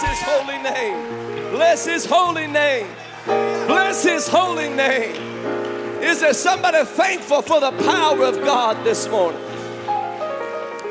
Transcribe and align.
Bless 0.00 0.18
his 0.18 0.28
holy 0.28 0.58
name. 0.62 1.50
Bless 1.50 1.84
his 1.84 2.06
holy 2.06 2.46
name. 2.46 2.86
Bless 3.26 4.02
his 4.02 4.28
holy 4.28 4.70
name. 4.70 5.14
Is 6.02 6.20
there 6.20 6.32
somebody 6.32 6.86
thankful 6.86 7.42
for 7.42 7.60
the 7.60 7.72
power 7.84 8.24
of 8.24 8.36
God 8.36 8.82
this 8.82 9.06
morning? 9.10 9.42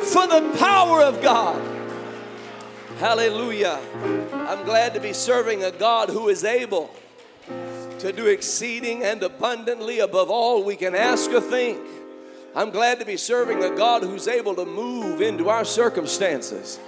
For 0.03 0.27
the 0.27 0.55
power 0.59 1.01
of 1.01 1.23
God. 1.23 1.59
Hallelujah. 2.99 3.79
I'm 4.31 4.63
glad 4.63 4.93
to 4.93 4.99
be 4.99 5.13
serving 5.13 5.63
a 5.63 5.71
God 5.71 6.09
who 6.09 6.29
is 6.29 6.43
able 6.43 6.93
to 7.97 8.11
do 8.11 8.27
exceeding 8.27 9.01
and 9.01 9.23
abundantly 9.23 10.01
above 10.01 10.29
all 10.29 10.63
we 10.63 10.75
can 10.75 10.93
ask 10.93 11.31
or 11.31 11.41
think. 11.41 11.79
I'm 12.55 12.69
glad 12.69 12.99
to 12.99 13.05
be 13.07 13.17
serving 13.17 13.63
a 13.63 13.75
God 13.75 14.03
who's 14.03 14.27
able 14.27 14.53
to 14.53 14.65
move 14.65 15.19
into 15.19 15.49
our 15.49 15.65
circumstances. 15.65 16.79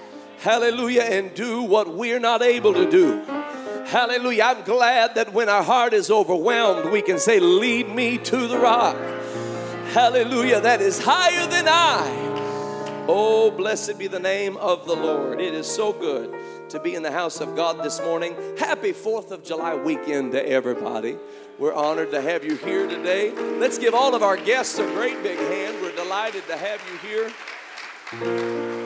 Hallelujah, 0.42 1.04
and 1.04 1.32
do 1.36 1.62
what 1.62 1.94
we're 1.94 2.20
not 2.20 2.42
able 2.42 2.74
to 2.74 2.90
do. 2.90 3.22
Hallelujah. 3.86 4.44
I'm 4.44 4.64
glad 4.64 5.14
that 5.14 5.34
when 5.34 5.50
our 5.50 5.62
heart 5.62 5.94
is 5.94 6.10
overwhelmed, 6.10 6.92
we 6.92 7.04
can 7.04 7.20
say, 7.20 7.40
Lead 7.40 7.88
me 7.88 8.18
to 8.18 8.48
the 8.48 8.58
rock. 8.58 8.96
Hallelujah, 9.94 10.60
that 10.62 10.82
is 10.82 11.00
higher 11.00 11.46
than 11.48 11.68
I. 11.68 13.06
Oh, 13.08 13.52
blessed 13.52 14.00
be 14.00 14.08
the 14.08 14.20
name 14.20 14.58
of 14.58 14.88
the 14.88 14.96
Lord. 14.96 15.40
It 15.40 15.54
is 15.54 15.68
so 15.68 15.94
good 15.94 16.34
to 16.70 16.80
be 16.80 16.96
in 16.96 17.04
the 17.04 17.12
house 17.12 17.40
of 17.40 17.56
God 17.56 17.84
this 17.84 18.02
morning. 18.02 18.36
Happy 18.58 18.94
4th 18.94 19.30
of 19.30 19.44
July 19.44 19.76
weekend 19.76 20.32
to 20.32 20.44
everybody. 20.44 21.18
We're 21.60 21.76
honored 21.76 22.10
to 22.12 22.22
have 22.22 22.44
you 22.44 22.56
here 22.56 22.88
today. 22.88 23.32
Let's 23.60 23.78
give 23.78 23.94
all 23.94 24.16
of 24.16 24.24
our 24.24 24.38
guests 24.38 24.80
a 24.80 24.86
great 24.86 25.22
big 25.22 25.38
hand. 25.38 25.78
We're 25.84 25.96
delighted 25.96 26.48
to 26.48 26.58
have 26.58 26.82
you 26.90 26.98
here. 27.08 28.81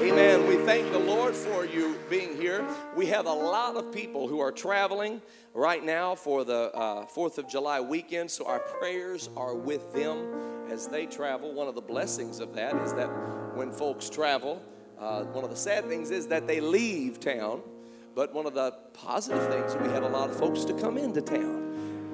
Amen. 0.00 0.46
We 0.46 0.56
thank 0.64 0.90
the 0.92 0.98
Lord 0.98 1.34
for 1.34 1.66
you 1.66 1.94
being 2.08 2.34
here. 2.34 2.66
We 2.96 3.04
have 3.06 3.26
a 3.26 3.32
lot 3.32 3.76
of 3.76 3.92
people 3.92 4.28
who 4.28 4.40
are 4.40 4.50
traveling 4.50 5.20
right 5.52 5.84
now 5.84 6.14
for 6.14 6.42
the 6.42 6.74
uh, 6.74 7.04
4th 7.04 7.36
of 7.36 7.46
July 7.46 7.80
weekend, 7.80 8.30
so 8.30 8.46
our 8.46 8.60
prayers 8.60 9.28
are 9.36 9.54
with 9.54 9.92
them 9.92 10.26
as 10.70 10.86
they 10.86 11.04
travel. 11.04 11.52
One 11.52 11.68
of 11.68 11.74
the 11.74 11.82
blessings 11.82 12.40
of 12.40 12.54
that 12.54 12.74
is 12.76 12.94
that 12.94 13.08
when 13.54 13.72
folks 13.72 14.08
travel, 14.08 14.62
uh, 14.98 15.24
one 15.24 15.44
of 15.44 15.50
the 15.50 15.56
sad 15.56 15.84
things 15.84 16.10
is 16.10 16.28
that 16.28 16.46
they 16.46 16.60
leave 16.62 17.20
town, 17.20 17.60
but 18.14 18.32
one 18.32 18.46
of 18.46 18.54
the 18.54 18.72
positive 18.94 19.46
things, 19.48 19.76
we 19.86 19.92
have 19.92 20.02
a 20.02 20.08
lot 20.08 20.30
of 20.30 20.36
folks 20.36 20.64
to 20.64 20.72
come 20.72 20.96
into 20.96 21.20
town 21.20 21.69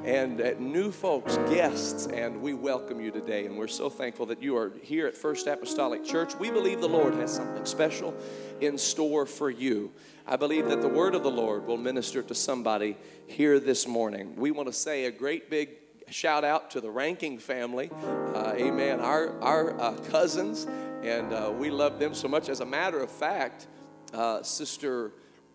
and 0.07 0.41
uh, 0.41 0.53
new 0.61 0.93
folks, 0.93 1.37
guests, 1.51 2.07
and 2.07 2.41
we 2.41 2.55
welcome 2.55 3.01
you 3.01 3.11
today. 3.11 3.45
And 3.45 3.59
we're 3.59 3.67
so 3.67 3.91
thankful 3.91 4.25
that 4.27 4.41
you 4.41 4.57
are 4.57 4.73
here 4.81 5.09
at 5.09 5.17
First 5.17 5.49
Apostolic 5.49 6.05
Church. 6.05 6.37
We 6.37 6.49
believe 6.49 6.81
the 6.81 6.89
Lord 6.89 7.15
has 7.15 7.35
something 7.35 7.65
special 7.65 8.15
in 8.61 8.79
store 8.79 9.27
for 9.27 9.51
you. 9.51 9.91
I 10.25 10.37
believe 10.37 10.69
that 10.69 10.81
the 10.81 10.89
word 10.89 11.17
of 11.17 11.25
the 11.25 11.31
Lord 11.31 11.67
will 11.67 11.77
minister 11.77 12.23
to 12.23 12.37
somebody 12.37 12.97
here 13.27 13.59
this 13.59 13.89
morning. 13.89 14.37
We 14.37 14.53
want 14.53 14.69
to 14.69 14.73
say 14.73 15.07
a 15.07 15.11
great 15.11 15.51
big 15.51 15.71
shout 16.09 16.45
out 16.45 16.71
to 16.71 16.81
the 16.81 16.91
Rankin 16.91 17.39
family. 17.39 17.91
Uh, 17.93 18.55
amen. 18.57 19.01
Our, 19.01 19.37
our 19.41 19.81
uh, 19.81 19.97
cousins 20.11 20.69
and 21.03 21.33
uh, 21.33 21.53
we 21.53 21.69
love 21.69 21.99
them 21.99 22.15
so 22.15 22.29
much. 22.29 22.49
As 22.49 22.61
a 22.61 22.67
matter 22.67 23.01
of 23.01 23.11
fact, 23.11 23.67
uh, 24.15 24.45
Sister 24.45 25.11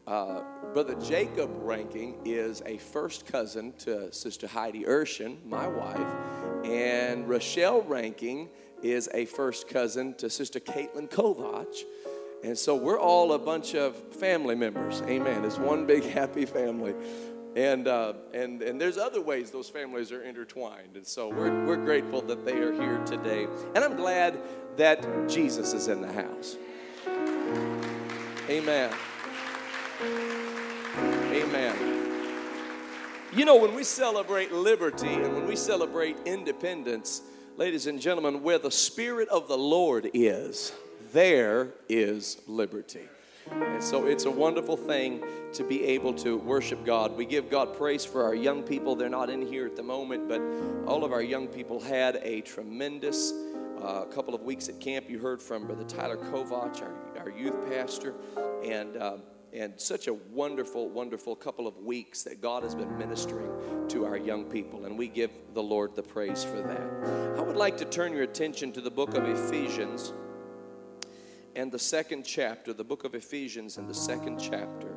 uh, 0.07 0.41
Brother 0.73 0.95
Jacob 0.95 1.49
Rankin 1.61 2.15
is 2.25 2.61
a 2.65 2.77
first 2.77 3.25
cousin 3.25 3.73
to 3.79 4.11
Sister 4.11 4.47
Heidi 4.47 4.83
Urshan, 4.83 5.37
my 5.45 5.67
wife, 5.67 6.65
and 6.65 7.27
Rochelle 7.27 7.81
Rankin 7.83 8.49
is 8.81 9.09
a 9.13 9.25
first 9.25 9.67
cousin 9.67 10.15
to 10.15 10.29
Sister 10.29 10.59
Caitlin 10.59 11.09
Kovach. 11.09 11.83
And 12.43 12.57
so 12.57 12.75
we're 12.75 12.99
all 12.99 13.33
a 13.33 13.39
bunch 13.39 13.75
of 13.75 13.95
family 14.15 14.55
members. 14.55 15.01
Amen. 15.03 15.45
It's 15.45 15.59
one 15.59 15.85
big 15.85 16.03
happy 16.17 16.45
family. 16.45 16.95
And, 17.55 17.87
uh, 17.87 18.13
and, 18.33 18.61
and 18.61 18.79
there's 18.79 18.97
other 18.97 19.21
ways 19.21 19.51
those 19.51 19.69
families 19.69 20.11
are 20.11 20.23
intertwined. 20.23 20.95
And 20.95 21.05
so 21.05 21.27
we're, 21.27 21.65
we're 21.65 21.83
grateful 21.83 22.21
that 22.23 22.45
they 22.45 22.57
are 22.57 22.71
here 22.71 22.97
today. 23.05 23.47
And 23.75 23.83
I'm 23.83 23.97
glad 23.97 24.39
that 24.77 25.29
Jesus 25.29 25.73
is 25.73 25.87
in 25.87 26.01
the 26.01 26.11
house. 26.11 26.55
Amen. 28.49 28.91
Amen. 31.53 31.75
You 33.33 33.43
know, 33.43 33.57
when 33.57 33.75
we 33.75 33.83
celebrate 33.83 34.53
liberty 34.53 35.13
and 35.13 35.33
when 35.35 35.45
we 35.45 35.57
celebrate 35.57 36.15
independence, 36.25 37.23
ladies 37.57 37.87
and 37.87 37.99
gentlemen, 37.99 38.41
where 38.41 38.57
the 38.57 38.71
Spirit 38.71 39.27
of 39.27 39.49
the 39.49 39.57
Lord 39.57 40.09
is, 40.13 40.71
there 41.11 41.73
is 41.89 42.41
liberty. 42.47 43.01
And 43.51 43.83
so 43.83 44.05
it's 44.05 44.23
a 44.23 44.31
wonderful 44.31 44.77
thing 44.77 45.25
to 45.51 45.65
be 45.65 45.83
able 45.83 46.13
to 46.13 46.37
worship 46.37 46.85
God. 46.85 47.17
We 47.17 47.25
give 47.25 47.49
God 47.49 47.75
praise 47.75 48.05
for 48.05 48.23
our 48.23 48.35
young 48.35 48.63
people. 48.63 48.95
They're 48.95 49.09
not 49.09 49.29
in 49.29 49.45
here 49.45 49.65
at 49.65 49.75
the 49.75 49.83
moment, 49.83 50.29
but 50.29 50.41
all 50.89 51.03
of 51.03 51.11
our 51.11 51.21
young 51.21 51.49
people 51.49 51.81
had 51.81 52.15
a 52.23 52.39
tremendous 52.39 53.33
uh, 53.81 54.05
couple 54.05 54.33
of 54.33 54.43
weeks 54.43 54.69
at 54.69 54.79
camp. 54.79 55.09
You 55.09 55.19
heard 55.19 55.41
from 55.41 55.67
Brother 55.67 55.83
Tyler 55.83 56.15
Kovach, 56.15 56.81
our, 56.81 57.19
our 57.19 57.29
youth 57.29 57.57
pastor, 57.69 58.13
and 58.63 58.95
uh, 58.95 59.17
and 59.53 59.79
such 59.79 60.07
a 60.07 60.13
wonderful, 60.13 60.89
wonderful 60.89 61.35
couple 61.35 61.67
of 61.67 61.77
weeks 61.77 62.23
that 62.23 62.41
God 62.41 62.63
has 62.63 62.73
been 62.73 62.97
ministering 62.97 63.49
to 63.89 64.05
our 64.05 64.17
young 64.17 64.45
people, 64.45 64.85
and 64.85 64.97
we 64.97 65.07
give 65.07 65.31
the 65.53 65.63
Lord 65.63 65.95
the 65.95 66.03
praise 66.03 66.43
for 66.43 66.61
that. 66.61 67.37
I 67.37 67.41
would 67.41 67.57
like 67.57 67.77
to 67.77 67.85
turn 67.85 68.13
your 68.13 68.23
attention 68.23 68.71
to 68.73 68.81
the 68.81 68.91
book 68.91 69.15
of 69.15 69.27
Ephesians 69.27 70.13
and 71.55 71.71
the 71.71 71.79
second 71.79 72.23
chapter, 72.23 72.71
the 72.71 72.83
book 72.83 73.03
of 73.03 73.13
Ephesians 73.13 73.77
and 73.77 73.89
the 73.89 73.93
second 73.93 74.39
chapter. 74.39 74.95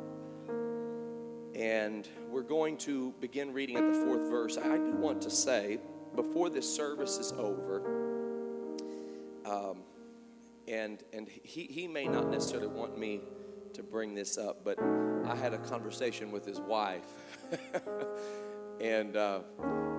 And 1.56 2.08
we're 2.28 2.42
going 2.42 2.76
to 2.78 3.12
begin 3.20 3.52
reading 3.52 3.76
at 3.76 3.92
the 3.92 4.00
fourth 4.00 4.28
verse. 4.28 4.56
I 4.56 4.76
do 4.76 4.92
want 4.92 5.22
to 5.22 5.30
say, 5.30 5.78
before 6.14 6.48
this 6.48 6.72
service 6.72 7.18
is 7.18 7.32
over, 7.32 7.82
um, 9.44 9.78
and 10.66 11.02
and 11.12 11.28
he, 11.28 11.64
he 11.64 11.86
may 11.86 12.06
not 12.06 12.30
necessarily 12.30 12.68
want 12.68 12.96
me 12.98 13.20
to 13.74 13.82
bring 13.82 14.14
this 14.14 14.38
up, 14.38 14.64
but 14.64 14.78
I 15.26 15.36
had 15.36 15.52
a 15.52 15.58
conversation 15.58 16.30
with 16.30 16.44
his 16.44 16.60
wife, 16.60 17.06
and 18.80 19.16
uh, 19.16 19.40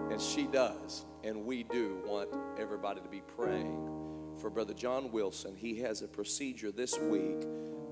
and 0.09 0.19
she 0.19 0.47
does, 0.47 1.05
and 1.23 1.45
we 1.45 1.63
do 1.63 2.01
want 2.05 2.29
everybody 2.59 3.01
to 3.01 3.09
be 3.09 3.21
praying 3.35 4.35
for 4.39 4.49
Brother 4.49 4.73
John 4.73 5.11
Wilson. 5.11 5.55
He 5.55 5.79
has 5.81 6.01
a 6.01 6.07
procedure 6.07 6.71
this 6.71 6.97
week 6.99 7.45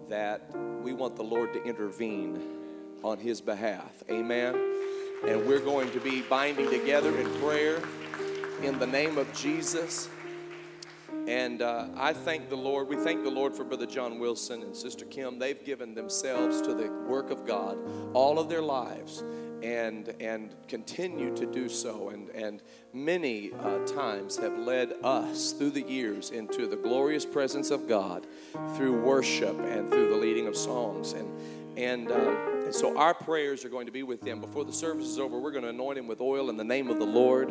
that 0.10 0.56
we 0.82 0.94
want 0.94 1.16
the 1.16 1.24
Lord 1.24 1.54
to 1.54 1.64
intervene 1.64 2.42
on 3.04 3.18
his 3.18 3.42
behalf. 3.42 4.04
Amen. 4.10 4.56
And 5.28 5.48
we're 5.48 5.60
going 5.60 5.92
to 5.92 6.00
be 6.00 6.22
binding 6.22 6.70
together 6.70 7.18
in 7.18 7.30
prayer 7.42 7.82
in 8.62 8.78
the 8.80 8.88
name 8.88 9.18
of 9.18 9.32
Jesus. 9.34 10.10
And 11.28 11.62
uh, 11.62 11.88
I 11.96 12.12
thank 12.12 12.50
the 12.50 12.58
Lord. 12.58 12.90
We 12.90 12.98
thank 12.98 13.24
the 13.24 13.32
Lord 13.32 13.54
for 13.54 13.64
Brother 13.64 13.86
John 13.86 14.20
Wilson 14.20 14.62
and 14.62 14.76
Sister 14.76 15.06
Kim. 15.06 15.40
They've 15.40 15.64
given 15.64 15.96
themselves 15.96 16.62
to 16.62 16.74
the 16.74 16.90
work 17.08 17.32
of 17.32 17.46
God 17.48 17.78
all 18.14 18.40
of 18.40 18.50
their 18.50 18.62
lives 18.62 19.24
and, 19.64 20.14
and 20.20 20.54
continue 20.68 21.34
to 21.38 21.46
do 21.46 21.70
so. 21.70 22.10
And, 22.10 22.30
and 22.32 22.62
many 22.94 23.54
uh, 23.54 23.80
times 23.86 24.36
have 24.38 24.58
led 24.58 24.96
us 25.02 25.54
through 25.54 25.72
the 25.72 25.82
years 25.82 26.32
into 26.32 26.68
the 26.68 26.76
glorious 26.76 27.26
presence 27.26 27.72
of 27.72 27.88
God 27.88 28.28
through 28.76 29.02
worship 29.02 29.58
and 29.60 29.90
through 29.90 30.10
the 30.10 30.18
leading 30.18 30.48
of 30.48 30.58
songs. 30.58 31.14
And, 31.14 31.30
and, 31.78 32.12
uh, 32.12 32.36
and 32.66 32.76
so 32.76 32.98
our 32.98 33.14
prayers 33.14 33.64
are 33.64 33.70
going 33.70 33.86
to 33.86 33.94
be 33.94 34.04
with 34.04 34.20
them. 34.20 34.42
Before 34.42 34.66
the 34.66 34.74
service 34.74 35.08
is 35.08 35.20
over, 35.20 35.40
we're 35.40 35.52
going 35.52 35.64
to 35.64 35.70
anoint 35.70 35.98
him 35.98 36.08
with 36.08 36.20
oil 36.20 36.50
in 36.50 36.58
the 36.58 36.66
name 36.66 36.90
of 36.90 37.00
the 37.00 37.06
Lord. 37.06 37.50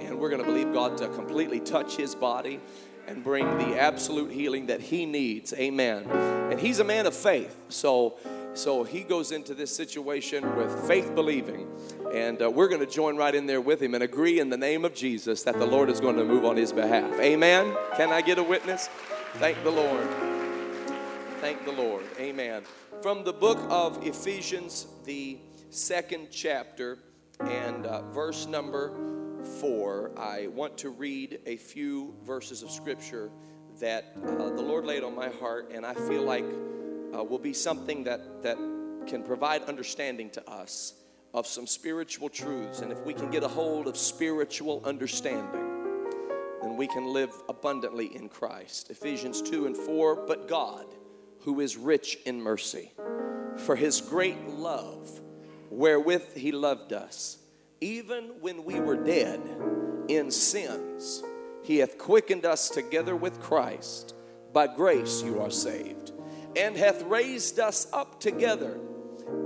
And 0.00 0.18
we're 0.18 0.30
going 0.30 0.42
to 0.42 0.48
believe 0.48 0.72
God 0.72 0.96
to 0.98 1.08
completely 1.08 1.60
touch 1.60 1.96
his 1.96 2.14
body 2.14 2.60
and 3.06 3.22
bring 3.24 3.46
the 3.58 3.78
absolute 3.78 4.30
healing 4.30 4.66
that 4.66 4.80
he 4.80 5.06
needs. 5.06 5.52
Amen. 5.54 6.04
And 6.50 6.60
he's 6.60 6.78
a 6.78 6.84
man 6.84 7.06
of 7.06 7.14
faith. 7.14 7.56
So 7.68 8.18
so 8.54 8.82
he 8.82 9.02
goes 9.02 9.30
into 9.30 9.54
this 9.54 9.74
situation 9.74 10.56
with 10.56 10.86
faith 10.86 11.14
believing. 11.14 11.68
And 12.12 12.42
uh, 12.42 12.50
we're 12.50 12.68
going 12.68 12.80
to 12.80 12.92
join 12.92 13.16
right 13.16 13.34
in 13.34 13.46
there 13.46 13.60
with 13.60 13.80
him 13.80 13.94
and 13.94 14.02
agree 14.02 14.40
in 14.40 14.50
the 14.50 14.56
name 14.56 14.84
of 14.84 14.94
Jesus 14.94 15.44
that 15.44 15.58
the 15.58 15.66
Lord 15.66 15.88
is 15.88 16.00
going 16.00 16.16
to 16.16 16.24
move 16.24 16.44
on 16.44 16.56
his 16.56 16.72
behalf. 16.72 17.18
Amen. 17.20 17.74
Can 17.96 18.10
I 18.10 18.20
get 18.20 18.38
a 18.38 18.42
witness? 18.42 18.88
Thank 19.34 19.62
the 19.62 19.70
Lord. 19.70 20.08
Thank 21.40 21.64
the 21.64 21.72
Lord. 21.72 22.04
Amen. 22.18 22.62
From 23.02 23.24
the 23.24 23.32
book 23.32 23.58
of 23.70 24.04
Ephesians, 24.04 24.86
the 25.04 25.38
second 25.70 26.28
chapter 26.32 26.98
and 27.40 27.86
uh, 27.86 28.02
verse 28.10 28.46
number 28.46 28.92
four, 29.46 30.10
I 30.16 30.48
want 30.48 30.78
to 30.78 30.90
read 30.90 31.40
a 31.46 31.56
few 31.56 32.14
verses 32.24 32.62
of 32.62 32.70
scripture 32.70 33.30
that 33.80 34.16
uh, 34.16 34.50
the 34.50 34.62
Lord 34.62 34.84
laid 34.84 35.02
on 35.02 35.14
my 35.14 35.28
heart, 35.28 35.70
and 35.72 35.84
I 35.86 35.94
feel 35.94 36.22
like 36.22 36.44
uh, 37.14 37.22
will 37.24 37.38
be 37.38 37.52
something 37.52 38.04
that, 38.04 38.42
that 38.42 38.56
can 39.06 39.22
provide 39.22 39.62
understanding 39.64 40.30
to 40.30 40.50
us 40.50 40.94
of 41.32 41.46
some 41.46 41.66
spiritual 41.66 42.28
truths. 42.28 42.80
And 42.80 42.92
if 42.92 43.00
we 43.04 43.14
can 43.14 43.30
get 43.30 43.42
a 43.42 43.48
hold 43.48 43.86
of 43.86 43.96
spiritual 43.96 44.82
understanding, 44.84 45.66
then 46.62 46.76
we 46.76 46.86
can 46.86 47.06
live 47.06 47.32
abundantly 47.48 48.14
in 48.14 48.28
Christ. 48.28 48.90
Ephesians 48.90 49.40
2 49.42 49.66
and 49.66 49.76
4 49.76 50.26
But 50.26 50.48
God, 50.48 50.86
who 51.40 51.60
is 51.60 51.76
rich 51.76 52.18
in 52.26 52.40
mercy, 52.40 52.92
for 53.56 53.76
his 53.76 54.00
great 54.00 54.48
love 54.48 55.20
wherewith 55.70 56.34
he 56.34 56.52
loved 56.52 56.92
us, 56.92 57.38
even 57.80 58.24
when 58.40 58.64
we 58.64 58.78
were 58.80 58.96
dead 58.96 59.40
in 60.08 60.30
sins, 60.30 61.22
he 61.62 61.78
hath 61.78 61.98
quickened 61.98 62.44
us 62.44 62.68
together 62.68 63.16
with 63.16 63.40
Christ. 63.40 64.14
By 64.52 64.66
grace 64.66 65.22
you 65.22 65.40
are 65.40 65.50
saved, 65.50 66.12
and 66.56 66.76
hath 66.76 67.02
raised 67.02 67.60
us 67.60 67.86
up 67.92 68.20
together, 68.20 68.78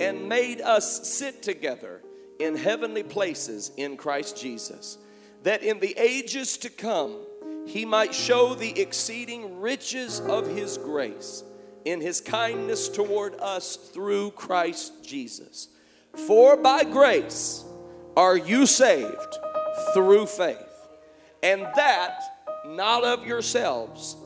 and 0.00 0.28
made 0.28 0.60
us 0.60 1.08
sit 1.08 1.42
together 1.42 2.02
in 2.38 2.56
heavenly 2.56 3.02
places 3.02 3.70
in 3.76 3.96
Christ 3.96 4.37
Jesus, 4.40 4.98
that 5.42 5.62
in 5.62 5.80
the 5.80 5.94
ages 5.98 6.56
to 6.58 6.70
come 6.70 7.16
he 7.66 7.84
might 7.84 8.14
show 8.14 8.54
the 8.54 8.80
exceeding 8.80 9.60
riches 9.60 10.20
of 10.20 10.46
his 10.46 10.78
grace 10.78 11.44
in 11.84 12.00
his 12.00 12.20
kindness 12.20 12.88
toward 12.88 13.34
us 13.40 13.76
through 13.76 14.30
Christ 14.30 15.04
Jesus. 15.04 15.69
For 16.26 16.56
by 16.56 16.84
grace 16.84 17.64
are 18.16 18.37
you 18.37 18.66
saved 18.66 19.38
through 19.93 20.26
faith, 20.26 20.88
and 21.43 21.62
that 21.76 22.20
not 22.66 23.05
of 23.05 23.26
yourselves, 23.26 24.16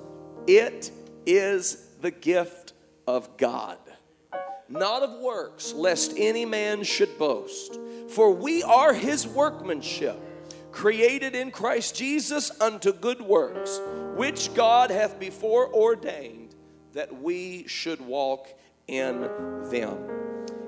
it 0.47 0.91
is 1.27 1.89
the 2.01 2.11
gift 2.11 2.73
of 3.07 3.37
God, 3.37 3.79
not 4.69 5.03
of 5.03 5.21
works, 5.21 5.73
lest 5.73 6.15
any 6.17 6.45
man 6.45 6.85
should 6.85 7.19
boast. 7.19 7.79
For 8.09 8.31
we 8.33 8.63
are 8.63 8.95
his 8.95 9.27
workmanship, 9.27 10.19
created 10.73 11.35
in 11.35 11.51
Christ 11.51 11.97
Jesus 11.97 12.51
unto 12.61 12.93
good 12.93 13.21
works, 13.21 13.81
which 14.15 14.55
God 14.55 14.91
hath 14.91 15.19
before 15.19 15.73
ordained 15.73 16.55
that 16.93 17.21
we 17.21 17.67
should 17.67 18.01
walk 18.01 18.49
in 18.87 19.21
them. 19.71 19.99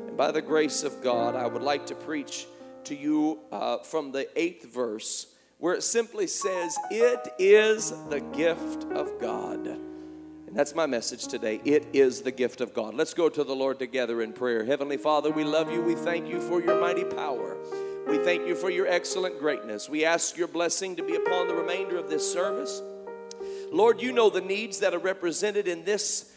And 0.06 0.17
by 0.17 0.31
the 0.31 0.43
grace 0.43 0.82
of 0.82 1.02
God, 1.02 1.34
I 1.34 1.46
would 1.46 1.62
like 1.62 1.87
to 1.87 1.94
preach 1.94 2.46
to 2.85 2.94
you 2.94 3.38
uh, 3.53 3.79
from 3.79 4.12
the 4.12 4.29
eighth 4.38 4.73
verse, 4.73 5.27
where 5.59 5.75
it 5.75 5.82
simply 5.82 6.27
says, 6.27 6.77
It 6.91 7.29
is 7.38 7.93
the 8.09 8.21
gift 8.21 8.85
of 8.93 9.21
God. 9.21 9.67
And 9.67 10.59
that's 10.59 10.75
my 10.75 10.87
message 10.87 11.29
today. 11.29 11.61
It 11.65 11.87
is 11.93 12.23
the 12.23 12.32
gift 12.32 12.61
of 12.61 12.75
God. 12.75 12.94
Let's 12.94 13.15
go 13.15 13.29
to 13.29 13.44
the 13.44 13.55
Lord 13.55 13.79
together 13.79 14.21
in 14.21 14.32
prayer. 14.32 14.65
Heavenly 14.65 14.97
Father, 14.97 15.31
we 15.31 15.44
love 15.44 15.71
you. 15.71 15.81
We 15.81 15.94
thank 15.94 16.29
you 16.29 16.41
for 16.41 16.61
your 16.61 16.81
mighty 16.81 17.05
power. 17.05 17.56
We 18.09 18.19
thank 18.19 18.49
you 18.49 18.56
for 18.56 18.69
your 18.71 18.88
excellent 18.88 19.38
greatness. 19.38 19.88
We 19.88 20.05
ask 20.05 20.37
your 20.37 20.49
blessing 20.49 20.97
to 20.97 21.05
be 21.05 21.15
upon 21.15 21.47
the 21.47 21.55
remainder 21.55 21.97
of 21.97 22.11
this 22.11 22.32
service. 22.32 22.82
Lord, 23.71 24.03
you 24.03 24.11
know 24.11 24.31
the 24.31 24.41
needs 24.41 24.81
that 24.81 24.93
are 24.93 24.99
represented 24.99 25.69
in 25.69 25.85
this 25.85 26.32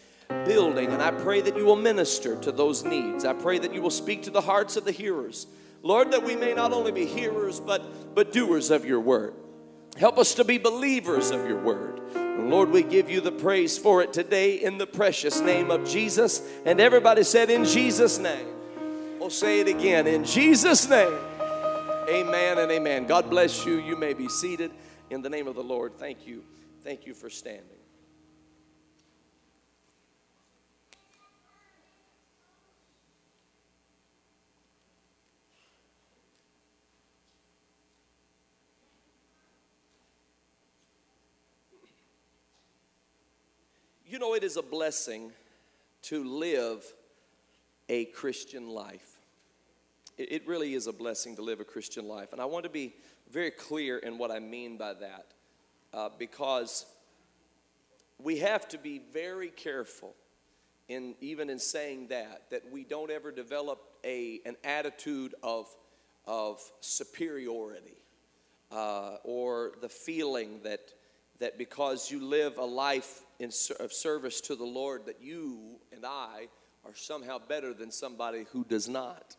building, 0.46 0.92
and 0.92 1.02
I 1.02 1.10
pray 1.10 1.42
that 1.42 1.58
you 1.58 1.66
will 1.66 1.76
minister 1.76 2.40
to 2.42 2.52
those 2.52 2.84
needs. 2.84 3.26
I 3.26 3.34
pray 3.34 3.58
that 3.58 3.74
you 3.74 3.82
will 3.82 3.90
speak 3.90 4.22
to 4.24 4.30
the 4.30 4.42
hearts 4.42 4.78
of 4.78 4.86
the 4.86 4.92
hearers. 4.92 5.48
Lord, 5.84 6.12
that 6.12 6.24
we 6.24 6.36
may 6.36 6.54
not 6.54 6.72
only 6.72 6.92
be 6.92 7.06
hearers, 7.06 7.60
but, 7.60 8.16
but 8.16 8.32
doers 8.32 8.72
of 8.72 8.86
your 8.86 9.02
word. 9.02 9.36
Help 9.98 10.18
us 10.18 10.34
to 10.36 10.44
be 10.44 10.58
believers 10.58 11.30
of 11.30 11.48
your 11.48 11.60
word. 11.60 12.02
And 12.16 12.50
Lord, 12.50 12.72
we 12.72 12.82
give 12.82 13.10
you 13.10 13.22
the 13.22 13.32
praise 13.32 13.78
for 13.78 14.02
it 14.02 14.12
today 14.12 14.56
in 14.56 14.78
the 14.78 14.88
precious 14.88 15.40
name 15.40 15.70
of 15.70 15.88
Jesus. 15.88 16.42
And 16.66 16.80
everybody 16.80 17.24
said, 17.24 17.52
In 17.52 17.66
Jesus' 17.66 18.18
name. 18.18 18.48
We'll 19.20 19.30
say 19.30 19.60
it 19.60 19.68
again, 19.68 20.08
in 20.08 20.24
Jesus' 20.24 20.90
name. 20.90 21.14
Amen 22.10 22.58
and 22.58 22.72
amen. 22.72 23.06
God 23.06 23.30
bless 23.30 23.66
you. 23.66 23.80
You 23.80 23.96
may 23.96 24.14
be 24.14 24.28
seated 24.28 24.72
in 25.10 25.22
the 25.22 25.30
name 25.30 25.48
of 25.48 25.56
the 25.56 25.64
Lord. 25.64 25.98
Thank 25.98 26.28
you. 26.28 26.44
Thank 26.84 27.06
you 27.06 27.14
for 27.14 27.30
standing. 27.30 27.73
You 44.14 44.20
know, 44.20 44.36
it 44.36 44.44
is 44.44 44.58
a 44.58 44.62
blessing 44.62 45.32
to 46.04 46.24
live 46.24 46.86
a 47.90 48.06
Christian 48.06 48.70
life. 48.70 49.18
It, 50.20 50.48
really 50.48 50.76
is 50.76 50.86
a 50.86 50.94
blessing 50.94 51.36
to 51.38 51.42
live 51.42 51.60
a 51.60 51.64
Christian 51.64 52.08
life. 52.08 52.32
And 52.32 52.40
I 52.40 52.46
want 52.46 52.64
to 52.66 52.70
be 52.70 52.94
very 53.32 53.50
clear 53.50 53.98
in 53.98 54.20
what 54.20 54.30
I 54.30 54.38
mean 54.38 54.78
by 54.78 54.94
that 54.94 55.26
uh, 55.96 56.10
because 56.20 56.86
we 58.20 58.38
have 58.38 58.68
to 58.68 58.78
be 58.78 59.02
very 59.12 59.50
careful 59.50 60.14
in 60.90 61.16
even 61.20 61.50
in 61.50 61.58
saying 61.58 62.10
that 62.10 62.44
that 62.52 62.72
we 62.72 62.84
don't 62.84 63.10
ever 63.10 63.32
develop 63.32 63.82
a 64.06 64.42
an 64.46 64.58
attitude 64.64 65.34
of 65.42 65.66
of 66.28 66.62
superiority 66.82 67.98
uh, 68.72 69.16
or 69.24 69.72
the 69.82 69.90
feeling 69.90 70.60
that 70.62 70.94
that 71.40 71.58
because 71.58 72.12
you 72.12 72.24
live 72.24 72.60
a 72.60 72.64
life 72.64 73.23
in, 73.44 73.52
of 73.80 73.94
service 73.94 74.42
to 74.42 74.56
the 74.56 74.66
Lord, 74.66 75.06
that 75.06 75.22
you 75.22 75.78
and 75.92 76.06
I 76.06 76.48
are 76.86 76.96
somehow 76.96 77.40
better 77.40 77.74
than 77.74 77.92
somebody 77.92 78.46
who 78.52 78.64
does 78.64 78.90
not. 78.90 79.36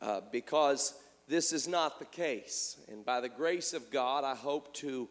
Uh, 0.00 0.20
because 0.30 0.94
this 1.26 1.52
is 1.52 1.66
not 1.66 1.98
the 1.98 2.04
case. 2.04 2.76
And 2.88 3.04
by 3.04 3.20
the 3.20 3.28
grace 3.28 3.72
of 3.72 3.90
God, 3.90 4.24
I 4.24 4.34
hope 4.34 4.74
to 4.74 5.08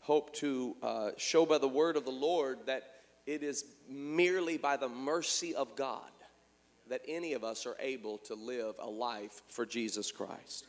hope 0.00 0.34
to 0.36 0.76
uh, 0.82 1.10
show 1.16 1.44
by 1.44 1.58
the 1.58 1.68
word 1.68 1.96
of 1.96 2.04
the 2.04 2.10
Lord 2.10 2.58
that 2.66 2.84
it 3.26 3.42
is 3.42 3.64
merely 3.88 4.56
by 4.56 4.76
the 4.76 4.88
mercy 4.88 5.52
of 5.54 5.74
God 5.74 6.00
that 6.88 7.00
any 7.08 7.32
of 7.32 7.42
us 7.42 7.66
are 7.66 7.76
able 7.80 8.18
to 8.18 8.34
live 8.34 8.76
a 8.78 8.88
life 8.88 9.42
for 9.48 9.66
Jesus 9.66 10.12
Christ. 10.12 10.64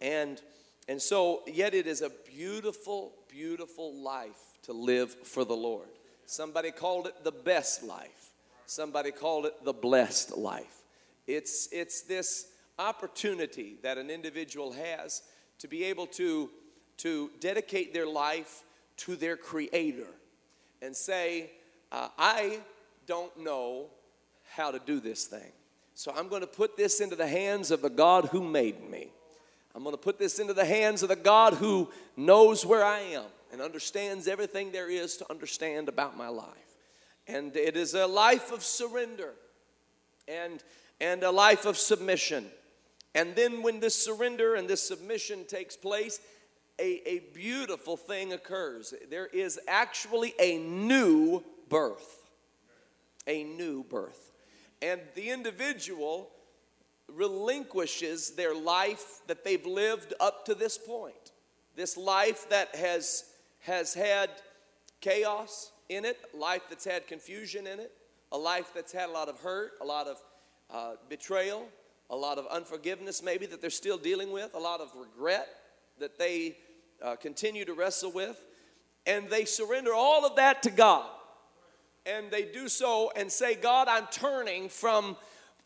And 0.00 0.40
and 0.88 1.00
so, 1.00 1.42
yet 1.46 1.72
it 1.72 1.86
is 1.86 2.02
a 2.02 2.10
beautiful, 2.34 3.12
beautiful 3.28 3.94
life 3.94 4.58
to 4.62 4.72
live 4.72 5.14
for 5.22 5.44
the 5.44 5.54
Lord. 5.54 5.86
Somebody 6.30 6.70
called 6.70 7.08
it 7.08 7.24
the 7.24 7.32
best 7.32 7.82
life. 7.82 8.30
Somebody 8.64 9.10
called 9.10 9.46
it 9.46 9.64
the 9.64 9.72
blessed 9.72 10.38
life. 10.38 10.82
It's, 11.26 11.68
it's 11.72 12.02
this 12.02 12.46
opportunity 12.78 13.78
that 13.82 13.98
an 13.98 14.10
individual 14.10 14.70
has 14.70 15.22
to 15.58 15.66
be 15.66 15.82
able 15.82 16.06
to, 16.06 16.48
to 16.98 17.32
dedicate 17.40 17.92
their 17.92 18.06
life 18.06 18.62
to 18.98 19.16
their 19.16 19.36
Creator 19.36 20.06
and 20.80 20.94
say, 20.94 21.50
uh, 21.90 22.10
I 22.16 22.60
don't 23.08 23.36
know 23.36 23.86
how 24.50 24.70
to 24.70 24.78
do 24.78 25.00
this 25.00 25.24
thing. 25.24 25.50
So 25.96 26.12
I'm 26.16 26.28
going 26.28 26.42
to 26.42 26.46
put 26.46 26.76
this 26.76 27.00
into 27.00 27.16
the 27.16 27.26
hands 27.26 27.72
of 27.72 27.82
the 27.82 27.90
God 27.90 28.26
who 28.26 28.44
made 28.48 28.88
me. 28.88 29.08
I'm 29.74 29.82
going 29.82 29.94
to 29.96 30.00
put 30.00 30.20
this 30.20 30.38
into 30.38 30.54
the 30.54 30.64
hands 30.64 31.02
of 31.02 31.08
the 31.08 31.16
God 31.16 31.54
who 31.54 31.90
knows 32.16 32.64
where 32.64 32.84
I 32.84 33.00
am 33.00 33.24
and 33.52 33.60
understands 33.60 34.28
everything 34.28 34.72
there 34.72 34.90
is 34.90 35.16
to 35.18 35.30
understand 35.30 35.88
about 35.88 36.16
my 36.16 36.28
life. 36.28 36.48
And 37.26 37.54
it 37.56 37.76
is 37.76 37.94
a 37.94 38.06
life 38.06 38.52
of 38.52 38.62
surrender 38.62 39.32
and, 40.26 40.62
and 41.00 41.22
a 41.22 41.30
life 41.30 41.64
of 41.66 41.76
submission. 41.76 42.46
And 43.14 43.34
then, 43.34 43.62
when 43.62 43.80
this 43.80 43.94
surrender 43.94 44.54
and 44.54 44.68
this 44.68 44.86
submission 44.86 45.44
takes 45.44 45.76
place, 45.76 46.20
a, 46.80 47.08
a 47.08 47.18
beautiful 47.34 47.96
thing 47.96 48.32
occurs. 48.32 48.94
There 49.10 49.26
is 49.26 49.60
actually 49.68 50.34
a 50.40 50.58
new 50.58 51.42
birth. 51.68 52.22
A 53.26 53.44
new 53.44 53.84
birth. 53.84 54.32
And 54.80 55.00
the 55.14 55.30
individual 55.30 56.30
relinquishes 57.08 58.30
their 58.30 58.54
life 58.54 59.20
that 59.26 59.44
they've 59.44 59.66
lived 59.66 60.14
up 60.20 60.46
to 60.46 60.54
this 60.54 60.78
point. 60.78 61.32
This 61.76 61.96
life 61.96 62.48
that 62.50 62.74
has, 62.76 63.24
has 63.60 63.94
had 63.94 64.30
chaos 65.00 65.72
in 65.88 66.04
it, 66.04 66.18
life 66.34 66.62
that's 66.68 66.84
had 66.84 67.06
confusion 67.06 67.66
in 67.66 67.80
it, 67.80 67.92
a 68.32 68.38
life 68.38 68.72
that's 68.74 68.92
had 68.92 69.08
a 69.08 69.12
lot 69.12 69.28
of 69.28 69.38
hurt, 69.40 69.72
a 69.80 69.84
lot 69.84 70.06
of 70.06 70.16
uh, 70.72 70.92
betrayal, 71.08 71.68
a 72.10 72.16
lot 72.16 72.38
of 72.38 72.46
unforgiveness, 72.46 73.22
maybe 73.22 73.46
that 73.46 73.60
they're 73.60 73.70
still 73.70 73.98
dealing 73.98 74.30
with, 74.32 74.54
a 74.54 74.58
lot 74.58 74.80
of 74.80 74.90
regret 74.96 75.48
that 75.98 76.18
they 76.18 76.56
uh, 77.02 77.16
continue 77.16 77.64
to 77.64 77.74
wrestle 77.74 78.12
with. 78.12 78.40
And 79.06 79.28
they 79.30 79.44
surrender 79.44 79.92
all 79.94 80.26
of 80.26 80.36
that 80.36 80.62
to 80.64 80.70
God. 80.70 81.08
And 82.06 82.30
they 82.30 82.44
do 82.44 82.68
so 82.68 83.10
and 83.16 83.30
say, 83.30 83.54
God, 83.54 83.88
I'm 83.88 84.06
turning 84.10 84.68
from 84.68 85.16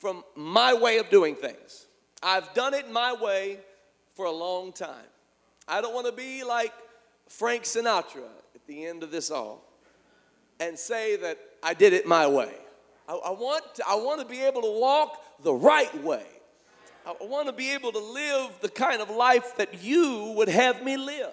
from 0.04 0.22
my 0.36 0.74
way 0.74 0.98
of 0.98 1.08
doing 1.08 1.34
things. 1.34 1.86
I've 2.22 2.52
done 2.52 2.74
it 2.74 2.90
my 2.90 3.14
way 3.14 3.58
for 4.14 4.26
a 4.26 4.30
long 4.30 4.70
time. 4.72 5.06
I 5.66 5.80
don't 5.80 5.94
want 5.94 6.06
to 6.06 6.12
be 6.12 6.44
like 6.44 6.72
Frank 7.28 7.64
Sinatra 7.64 8.28
at 8.54 8.66
the 8.66 8.84
end 8.86 9.02
of 9.02 9.10
this 9.10 9.30
all 9.30 9.62
and 10.60 10.78
say 10.78 11.16
that 11.16 11.38
I 11.62 11.74
did 11.74 11.92
it 11.92 12.06
my 12.06 12.26
way. 12.26 12.54
I, 13.08 13.14
I 13.14 13.30
want, 13.30 13.74
to, 13.76 13.84
I 13.88 13.96
want 13.96 14.20
to 14.20 14.26
be 14.26 14.42
able 14.42 14.62
to 14.62 14.80
walk 14.80 15.42
the 15.42 15.52
right 15.52 16.02
way. 16.02 16.26
I 17.06 17.14
want 17.20 17.48
to 17.48 17.52
be 17.52 17.72
able 17.72 17.92
to 17.92 17.98
live 17.98 18.50
the 18.60 18.68
kind 18.68 19.02
of 19.02 19.10
life 19.10 19.56
that 19.56 19.82
you 19.82 20.32
would 20.36 20.48
have 20.48 20.82
me 20.82 20.96
live. 20.96 21.32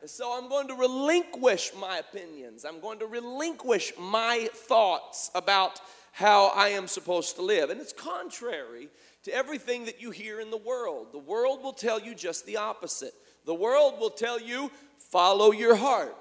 And 0.00 0.10
so 0.10 0.36
I'm 0.36 0.48
going 0.48 0.68
to 0.68 0.74
relinquish 0.74 1.72
my 1.78 1.98
opinions. 1.98 2.64
I'm 2.64 2.80
going 2.80 2.98
to 3.00 3.06
relinquish 3.06 3.92
my 3.98 4.48
thoughts 4.52 5.30
about 5.34 5.80
how 6.12 6.52
I 6.54 6.68
am 6.68 6.86
supposed 6.86 7.36
to 7.36 7.42
live. 7.42 7.70
And 7.70 7.80
it's 7.80 7.92
contrary 7.92 8.88
to 9.24 9.34
everything 9.34 9.86
that 9.86 10.00
you 10.00 10.10
hear 10.10 10.40
in 10.40 10.50
the 10.50 10.56
world. 10.58 11.08
The 11.12 11.18
world 11.18 11.62
will 11.62 11.72
tell 11.72 12.00
you 12.00 12.14
just 12.14 12.46
the 12.46 12.58
opposite. 12.58 13.14
The 13.44 13.54
world 13.54 13.98
will 13.98 14.10
tell 14.10 14.40
you, 14.40 14.70
follow 14.98 15.52
your 15.52 15.76
heart. 15.76 16.16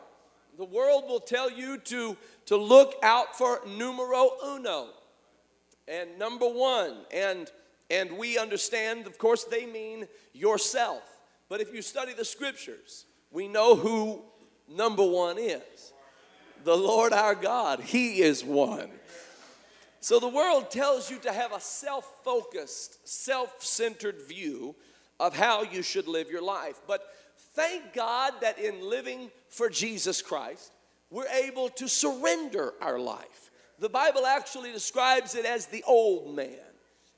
The 0.57 0.65
world 0.65 1.05
will 1.07 1.19
tell 1.19 1.49
you 1.49 1.77
to, 1.79 2.15
to 2.45 2.57
look 2.57 2.95
out 3.01 3.37
for 3.37 3.61
numero 3.65 4.31
uno 4.45 4.89
and 5.87 6.17
number 6.19 6.47
one. 6.47 6.97
And, 7.11 7.49
and 7.89 8.17
we 8.17 8.37
understand, 8.37 9.07
of 9.07 9.17
course, 9.17 9.45
they 9.45 9.65
mean 9.65 10.07
yourself. 10.33 11.01
But 11.49 11.61
if 11.61 11.73
you 11.73 11.81
study 11.81 12.13
the 12.13 12.25
scriptures, 12.25 13.05
we 13.31 13.47
know 13.47 13.75
who 13.75 14.21
number 14.69 15.03
one 15.03 15.37
is 15.37 15.61
the 16.63 16.75
Lord 16.77 17.13
our 17.13 17.35
God. 17.35 17.81
He 17.81 18.21
is 18.21 18.43
one. 18.43 18.89
So 19.99 20.19
the 20.19 20.27
world 20.27 20.69
tells 20.69 21.09
you 21.09 21.17
to 21.19 21.31
have 21.31 21.53
a 21.53 21.59
self 21.59 22.05
focused, 22.23 23.07
self 23.07 23.63
centered 23.63 24.21
view 24.27 24.75
of 25.23 25.33
how 25.33 25.63
you 25.63 25.81
should 25.81 26.05
live 26.05 26.29
your 26.29 26.41
life. 26.41 26.81
But 26.85 27.07
thank 27.55 27.93
God 27.93 28.33
that 28.41 28.59
in 28.59 28.89
living 28.89 29.31
for 29.47 29.69
Jesus 29.69 30.21
Christ, 30.21 30.73
we're 31.09 31.27
able 31.27 31.69
to 31.69 31.87
surrender 31.87 32.73
our 32.81 32.99
life. 32.99 33.49
The 33.79 33.87
Bible 33.87 34.25
actually 34.25 34.73
describes 34.73 35.33
it 35.33 35.45
as 35.45 35.67
the 35.67 35.81
old 35.87 36.35
man. 36.35 36.59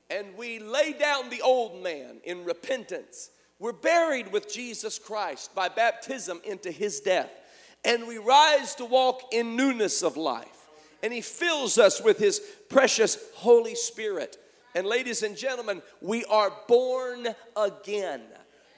And 0.08 0.36
we 0.36 0.60
lay 0.60 0.92
down 0.92 1.30
the 1.30 1.42
old 1.42 1.82
man 1.82 2.18
in 2.22 2.44
repentance. 2.44 3.30
We're 3.58 3.72
buried 3.72 4.30
with 4.30 4.52
Jesus 4.52 5.00
Christ 5.00 5.52
by 5.52 5.68
baptism 5.68 6.40
into 6.44 6.70
his 6.70 7.00
death. 7.00 7.32
And 7.84 8.06
we 8.06 8.18
rise 8.18 8.76
to 8.76 8.84
walk 8.84 9.32
in 9.32 9.56
newness 9.56 10.04
of 10.04 10.16
life. 10.16 10.68
And 11.02 11.12
he 11.12 11.22
fills 11.22 11.76
us 11.76 12.00
with 12.00 12.18
his 12.18 12.40
precious 12.68 13.18
Holy 13.34 13.74
Spirit. 13.74 14.36
And 14.76 14.86
ladies 14.86 15.22
and 15.22 15.34
gentlemen, 15.34 15.80
we 16.02 16.26
are 16.26 16.52
born 16.68 17.28
again. 17.56 18.20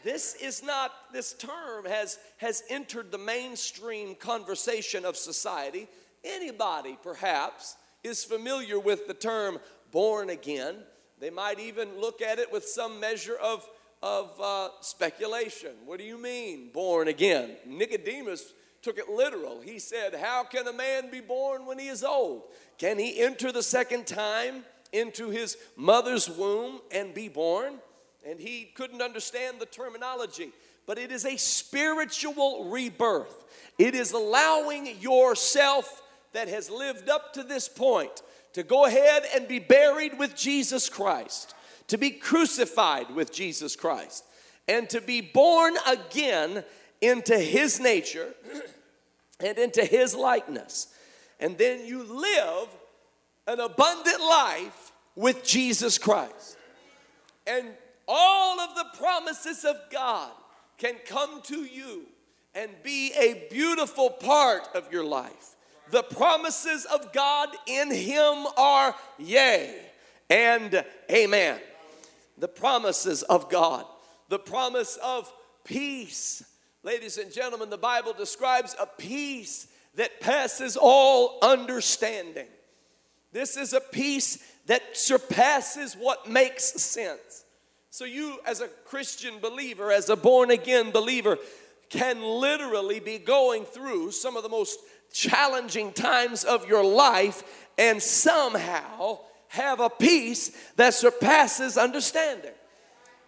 This 0.04 0.36
is 0.36 0.62
not, 0.62 0.92
this 1.12 1.32
term 1.32 1.86
has, 1.86 2.20
has 2.36 2.62
entered 2.70 3.10
the 3.10 3.18
mainstream 3.18 4.14
conversation 4.14 5.04
of 5.04 5.16
society. 5.16 5.88
Anybody, 6.22 6.96
perhaps, 7.02 7.74
is 8.04 8.22
familiar 8.22 8.78
with 8.78 9.08
the 9.08 9.12
term 9.12 9.58
born 9.90 10.30
again. 10.30 10.76
They 11.18 11.30
might 11.30 11.58
even 11.58 12.00
look 12.00 12.22
at 12.22 12.38
it 12.38 12.52
with 12.52 12.64
some 12.64 13.00
measure 13.00 13.36
of, 13.36 13.68
of 14.00 14.40
uh, 14.40 14.68
speculation. 14.80 15.72
What 15.84 15.98
do 15.98 16.04
you 16.04 16.16
mean, 16.16 16.70
born 16.72 17.08
again? 17.08 17.56
Nicodemus 17.66 18.52
took 18.82 18.98
it 18.98 19.08
literal. 19.08 19.60
He 19.62 19.80
said, 19.80 20.14
How 20.14 20.44
can 20.44 20.68
a 20.68 20.72
man 20.72 21.10
be 21.10 21.20
born 21.20 21.66
when 21.66 21.80
he 21.80 21.88
is 21.88 22.04
old? 22.04 22.44
Can 22.78 23.00
he 23.00 23.20
enter 23.20 23.50
the 23.50 23.64
second 23.64 24.06
time 24.06 24.62
into 24.92 25.30
his 25.30 25.56
mother's 25.76 26.28
womb 26.28 26.80
and 26.90 27.14
be 27.14 27.28
born? 27.28 27.74
And 28.26 28.40
he 28.40 28.70
couldn't 28.74 29.02
understand 29.02 29.58
the 29.58 29.66
terminology, 29.66 30.50
but 30.86 30.98
it 30.98 31.12
is 31.12 31.24
a 31.24 31.36
spiritual 31.36 32.70
rebirth. 32.70 33.44
It 33.78 33.94
is 33.94 34.12
allowing 34.12 35.00
yourself 35.00 36.02
that 36.32 36.48
has 36.48 36.70
lived 36.70 37.08
up 37.08 37.32
to 37.34 37.42
this 37.42 37.68
point 37.68 38.22
to 38.52 38.62
go 38.62 38.86
ahead 38.86 39.24
and 39.34 39.46
be 39.46 39.58
buried 39.58 40.18
with 40.18 40.36
Jesus 40.36 40.88
Christ, 40.88 41.54
to 41.88 41.96
be 41.96 42.10
crucified 42.10 43.10
with 43.14 43.32
Jesus 43.32 43.76
Christ, 43.76 44.24
and 44.66 44.88
to 44.90 45.00
be 45.00 45.20
born 45.20 45.74
again 45.86 46.64
into 47.00 47.38
his 47.38 47.80
nature 47.80 48.34
and 49.40 49.58
into 49.58 49.84
his 49.84 50.14
likeness. 50.14 50.88
And 51.40 51.56
then 51.56 51.86
you 51.86 52.02
live 52.02 52.68
an 53.48 53.60
abundant 53.60 54.20
life 54.20 54.92
with 55.16 55.42
Jesus 55.42 55.96
Christ. 55.96 56.58
And 57.46 57.66
all 58.06 58.60
of 58.60 58.76
the 58.76 58.84
promises 58.98 59.64
of 59.64 59.76
God 59.90 60.30
can 60.76 60.96
come 61.06 61.40
to 61.42 61.64
you 61.64 62.02
and 62.54 62.70
be 62.84 63.12
a 63.18 63.48
beautiful 63.50 64.10
part 64.10 64.68
of 64.74 64.92
your 64.92 65.04
life. 65.04 65.56
The 65.90 66.02
promises 66.02 66.84
of 66.84 67.12
God 67.14 67.48
in 67.66 67.90
Him 67.90 68.46
are 68.58 68.94
yea 69.18 69.74
and 70.28 70.84
amen. 71.10 71.58
The 72.36 72.48
promises 72.48 73.22
of 73.22 73.48
God, 73.48 73.86
the 74.28 74.38
promise 74.38 74.98
of 75.02 75.32
peace. 75.64 76.44
Ladies 76.82 77.16
and 77.16 77.32
gentlemen, 77.32 77.70
the 77.70 77.78
Bible 77.78 78.12
describes 78.12 78.76
a 78.78 78.86
peace 78.86 79.68
that 79.94 80.20
passes 80.20 80.76
all 80.76 81.38
understanding. 81.40 82.46
This 83.32 83.56
is 83.56 83.72
a 83.72 83.80
peace 83.80 84.38
that 84.66 84.96
surpasses 84.96 85.94
what 85.94 86.28
makes 86.28 86.64
sense. 86.64 87.44
So, 87.90 88.04
you, 88.04 88.38
as 88.46 88.60
a 88.60 88.68
Christian 88.68 89.40
believer, 89.40 89.90
as 89.90 90.08
a 90.08 90.16
born 90.16 90.50
again 90.50 90.90
believer, 90.90 91.38
can 91.88 92.22
literally 92.22 93.00
be 93.00 93.18
going 93.18 93.64
through 93.64 94.12
some 94.12 94.36
of 94.36 94.42
the 94.42 94.48
most 94.48 94.78
challenging 95.12 95.92
times 95.92 96.44
of 96.44 96.68
your 96.68 96.84
life 96.84 97.42
and 97.78 98.02
somehow 98.02 99.18
have 99.48 99.80
a 99.80 99.88
peace 99.88 100.50
that 100.76 100.94
surpasses 100.94 101.78
understanding. 101.78 102.52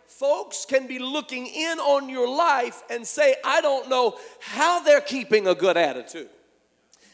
Folks 0.07 0.67
can 0.67 0.87
be 0.87 0.99
looking 0.99 1.47
in 1.47 1.79
on 1.79 2.11
your 2.11 2.29
life 2.29 2.83
and 2.91 3.07
say, 3.07 3.37
I 3.43 3.63
don't 3.63 3.89
know 3.89 4.19
how 4.41 4.83
they're 4.83 5.01
keeping 5.01 5.47
a 5.47 5.55
good 5.55 5.79
attitude. 5.79 6.29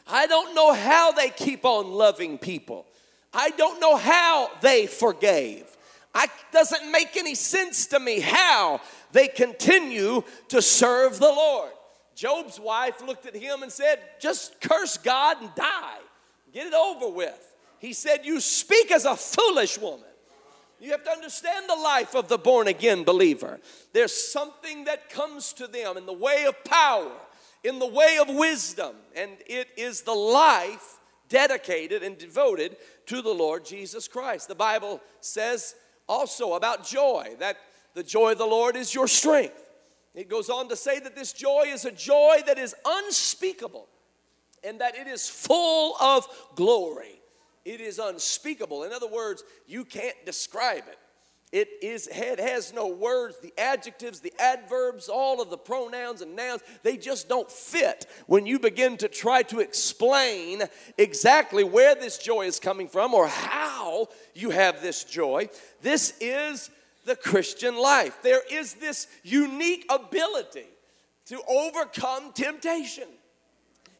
I 0.06 0.26
don't 0.26 0.54
know 0.54 0.72
how 0.72 1.12
they 1.12 1.30
keep 1.30 1.64
on 1.64 1.90
loving 1.90 2.38
people. 2.38 2.86
I 3.32 3.50
don't 3.50 3.80
know 3.80 3.96
how 3.96 4.50
they 4.60 4.86
forgave. 4.86 5.64
It 6.14 6.30
doesn't 6.52 6.90
make 6.90 7.16
any 7.16 7.34
sense 7.34 7.86
to 7.88 8.00
me 8.00 8.20
how 8.20 8.80
they 9.12 9.28
continue 9.28 10.22
to 10.48 10.62
serve 10.62 11.18
the 11.18 11.26
Lord. 11.26 11.70
Job's 12.14 12.58
wife 12.58 13.02
looked 13.02 13.26
at 13.26 13.36
him 13.36 13.62
and 13.62 13.70
said, 13.70 14.00
Just 14.18 14.58
curse 14.60 14.96
God 14.96 15.42
and 15.42 15.54
die. 15.54 15.98
Get 16.52 16.66
it 16.66 16.74
over 16.74 17.08
with. 17.08 17.54
He 17.78 17.92
said, 17.92 18.24
You 18.24 18.40
speak 18.40 18.90
as 18.90 19.04
a 19.04 19.14
foolish 19.14 19.78
woman. 19.78 20.00
You 20.80 20.90
have 20.92 21.04
to 21.04 21.10
understand 21.10 21.66
the 21.68 21.74
life 21.74 22.14
of 22.14 22.28
the 22.28 22.38
born 22.38 22.68
again 22.68 23.04
believer. 23.04 23.60
There's 23.92 24.12
something 24.12 24.84
that 24.84 25.10
comes 25.10 25.52
to 25.54 25.66
them 25.66 25.96
in 25.96 26.06
the 26.06 26.12
way 26.12 26.44
of 26.46 26.62
power, 26.64 27.12
in 27.66 27.80
the 27.80 27.86
way 27.86 28.18
of 28.20 28.28
wisdom, 28.32 28.94
and 29.16 29.32
it 29.46 29.68
is 29.76 30.02
the 30.02 30.14
life 30.14 31.00
dedicated 31.28 32.04
and 32.04 32.16
devoted 32.16 32.76
to 33.06 33.20
the 33.20 33.34
Lord 33.34 33.64
Jesus 33.64 34.06
Christ. 34.06 34.46
The 34.46 34.54
Bible 34.54 35.00
says 35.20 35.74
also 36.08 36.54
about 36.54 36.86
joy, 36.86 37.34
that 37.40 37.56
the 37.94 38.04
joy 38.04 38.32
of 38.32 38.38
the 38.38 38.46
Lord 38.46 38.76
is 38.76 38.94
your 38.94 39.08
strength. 39.08 39.60
It 40.14 40.28
goes 40.28 40.48
on 40.48 40.68
to 40.68 40.76
say 40.76 41.00
that 41.00 41.16
this 41.16 41.32
joy 41.32 41.64
is 41.66 41.84
a 41.84 41.90
joy 41.90 42.38
that 42.46 42.56
is 42.56 42.72
unspeakable 42.86 43.88
and 44.62 44.80
that 44.80 44.96
it 44.96 45.08
is 45.08 45.28
full 45.28 45.96
of 46.00 46.26
glory. 46.54 47.20
It 47.64 47.80
is 47.80 47.98
unspeakable. 47.98 48.84
In 48.84 48.92
other 48.92 49.08
words, 49.08 49.42
you 49.66 49.84
can't 49.84 50.16
describe 50.24 50.84
it. 50.88 50.98
It 51.56 51.70
is 51.80 52.06
it 52.12 52.38
has 52.38 52.74
no 52.74 52.86
words, 52.86 53.38
the 53.38 53.54
adjectives, 53.56 54.20
the 54.20 54.34
adverbs, 54.38 55.08
all 55.08 55.40
of 55.40 55.48
the 55.48 55.56
pronouns 55.56 56.20
and 56.20 56.36
nouns, 56.36 56.60
they 56.82 56.98
just 56.98 57.30
don't 57.30 57.50
fit 57.50 58.04
when 58.26 58.44
you 58.44 58.58
begin 58.58 58.98
to 58.98 59.08
try 59.08 59.40
to 59.44 59.60
explain 59.60 60.64
exactly 60.98 61.64
where 61.64 61.94
this 61.94 62.18
joy 62.18 62.42
is 62.42 62.60
coming 62.60 62.88
from 62.88 63.14
or 63.14 63.26
how 63.26 64.08
you 64.34 64.50
have 64.50 64.82
this 64.82 65.02
joy. 65.02 65.48
This 65.80 66.12
is 66.20 66.68
the 67.06 67.16
Christian 67.16 67.78
life. 67.78 68.18
There 68.22 68.42
is 68.50 68.74
this 68.74 69.06
unique 69.22 69.86
ability 69.88 70.66
to 71.28 71.40
overcome 71.48 72.32
temptation. 72.34 73.08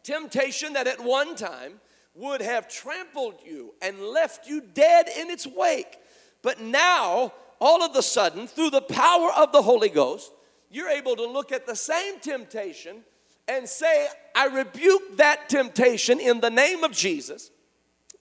Temptation 0.02 0.75
that 0.75 0.86
at 0.86 1.00
one 1.00 1.34
time 1.36 1.80
would 2.14 2.42
have 2.42 2.68
trampled 2.68 3.36
you 3.42 3.72
and 3.80 3.98
left 3.98 4.46
you 4.46 4.60
dead 4.60 5.08
in 5.18 5.30
its 5.30 5.46
wake. 5.46 5.96
But 6.42 6.60
now, 6.60 7.32
all 7.60 7.82
of 7.82 7.94
a 7.96 8.02
sudden, 8.02 8.46
through 8.46 8.70
the 8.70 8.82
power 8.82 9.30
of 9.36 9.52
the 9.52 9.62
Holy 9.62 9.88
Ghost, 9.88 10.32
you're 10.70 10.88
able 10.88 11.16
to 11.16 11.26
look 11.26 11.52
at 11.52 11.66
the 11.66 11.76
same 11.76 12.20
temptation 12.20 13.02
and 13.48 13.68
say, 13.68 14.08
I 14.34 14.46
rebuke 14.46 15.16
that 15.18 15.48
temptation 15.48 16.20
in 16.20 16.40
the 16.40 16.50
name 16.50 16.84
of 16.84 16.92
Jesus. 16.92 17.50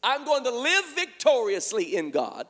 I'm 0.03 0.23
going 0.23 0.43
to 0.43 0.51
live 0.51 0.85
victoriously 0.93 1.95
in 1.95 2.11
God. 2.11 2.47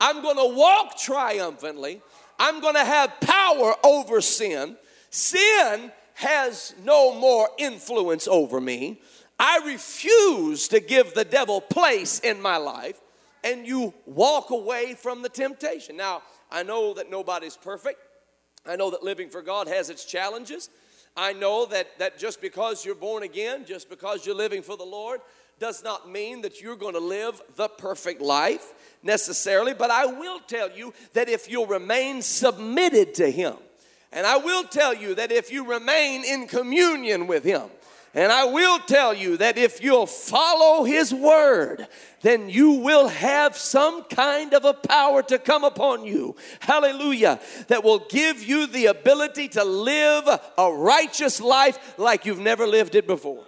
I'm 0.00 0.22
going 0.22 0.36
to 0.36 0.54
walk 0.54 0.98
triumphantly. 0.98 2.02
I'm 2.38 2.60
going 2.60 2.74
to 2.74 2.84
have 2.84 3.18
power 3.20 3.74
over 3.82 4.20
sin. 4.20 4.76
Sin 5.10 5.90
has 6.14 6.74
no 6.84 7.14
more 7.18 7.48
influence 7.58 8.28
over 8.28 8.60
me. 8.60 9.00
I 9.38 9.60
refuse 9.64 10.68
to 10.68 10.80
give 10.80 11.14
the 11.14 11.24
devil 11.24 11.60
place 11.60 12.18
in 12.20 12.42
my 12.42 12.56
life 12.56 13.00
and 13.44 13.66
you 13.66 13.94
walk 14.06 14.50
away 14.50 14.94
from 14.94 15.22
the 15.22 15.28
temptation. 15.28 15.96
Now, 15.96 16.22
I 16.50 16.62
know 16.62 16.94
that 16.94 17.10
nobody's 17.10 17.56
perfect. 17.56 18.00
I 18.66 18.76
know 18.76 18.90
that 18.90 19.02
living 19.02 19.30
for 19.30 19.42
God 19.42 19.68
has 19.68 19.90
its 19.90 20.04
challenges. 20.04 20.70
I 21.16 21.32
know 21.32 21.66
that, 21.66 21.98
that 21.98 22.18
just 22.18 22.40
because 22.40 22.84
you're 22.84 22.94
born 22.94 23.22
again, 23.22 23.64
just 23.64 23.88
because 23.88 24.24
you're 24.24 24.34
living 24.34 24.62
for 24.62 24.76
the 24.76 24.84
Lord, 24.84 25.20
does 25.58 25.82
not 25.82 26.08
mean 26.10 26.42
that 26.42 26.60
you're 26.60 26.76
going 26.76 26.94
to 26.94 27.00
live 27.00 27.40
the 27.56 27.68
perfect 27.68 28.20
life 28.20 28.74
necessarily, 29.02 29.74
but 29.74 29.90
I 29.90 30.06
will 30.06 30.38
tell 30.40 30.70
you 30.70 30.94
that 31.14 31.28
if 31.28 31.50
you'll 31.50 31.66
remain 31.66 32.22
submitted 32.22 33.14
to 33.14 33.30
Him, 33.30 33.54
and 34.12 34.26
I 34.26 34.36
will 34.36 34.64
tell 34.64 34.94
you 34.94 35.14
that 35.16 35.32
if 35.32 35.52
you 35.52 35.68
remain 35.68 36.24
in 36.24 36.46
communion 36.46 37.26
with 37.26 37.44
Him, 37.44 37.64
and 38.14 38.32
I 38.32 38.44
will 38.44 38.78
tell 38.80 39.14
you 39.14 39.36
that 39.36 39.58
if 39.58 39.82
you'll 39.82 40.06
follow 40.06 40.84
His 40.84 41.12
word, 41.12 41.86
then 42.22 42.48
you 42.48 42.72
will 42.72 43.08
have 43.08 43.56
some 43.56 44.04
kind 44.04 44.54
of 44.54 44.64
a 44.64 44.74
power 44.74 45.22
to 45.24 45.38
come 45.38 45.62
upon 45.64 46.04
you. 46.04 46.34
Hallelujah. 46.60 47.38
That 47.68 47.84
will 47.84 48.00
give 48.00 48.42
you 48.42 48.66
the 48.66 48.86
ability 48.86 49.48
to 49.48 49.64
live 49.64 50.26
a 50.56 50.72
righteous 50.72 51.40
life 51.40 51.98
like 51.98 52.26
you've 52.26 52.40
never 52.40 52.66
lived 52.66 52.94
it 52.94 53.06
before. 53.06 53.44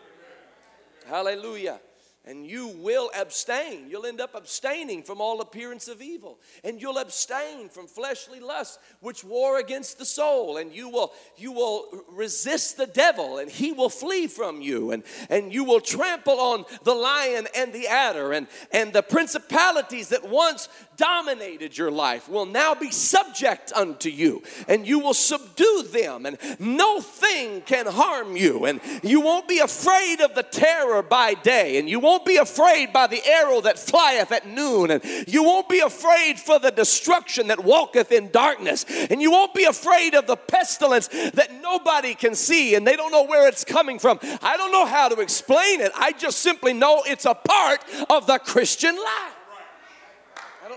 Hallelujah 1.06 1.80
and 2.30 2.46
you 2.46 2.68
will 2.68 3.10
abstain. 3.18 3.90
You'll 3.90 4.06
end 4.06 4.20
up 4.20 4.36
abstaining 4.36 5.02
from 5.02 5.20
all 5.20 5.40
appearance 5.40 5.88
of 5.88 6.00
evil, 6.00 6.38
and 6.62 6.80
you'll 6.80 6.98
abstain 6.98 7.68
from 7.68 7.88
fleshly 7.88 8.38
lusts 8.38 8.78
which 9.00 9.24
war 9.24 9.58
against 9.58 9.98
the 9.98 10.04
soul, 10.04 10.56
and 10.56 10.72
you 10.72 10.88
will 10.88 11.12
you 11.36 11.50
will 11.50 12.04
resist 12.08 12.76
the 12.76 12.86
devil, 12.86 13.38
and 13.38 13.50
he 13.50 13.72
will 13.72 13.88
flee 13.88 14.28
from 14.28 14.60
you, 14.60 14.92
and 14.92 15.02
and 15.28 15.52
you 15.52 15.64
will 15.64 15.80
trample 15.80 16.38
on 16.38 16.64
the 16.84 16.94
lion 16.94 17.48
and 17.56 17.72
the 17.72 17.88
adder, 17.88 18.32
and 18.32 18.46
and 18.72 18.92
the 18.92 19.02
principalities 19.02 20.10
that 20.10 20.28
once 20.28 20.68
dominated 21.00 21.78
your 21.78 21.90
life 21.90 22.28
will 22.28 22.44
now 22.44 22.74
be 22.74 22.90
subject 22.90 23.72
unto 23.74 24.10
you, 24.10 24.42
and 24.68 24.86
you 24.86 24.98
will 24.98 25.14
subdue 25.14 25.82
them, 25.90 26.26
and 26.26 26.36
no 26.58 27.00
thing 27.00 27.62
can 27.62 27.86
harm 27.86 28.36
you, 28.36 28.66
and 28.66 28.82
you 29.02 29.22
won't 29.22 29.48
be 29.48 29.60
afraid 29.60 30.20
of 30.20 30.34
the 30.34 30.42
terror 30.42 31.02
by 31.02 31.32
day, 31.32 31.78
and 31.78 31.88
you 31.88 31.98
won't 31.98 32.26
be 32.26 32.36
afraid 32.36 32.92
by 32.92 33.06
the 33.06 33.24
arrow 33.26 33.62
that 33.62 33.78
flieth 33.78 34.30
at 34.30 34.46
noon, 34.46 34.90
and 34.90 35.02
you 35.26 35.42
won't 35.42 35.70
be 35.70 35.80
afraid 35.80 36.38
for 36.38 36.58
the 36.58 36.70
destruction 36.70 37.46
that 37.46 37.64
walketh 37.64 38.12
in 38.12 38.30
darkness, 38.30 38.84
and 39.08 39.22
you 39.22 39.30
won't 39.30 39.54
be 39.54 39.64
afraid 39.64 40.14
of 40.14 40.26
the 40.26 40.36
pestilence 40.36 41.08
that 41.08 41.48
nobody 41.62 42.14
can 42.14 42.34
see 42.34 42.74
and 42.74 42.86
they 42.86 42.96
don't 42.96 43.10
know 43.10 43.24
where 43.24 43.48
it's 43.48 43.64
coming 43.64 43.98
from. 43.98 44.18
I 44.42 44.58
don't 44.58 44.72
know 44.72 44.84
how 44.84 45.08
to 45.08 45.20
explain 45.20 45.80
it, 45.80 45.92
I 45.96 46.12
just 46.12 46.40
simply 46.40 46.74
know 46.74 47.02
it's 47.06 47.24
a 47.24 47.34
part 47.34 47.82
of 48.10 48.26
the 48.26 48.38
Christian 48.38 48.96
life 48.96 49.39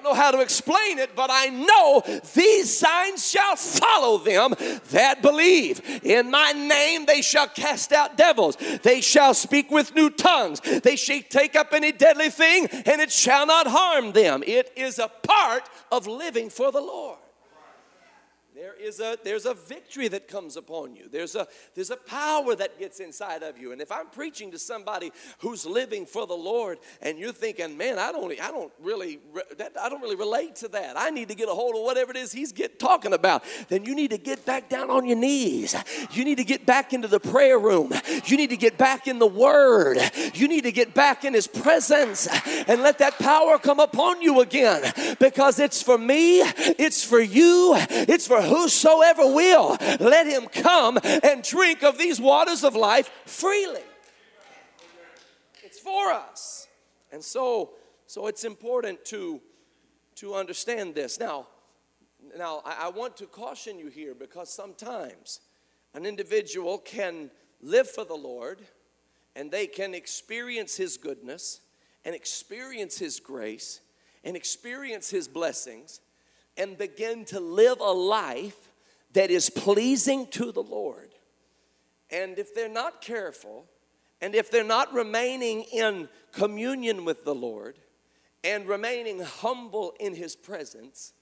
know 0.04 0.14
how 0.14 0.32
to 0.32 0.42
explain 0.42 1.00
it, 1.00 1.16
but 1.16 1.30
I 1.32 1.48
know 1.48 2.04
these 2.34 2.76
signs 2.76 3.30
shall 3.30 3.56
follow 3.56 4.18
them 4.18 4.54
that 4.92 5.22
believe. 5.22 5.82
In 6.04 6.32
my 6.32 6.52
name 6.52 7.06
they 7.06 7.22
shall 7.22 7.48
cast 7.48 7.92
out 7.92 8.18
devils, 8.18 8.58
they 8.84 9.02
shall 9.02 9.34
speak 9.34 9.72
with 9.72 9.96
new 9.96 10.10
tongues, 10.10 10.60
they 10.60 10.96
shall 10.96 11.22
take 11.30 11.56
up 11.56 11.74
any 11.74 11.92
deadly 11.92 12.30
thing, 12.30 12.68
and 12.68 13.02
it 13.02 13.12
shall 13.12 13.46
not 13.46 13.68
harm 13.68 14.12
them. 14.12 14.44
It 14.46 14.72
is 14.76 15.00
a 15.00 15.08
part 15.08 15.70
of 15.92 16.08
living 16.08 16.50
for 16.50 16.72
the 16.72 16.82
Lord 16.82 17.18
there 18.64 18.76
is 18.76 19.02
a 19.02 19.18
there's 19.26 19.46
a 19.46 19.54
victory 19.54 20.08
that 20.08 20.30
comes 20.30 20.56
upon 20.56 20.96
you. 20.96 21.10
There's 21.12 21.36
a 21.36 21.46
there's 21.76 21.90
a 21.90 21.98
power 21.98 22.56
that 22.56 22.80
gets 22.80 23.02
inside 23.02 23.44
of 23.44 23.58
you. 23.58 23.74
And 23.74 23.82
if 23.82 23.92
i'm 23.92 24.08
preaching 24.08 24.52
to 24.52 24.58
somebody 24.58 25.12
who's 25.40 25.66
living 25.66 26.06
for 26.06 26.26
the 26.26 26.34
lord 26.34 26.78
and 27.02 27.20
you're 27.20 27.34
thinking 27.34 27.78
man 27.78 28.00
i 28.00 28.14
don't 28.14 28.32
i 28.40 28.52
don't 28.52 28.72
really 28.80 29.20
that, 29.58 29.74
i 29.78 29.90
don't 29.90 30.02
really 30.02 30.16
relate 30.16 30.56
to 30.58 30.70
that. 30.70 30.94
I 30.98 31.10
need 31.10 31.28
to 31.28 31.36
get 31.36 31.50
a 31.50 31.52
hold 31.52 31.76
of 31.76 31.82
whatever 31.82 32.12
it 32.12 32.18
is 32.18 32.32
he's 32.32 32.54
get 32.54 32.80
talking 32.80 33.12
about 33.12 33.44
then 33.68 33.84
you 33.84 33.96
need 33.96 34.12
to 34.12 34.18
get 34.18 34.46
back 34.46 34.70
down 34.70 34.90
on 34.90 35.06
your 35.06 35.18
knees. 35.18 35.76
You 36.12 36.24
need 36.24 36.38
to 36.38 36.46
get 36.46 36.66
back 36.66 36.94
into 36.94 37.10
the 37.10 37.20
prayer 37.20 37.60
room. 37.60 37.92
You 38.26 38.38
need 38.38 38.52
to 38.52 38.58
get 38.58 38.78
back 38.78 39.08
in 39.08 39.20
the 39.20 39.28
word. 39.28 39.98
You 40.34 40.48
need 40.48 40.64
to 40.64 40.72
get 40.72 40.94
back 40.94 41.26
in 41.26 41.34
his 41.34 41.48
presence 41.48 42.30
and 42.68 42.82
let 42.82 43.00
that 43.00 43.20
power 43.20 43.58
come 43.58 43.82
upon 43.82 44.22
you 44.22 44.40
again. 44.40 44.94
Because 45.20 45.60
it's 45.60 45.84
for 45.84 45.98
me 45.98 46.40
it's 46.40 47.04
for 47.04 47.20
you 47.20 47.74
it's 47.90 48.26
for 48.26 48.42
whosoever 48.54 49.26
will, 49.26 49.78
let 50.00 50.28
him 50.28 50.48
come 50.48 51.00
and 51.24 51.44
drink 51.44 51.84
of 51.84 51.98
these 51.98 52.22
waters 52.22 52.64
of 52.64 52.76
life 52.76 53.10
freely. 53.26 53.82
It's 55.64 55.80
for 55.80 56.12
us. 56.12 56.68
And 57.12 57.24
so, 57.24 57.72
so 58.06 58.28
it's 58.28 58.44
important 58.44 59.06
to, 59.06 59.42
to 60.16 60.36
understand 60.36 60.94
this. 60.94 61.20
Now, 61.20 61.48
now 62.38 62.62
I, 62.64 62.86
I 62.86 62.90
want 62.90 63.18
to 63.18 63.26
caution 63.26 63.80
you 63.80 63.88
here 63.88 64.14
because 64.14 64.54
sometimes 64.54 65.40
an 65.94 66.06
individual 66.06 66.78
can 66.78 67.32
live 67.62 67.90
for 67.90 68.04
the 68.04 68.16
Lord 68.16 68.60
and 69.36 69.50
they 69.50 69.66
can 69.66 69.96
experience 69.96 70.76
His 70.76 70.98
goodness 70.98 71.62
and 72.06 72.14
experience 72.14 73.00
His 73.00 73.20
grace 73.20 73.82
and 74.24 74.36
experience 74.36 75.10
His 75.10 75.28
blessings 75.28 76.02
and 76.58 76.78
begin 76.78 77.26
to 77.26 77.40
live 77.40 77.80
a 77.80 77.92
life 77.92 78.72
that 79.14 79.32
is 79.32 79.50
pleasing 79.50 80.28
to 80.28 80.52
the 80.52 80.64
Lord. 80.64 81.10
And 82.10 82.38
if 82.38 82.54
they're 82.54 82.70
not 82.70 83.02
careful, 83.02 83.66
and 84.22 84.36
if 84.36 84.52
they're 84.52 84.64
not 84.64 84.94
remaining 84.94 85.64
in 85.64 86.08
communion 86.32 87.06
with 87.06 87.26
the 87.26 87.36
Lord 87.36 87.78
and 88.44 88.68
remaining 88.68 89.20
humble 89.20 89.94
in 90.00 90.16
His 90.16 90.36
presence, 90.36 91.14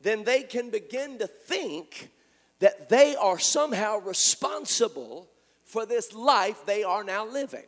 then 0.00 0.24
they 0.24 0.42
can 0.42 0.70
begin 0.70 1.18
to 1.18 1.26
think 1.26 2.10
that 2.58 2.88
they 2.88 3.16
are 3.16 3.38
somehow 3.38 3.98
responsible 3.98 5.28
for 5.64 5.84
this 5.86 6.12
life 6.14 6.64
they 6.64 6.82
are 6.82 7.04
now 7.04 7.26
living. 7.26 7.64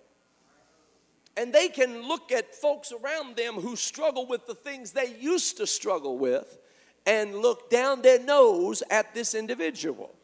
And 1.37 1.53
they 1.53 1.69
can 1.69 2.03
look 2.03 2.33
at 2.33 2.55
folks 2.55 2.93
around 2.93 3.37
them 3.37 3.55
who 3.55 3.77
struggle 3.77 4.27
with 4.27 4.47
the 4.47 4.55
things 4.55 4.93
they 4.93 5.15
used 5.21 5.59
to 5.59 5.67
struggle 5.67 6.19
with 6.19 6.59
and 7.09 7.35
look 7.35 7.71
down 7.71 8.03
their 8.03 8.23
nose 8.23 8.83
at 8.91 9.15
this 9.15 9.35
individual. 9.35 10.15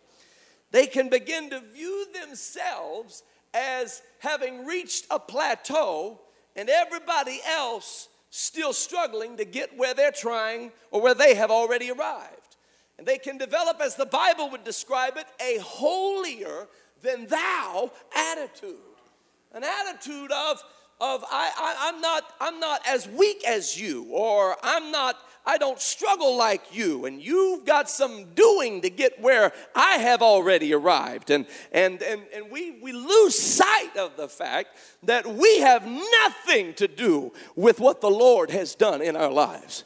They 0.70 0.86
can 0.86 1.08
begin 1.08 1.48
to 1.48 1.60
view 1.60 2.06
themselves 2.12 3.22
as 3.54 4.02
having 4.18 4.66
reached 4.66 5.06
a 5.10 5.18
plateau 5.18 6.20
and 6.54 6.68
everybody 6.68 7.40
else 7.48 8.08
still 8.28 8.74
struggling 8.74 9.38
to 9.38 9.46
get 9.46 9.78
where 9.78 9.94
they're 9.94 10.12
trying 10.12 10.72
or 10.90 11.00
where 11.00 11.14
they 11.14 11.34
have 11.34 11.50
already 11.50 11.90
arrived. 11.90 12.56
And 12.98 13.06
they 13.06 13.18
can 13.18 13.38
develop, 13.38 13.80
as 13.80 13.96
the 13.96 14.06
Bible 14.06 14.50
would 14.50 14.64
describe 14.64 15.16
it, 15.16 15.26
a 15.40 15.58
holier 15.60 16.68
than 17.02 17.26
thou 17.26 17.90
attitude. 18.14 18.76
An 19.52 19.64
attitude 19.64 20.32
of, 20.32 20.62
of 21.00 21.24
I, 21.30 21.76
I'm, 21.80 22.00
not, 22.00 22.24
I'm 22.40 22.60
not 22.60 22.80
as 22.86 23.08
weak 23.08 23.42
as 23.46 23.78
you, 23.78 24.06
or 24.10 24.56
I'm 24.62 24.90
not 24.90 25.16
I 25.46 25.58
don't 25.58 25.80
struggle 25.80 26.36
like 26.38 26.74
you, 26.74 27.04
and 27.04 27.22
you've 27.22 27.66
got 27.66 27.90
some 27.90 28.32
doing 28.34 28.80
to 28.80 28.88
get 28.88 29.20
where 29.20 29.52
I 29.74 29.98
have 29.98 30.22
already 30.22 30.72
arrived. 30.72 31.30
And, 31.30 31.46
and, 31.70 32.02
and, 32.02 32.22
and 32.34 32.50
we, 32.50 32.78
we 32.82 32.92
lose 32.92 33.38
sight 33.38 33.94
of 33.98 34.16
the 34.16 34.28
fact 34.28 34.78
that 35.02 35.26
we 35.26 35.60
have 35.60 35.86
nothing 35.86 36.72
to 36.74 36.88
do 36.88 37.32
with 37.56 37.78
what 37.78 38.00
the 38.00 38.10
Lord 38.10 38.50
has 38.50 38.74
done 38.74 39.02
in 39.02 39.16
our 39.16 39.30
lives. 39.30 39.84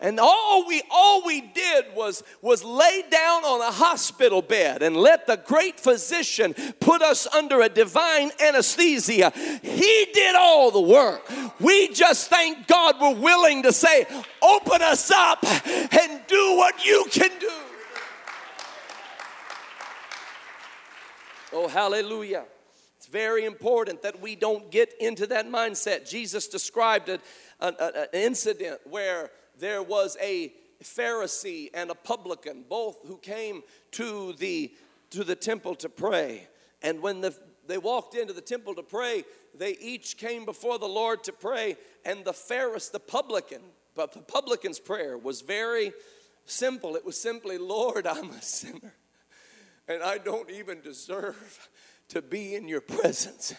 And 0.00 0.18
all 0.18 0.66
we 0.66 0.82
all 0.90 1.22
we 1.24 1.42
did 1.42 1.84
was 1.94 2.22
was 2.40 2.64
lay 2.64 3.02
down 3.10 3.44
on 3.44 3.60
a 3.60 3.70
hospital 3.70 4.40
bed 4.40 4.82
and 4.82 4.96
let 4.96 5.26
the 5.26 5.36
great 5.36 5.78
physician 5.78 6.54
put 6.80 7.02
us 7.02 7.26
under 7.26 7.60
a 7.60 7.68
divine 7.68 8.30
anesthesia. 8.42 9.30
He 9.62 10.06
did 10.14 10.34
all 10.36 10.70
the 10.70 10.80
work. 10.80 11.30
We 11.60 11.88
just 11.88 12.30
thank 12.30 12.66
God 12.66 12.96
we're 12.98 13.14
willing 13.14 13.62
to 13.64 13.72
say, 13.72 14.06
"Open 14.40 14.80
us 14.80 15.10
up 15.10 15.44
and 15.44 16.20
do 16.26 16.56
what 16.56 16.84
you 16.84 17.04
can 17.10 17.30
do." 17.38 17.50
Oh, 21.52 21.68
hallelujah. 21.68 22.44
It's 22.96 23.08
very 23.08 23.44
important 23.44 24.02
that 24.02 24.20
we 24.20 24.34
don't 24.34 24.70
get 24.70 24.94
into 25.00 25.26
that 25.26 25.46
mindset. 25.46 26.08
Jesus 26.08 26.48
described 26.48 27.08
an, 27.08 27.20
an, 27.60 27.74
an 27.78 28.06
incident 28.12 28.80
where 28.84 29.30
there 29.60 29.82
was 29.82 30.16
a 30.20 30.52
Pharisee 30.82 31.70
and 31.74 31.90
a 31.90 31.94
publican, 31.94 32.64
both 32.68 33.06
who 33.06 33.18
came 33.18 33.62
to 33.92 34.32
the, 34.34 34.72
to 35.10 35.24
the 35.24 35.34
temple 35.34 35.74
to 35.76 35.88
pray. 35.88 36.48
And 36.82 37.02
when 37.02 37.20
the, 37.20 37.34
they 37.66 37.78
walked 37.78 38.14
into 38.14 38.32
the 38.32 38.40
temple 38.40 38.74
to 38.76 38.82
pray, 38.82 39.24
they 39.54 39.76
each 39.80 40.16
came 40.16 40.44
before 40.44 40.78
the 40.78 40.88
Lord 40.88 41.22
to 41.24 41.32
pray. 41.32 41.76
And 42.04 42.24
the 42.24 42.32
Pharisee, 42.32 42.92
the 42.92 43.00
publican, 43.00 43.60
but 43.94 44.12
the 44.12 44.20
publican's 44.20 44.78
prayer 44.78 45.18
was 45.18 45.42
very 45.42 45.92
simple. 46.46 46.96
It 46.96 47.04
was 47.04 47.20
simply, 47.20 47.58
Lord, 47.58 48.06
I'm 48.06 48.30
a 48.30 48.42
sinner, 48.42 48.94
and 49.86 50.02
I 50.02 50.18
don't 50.18 50.50
even 50.50 50.80
deserve 50.80 51.68
to 52.08 52.22
be 52.22 52.54
in 52.54 52.68
your 52.68 52.80
presence. 52.80 53.54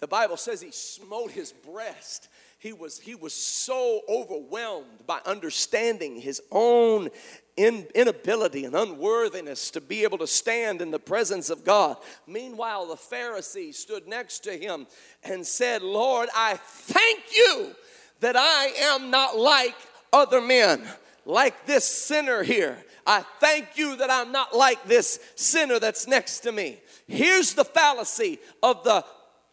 The 0.00 0.08
Bible 0.08 0.36
says 0.36 0.60
he 0.60 0.72
smote 0.72 1.30
his 1.30 1.52
breast 1.52 2.28
he 2.62 2.72
was, 2.72 3.00
he 3.00 3.16
was 3.16 3.32
so 3.32 4.02
overwhelmed 4.08 5.04
by 5.04 5.18
understanding 5.26 6.20
his 6.20 6.40
own 6.52 7.08
in, 7.56 7.88
inability 7.92 8.64
and 8.64 8.76
unworthiness 8.76 9.72
to 9.72 9.80
be 9.80 10.04
able 10.04 10.18
to 10.18 10.28
stand 10.28 10.80
in 10.80 10.92
the 10.92 10.98
presence 11.00 11.50
of 11.50 11.64
God. 11.64 11.96
Meanwhile, 12.24 12.86
the 12.86 12.94
Pharisee 12.94 13.74
stood 13.74 14.06
next 14.06 14.44
to 14.44 14.52
him 14.56 14.86
and 15.24 15.44
said, 15.44 15.82
Lord, 15.82 16.28
I 16.36 16.54
thank 16.54 17.36
you 17.36 17.74
that 18.20 18.36
I 18.36 18.66
am 18.92 19.10
not 19.10 19.36
like 19.36 19.74
other 20.12 20.40
men, 20.40 20.86
like 21.26 21.66
this 21.66 21.84
sinner 21.84 22.44
here. 22.44 22.78
I 23.04 23.24
thank 23.40 23.76
you 23.76 23.96
that 23.96 24.08
I'm 24.08 24.30
not 24.30 24.56
like 24.56 24.84
this 24.84 25.18
sinner 25.34 25.80
that's 25.80 26.06
next 26.06 26.40
to 26.40 26.52
me. 26.52 26.78
Here's 27.08 27.54
the 27.54 27.64
fallacy 27.64 28.38
of 28.62 28.84
the 28.84 29.04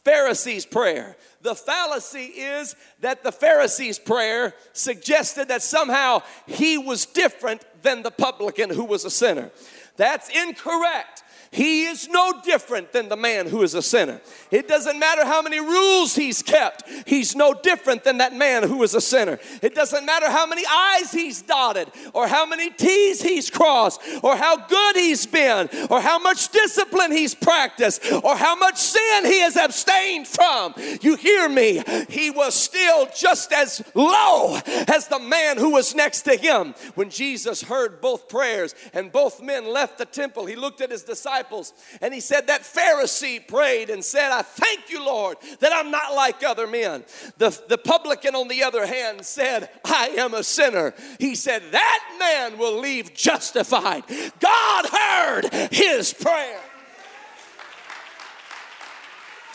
Pharisee's 0.10 0.66
prayer. 0.66 1.16
The 1.44 1.54
fallacy 1.54 2.26
is 2.26 2.76
that 3.02 3.24
the 3.24 3.32
Pharisee's 3.32 4.00
prayer 4.00 4.56
suggested 4.74 5.50
that 5.50 5.62
somehow 5.62 6.24
he 6.48 6.80
was 6.80 7.06
different 7.06 7.64
than 7.84 8.02
the 8.02 8.10
publican 8.10 8.72
who 8.72 8.86
was 8.86 9.06
a 9.06 9.12
sinner. 9.12 9.52
That's 9.98 10.28
incorrect. 10.30 11.24
He 11.52 11.86
is 11.86 12.08
no 12.08 12.34
different 12.44 12.92
than 12.92 13.10
the 13.10 13.16
man 13.16 13.48
who 13.48 13.64
is 13.64 13.74
a 13.74 13.82
sinner. 13.82 14.22
It 14.52 14.68
doesn't 14.68 15.00
matter 15.00 15.26
how 15.26 15.42
many 15.42 15.60
rules 15.60 16.16
he's 16.16 16.44
kept, 16.44 16.84
he's 17.08 17.36
no 17.36 17.56
different 17.56 18.04
than 18.04 18.20
that 18.20 18.36
man 18.36 18.64
who 18.64 18.84
is 18.84 18.94
a 18.94 19.02
sinner. 19.02 19.40
It 19.64 19.74
doesn't 19.74 20.06
matter 20.06 20.30
how 20.30 20.46
many 20.46 20.64
I's 20.70 21.12
he's 21.12 21.42
dotted, 21.42 21.90
or 22.14 22.28
how 22.28 22.46
many 22.46 22.70
T's 22.70 23.22
he's 23.22 23.50
crossed, 23.50 24.00
or 24.22 24.36
how 24.36 24.58
good 24.68 24.96
he's 24.96 25.26
been, 25.26 25.70
or 25.90 26.02
how 26.02 26.20
much 26.20 26.50
discipline 26.50 27.12
he's 27.12 27.34
practiced, 27.34 28.04
or 28.24 28.36
how 28.36 28.56
much 28.56 28.78
sin 28.78 29.26
he 29.26 29.40
has 29.40 29.56
abstained 29.58 30.28
from. 30.28 30.76
You 31.02 31.16
hear 31.16 31.50
me? 31.50 31.82
He 32.10 32.30
was 32.30 32.54
still 32.54 33.08
just 33.18 33.52
as 33.54 33.82
low 33.96 34.60
as 34.88 35.08
the 35.08 35.20
man 35.20 35.58
who 35.58 35.72
was 35.72 35.96
next 35.96 36.22
to 36.24 36.36
him. 36.36 36.76
When 36.94 37.10
Jesus 37.10 37.64
heard 37.64 38.02
both 38.02 38.30
prayers 38.30 38.76
and 38.94 39.12
both 39.12 39.42
men 39.42 39.66
left 39.66 39.98
the 39.98 40.06
temple, 40.06 40.46
he 40.46 40.56
looked 40.56 40.82
at 40.82 40.92
his 40.92 41.02
disciples 41.02 41.39
disciples. 41.40 41.74
And 42.02 42.14
he 42.14 42.20
said, 42.20 42.48
That 42.48 42.62
Pharisee 42.62 43.46
prayed 43.46 43.90
and 43.90 44.04
said, 44.04 44.32
I 44.32 44.42
thank 44.42 44.90
you, 44.90 45.04
Lord, 45.04 45.38
that 45.60 45.74
I'm 45.74 45.92
not 45.92 46.14
like 46.14 46.44
other 46.44 46.68
men. 46.68 47.04
The, 47.38 47.58
the 47.68 47.78
publican, 47.78 48.36
on 48.36 48.48
the 48.48 48.64
other 48.64 48.86
hand, 48.86 49.26
said, 49.26 49.70
I 49.86 50.10
am 50.18 50.34
a 50.34 50.44
sinner. 50.44 50.94
He 51.20 51.36
said, 51.36 51.64
That 51.72 52.16
man 52.20 52.58
will 52.58 52.80
leave 52.80 53.14
justified. 53.14 54.04
God 54.40 54.86
heard 54.86 55.54
his 55.72 56.14
prayer. 56.14 56.60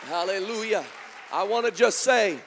Hallelujah. 0.07 0.85
I 1.33 1.44
want 1.44 1.66
to 1.66 1.73
just 1.73 2.01
say, 2.01 2.38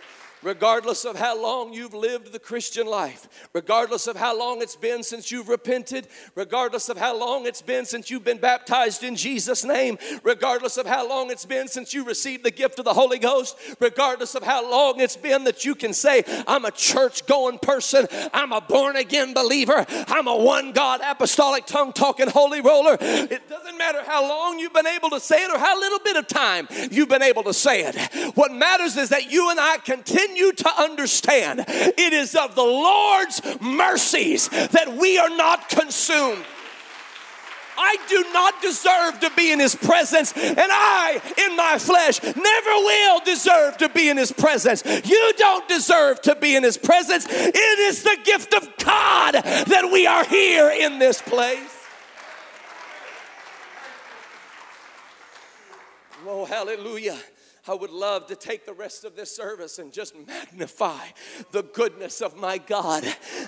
regardless 0.48 1.04
of 1.04 1.18
how 1.18 1.40
long 1.40 1.74
you've 1.74 1.94
lived 1.94 2.32
the 2.32 2.40
Christian 2.40 2.88
life, 2.88 3.28
regardless 3.52 4.08
of 4.08 4.16
how 4.16 4.40
long 4.40 4.62
it's 4.62 4.78
been 4.78 5.04
since 5.04 5.30
you've 5.30 5.50
repented, 5.50 6.08
regardless 6.36 6.88
of 6.88 6.98
how 6.98 7.20
long 7.20 7.46
it's 7.46 7.62
been 7.62 7.84
since 7.84 8.10
you've 8.10 8.24
been 8.24 8.38
baptized 8.38 9.04
in 9.04 9.18
Jesus' 9.18 9.66
name, 9.66 9.98
regardless 10.24 10.78
of 10.78 10.86
how 10.86 11.06
long 11.06 11.30
it's 11.32 11.46
been 11.46 11.68
since 11.68 11.94
you 11.94 12.06
received 12.06 12.46
the 12.46 12.52
gift 12.52 12.80
of 12.80 12.86
the 12.86 12.94
Holy 12.94 13.20
Ghost, 13.20 13.58
regardless 13.82 14.36
of 14.36 14.44
how 14.44 14.72
long 14.72 15.02
it's 15.02 15.18
been 15.18 15.44
that 15.44 15.66
you 15.66 15.76
can 15.76 15.94
say, 15.94 16.24
I'm 16.48 16.64
a 16.64 16.72
church 16.72 17.26
going 17.26 17.60
person, 17.60 18.08
I'm 18.34 18.54
a 18.54 18.62
born 18.62 18.96
again 18.96 19.34
believer, 19.34 19.86
I'm 20.08 20.28
a 20.28 20.38
one 20.38 20.72
God 20.72 21.02
apostolic 21.04 21.66
tongue 21.66 21.92
talking 21.92 22.30
holy 22.30 22.62
roller. 22.62 22.98
It 23.02 23.50
doesn't 23.50 23.78
matter 23.78 24.02
how 24.06 24.26
long 24.26 24.60
you've 24.60 24.72
been 24.72 24.88
able 24.88 25.10
to 25.10 25.20
say 25.20 25.44
it 25.44 25.52
or 25.52 25.60
how 25.60 25.78
little 25.78 26.00
bit 26.00 26.16
of 26.16 26.26
time 26.26 26.70
you've 26.90 27.10
been 27.10 27.22
able 27.22 27.44
to 27.44 27.54
say 27.54 27.84
it. 27.84 27.98
What 28.38 28.54
matters 28.54 28.96
is 28.96 29.10
that 29.10 29.30
you 29.30 29.50
and 29.50 29.60
I 29.60 29.80
continue 29.80 30.37
continue 30.38 30.54
to 30.54 30.82
understand 30.82 31.66
it 31.68 32.14
is 32.14 32.36
of 32.36 32.56
the 32.56 32.64
Lord's 32.64 33.42
mercies 33.62 34.50
that 34.50 34.96
we 35.00 35.18
are 35.18 35.30
not 35.30 35.70
consumed. 35.70 36.46
I 37.80 37.96
do 38.10 38.26
not 38.34 38.60
deserve 38.60 39.20
to 39.20 39.32
be 39.36 39.52
in 39.52 39.60
His 39.60 39.76
presence, 39.76 40.34
and 40.36 40.58
I, 40.60 41.22
in 41.48 41.56
my 41.56 41.78
flesh, 41.78 42.24
never 42.24 42.36
will 42.36 43.20
deserve 43.20 43.78
to 43.78 43.90
be 43.90 44.10
in 44.10 44.18
His 44.18 44.32
presence. 44.32 44.84
You 45.08 45.34
don't 45.38 45.68
deserve 45.68 46.22
to 46.24 46.36
be 46.36 46.56
in 46.56 46.64
His 46.64 46.78
presence. 46.78 47.28
It 47.30 47.80
is 47.80 48.02
the 48.02 48.18
gift 48.24 48.56
of 48.56 48.68
God 48.84 49.34
that 49.34 49.90
we 49.92 50.08
are 50.08 50.26
here 50.26 50.72
in 50.72 50.98
this 50.98 51.22
place. 51.22 51.86
Oh, 56.26 56.46
hallelujah. 56.46 57.18
I 57.70 57.74
would 57.74 57.92
love 57.92 58.28
to 58.28 58.36
take 58.36 58.66
the 58.66 58.74
rest 58.74 59.04
of 59.04 59.16
this 59.16 59.36
service 59.36 59.78
and 59.78 59.92
just 59.92 60.16
magnify 60.26 61.00
the 61.52 61.64
goodness 61.64 62.22
of 62.22 62.38
my 62.38 62.58
God, 62.58 63.04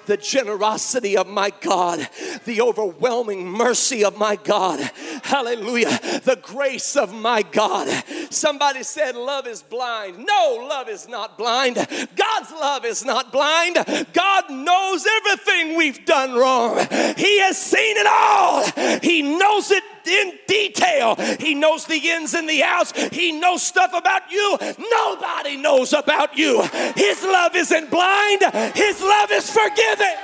the 0.08 0.18
generosity 0.18 1.16
of 1.16 1.28
my 1.28 1.52
God, 1.62 2.10
the 2.46 2.62
overwhelming 2.62 3.48
mercy 3.48 4.04
of 4.04 4.18
my 4.18 4.36
God. 4.36 4.80
Hallelujah. 5.24 6.00
The 6.24 6.40
grace 6.42 6.98
of 6.98 7.14
my 7.14 7.44
God. 7.44 7.88
Somebody 8.30 8.84
said, 8.84 9.16
Love 9.16 9.48
is 9.48 9.64
blind. 9.64 10.26
No, 10.26 10.68
love 10.68 10.90
is 10.90 11.08
not 11.08 11.38
blind. 11.38 11.76
God's 11.76 12.52
love 12.52 12.86
is 12.86 13.06
not 13.06 13.32
blind. 13.32 13.78
God 14.14 14.50
knows 14.50 15.06
everything 15.06 15.78
we've 15.78 16.06
done 16.06 16.34
wrong, 16.34 16.78
He 17.16 17.40
has 17.40 17.58
seen 17.58 17.96
it 17.98 18.08
all. 18.08 19.00
He 19.02 19.22
knows 19.22 19.72
it 19.72 19.84
in 20.10 20.34
detail. 20.48 21.16
He 21.40 21.54
knows 21.56 21.86
the 21.86 21.98
ins 21.98 22.34
and 22.34 22.50
the 22.50 22.64
outs. 22.64 22.92
He 23.12 23.32
knows 23.32 23.64
stuff 23.64 23.92
about 23.94 24.32
you 24.32 24.58
nobody 24.92 25.58
knows 25.58 25.94
about 25.94 26.38
you. 26.38 26.62
His 26.96 27.24
love 27.24 27.56
isn't 27.56 27.90
blind, 27.90 28.42
His 28.76 29.02
love 29.02 29.32
is 29.32 29.50
forgiving. 29.50 30.18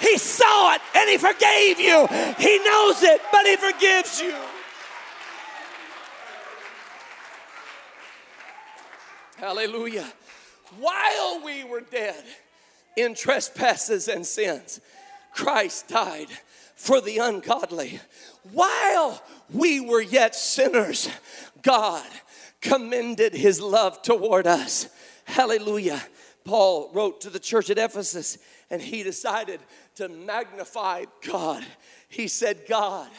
He 0.00 0.16
saw 0.16 0.74
it 0.74 0.80
and 0.94 1.10
He 1.10 1.18
forgave 1.18 1.78
you. 1.78 2.06
He 2.38 2.58
knows 2.64 3.02
it, 3.02 3.20
but 3.30 3.46
He 3.46 3.56
forgives 3.56 4.20
you. 4.20 4.34
Hallelujah. 9.36 10.06
While 10.78 11.42
we 11.44 11.64
were 11.64 11.80
dead 11.80 12.24
in 12.96 13.14
trespasses 13.14 14.08
and 14.08 14.26
sins, 14.26 14.80
Christ 15.32 15.88
died 15.88 16.28
for 16.80 17.02
the 17.02 17.18
ungodly. 17.18 18.00
While 18.54 19.22
we 19.52 19.80
were 19.80 20.00
yet 20.00 20.34
sinners, 20.34 21.10
God 21.60 22.06
commended 22.62 23.34
his 23.34 23.60
love 23.60 24.00
toward 24.00 24.46
us. 24.46 24.88
Hallelujah. 25.26 26.02
Paul 26.46 26.90
wrote 26.94 27.20
to 27.20 27.30
the 27.30 27.38
church 27.38 27.68
at 27.68 27.76
Ephesus 27.76 28.38
and 28.70 28.80
he 28.80 29.02
decided 29.02 29.60
to 29.96 30.08
magnify 30.08 31.04
God. 31.28 31.62
He 32.08 32.28
said, 32.28 32.62
God, 32.66 33.10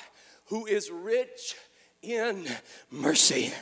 who 0.45 0.65
is 0.65 0.89
rich 0.89 1.55
in 2.01 2.47
mercy. 2.89 3.53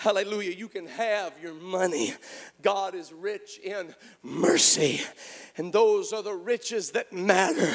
Hallelujah. 0.00 0.52
You 0.52 0.68
can 0.68 0.86
have 0.86 1.34
your 1.42 1.52
money. 1.52 2.14
God 2.62 2.94
is 2.94 3.12
rich 3.12 3.58
in 3.62 3.94
mercy. 4.22 5.02
And 5.58 5.74
those 5.74 6.14
are 6.14 6.22
the 6.22 6.32
riches 6.32 6.92
that 6.92 7.12
matter. 7.12 7.70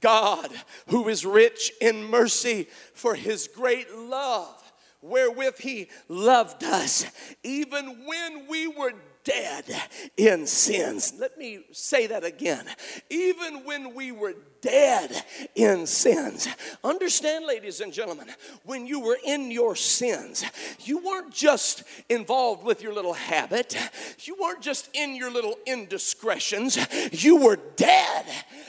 God, 0.00 0.50
who 0.88 1.08
is 1.08 1.24
rich 1.24 1.70
in 1.80 2.02
mercy 2.02 2.66
for 2.94 3.14
his 3.14 3.46
great 3.46 3.94
love 3.94 4.72
wherewith 5.02 5.58
he 5.58 5.88
loved 6.08 6.64
us, 6.64 7.06
even 7.44 8.04
when 8.04 8.48
we 8.48 8.66
were 8.66 8.94
dead 9.22 9.64
in 10.16 10.48
sins. 10.48 11.12
Let 11.16 11.38
me 11.38 11.60
say 11.70 12.08
that 12.08 12.24
again. 12.24 12.66
Even 13.08 13.64
when 13.64 13.94
we 13.94 14.10
were 14.10 14.34
dead 14.60 15.24
in 15.54 15.86
sins. 15.86 16.48
Understand, 16.84 17.46
ladies 17.46 17.80
and 17.80 17.92
gentlemen, 17.92 18.28
when 18.64 18.86
you 18.86 19.00
were 19.00 19.18
in 19.24 19.50
your 19.50 19.76
sins, 19.76 20.44
you 20.80 20.98
weren't 20.98 21.32
just 21.32 21.82
involved 22.08 22.64
with 22.64 22.82
your 22.82 22.92
little 22.92 23.14
habit, 23.14 23.76
you 24.20 24.36
weren't 24.40 24.60
just 24.60 24.88
in 24.94 25.14
your 25.14 25.30
little 25.30 25.56
indiscretions, 25.66 26.78
you 27.12 27.36
were 27.36 27.58
dead. 27.76 28.26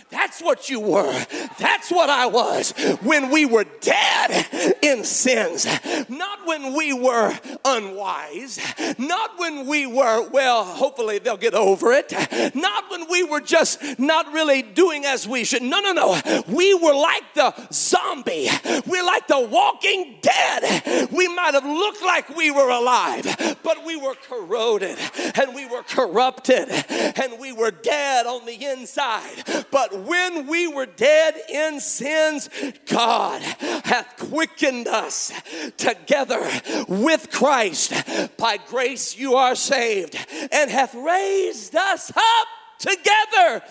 That's 0.09 0.41
what 0.41 0.69
you 0.69 0.79
were. 0.79 1.25
That's 1.59 1.91
what 1.91 2.09
I 2.09 2.25
was 2.25 2.71
when 3.01 3.29
we 3.29 3.45
were 3.45 3.65
dead 3.81 4.75
in 4.81 5.03
sins. 5.03 5.65
Not 6.09 6.47
when 6.47 6.73
we 6.73 6.93
were 6.93 7.37
unwise, 7.63 8.59
not 8.97 9.37
when 9.37 9.67
we 9.67 9.85
were, 9.85 10.27
well, 10.29 10.63
hopefully 10.63 11.19
they'll 11.19 11.37
get 11.37 11.53
over 11.53 11.91
it, 11.91 12.11
not 12.55 12.89
when 12.89 13.09
we 13.09 13.23
were 13.23 13.41
just 13.41 13.99
not 13.99 14.31
really 14.33 14.61
doing 14.61 15.05
as 15.05 15.27
we 15.27 15.43
should. 15.43 15.61
No, 15.81 15.91
no, 15.91 16.21
no. 16.21 16.43
We 16.47 16.73
were 16.73 16.93
like 16.93 17.33
the 17.33 17.53
zombie. 17.71 18.49
We're 18.85 19.05
like 19.05 19.27
the 19.27 19.39
walking 19.39 20.17
dead. 20.21 21.09
We 21.11 21.27
might 21.27 21.53
have 21.53 21.65
looked 21.65 22.01
like 22.01 22.35
we 22.35 22.51
were 22.51 22.69
alive, 22.69 23.57
but 23.63 23.85
we 23.85 23.95
were 23.95 24.15
corroded 24.15 24.97
and 25.35 25.55
we 25.55 25.65
were 25.65 25.83
corrupted 25.83 26.69
and 26.89 27.39
we 27.39 27.53
were 27.53 27.71
dead 27.71 28.25
on 28.25 28.45
the 28.45 28.65
inside. 28.65 29.65
But 29.71 30.03
when 30.03 30.47
we 30.47 30.67
were 30.67 30.85
dead 30.85 31.35
in 31.49 31.79
sins, 31.79 32.49
God 32.87 33.41
hath 33.41 34.15
quickened 34.17 34.87
us 34.87 35.31
together 35.77 36.49
with 36.87 37.31
Christ. 37.31 37.93
By 38.37 38.57
grace 38.57 39.17
you 39.17 39.35
are 39.35 39.55
saved 39.55 40.17
and 40.51 40.69
hath 40.69 40.93
raised 40.95 41.75
us 41.75 42.11
up 42.15 42.47
together 42.79 43.63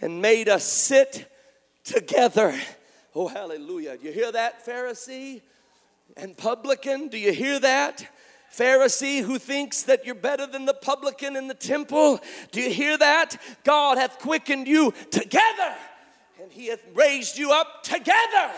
and 0.00 0.22
made 0.22 0.48
us 0.48 0.64
sit 0.64 1.30
together. 1.84 2.58
Oh, 3.14 3.28
hallelujah. 3.28 3.96
Do 3.96 4.06
you 4.06 4.12
hear 4.12 4.32
that, 4.32 4.64
Pharisee 4.64 5.42
and 6.16 6.36
publican? 6.36 7.08
Do 7.08 7.18
you 7.18 7.32
hear 7.32 7.58
that? 7.60 8.08
Pharisee 8.52 9.22
who 9.22 9.38
thinks 9.38 9.82
that 9.82 10.04
you're 10.04 10.14
better 10.14 10.46
than 10.46 10.66
the 10.66 10.74
publican 10.74 11.36
in 11.36 11.46
the 11.46 11.54
temple. 11.54 12.18
Do 12.50 12.60
you 12.60 12.70
hear 12.70 12.98
that? 12.98 13.36
God 13.64 13.96
hath 13.96 14.18
quickened 14.18 14.66
you 14.66 14.92
together, 15.10 15.74
and 16.42 16.50
He 16.50 16.66
hath 16.66 16.82
raised 16.94 17.38
you 17.38 17.52
up 17.52 17.84
together, 17.84 18.50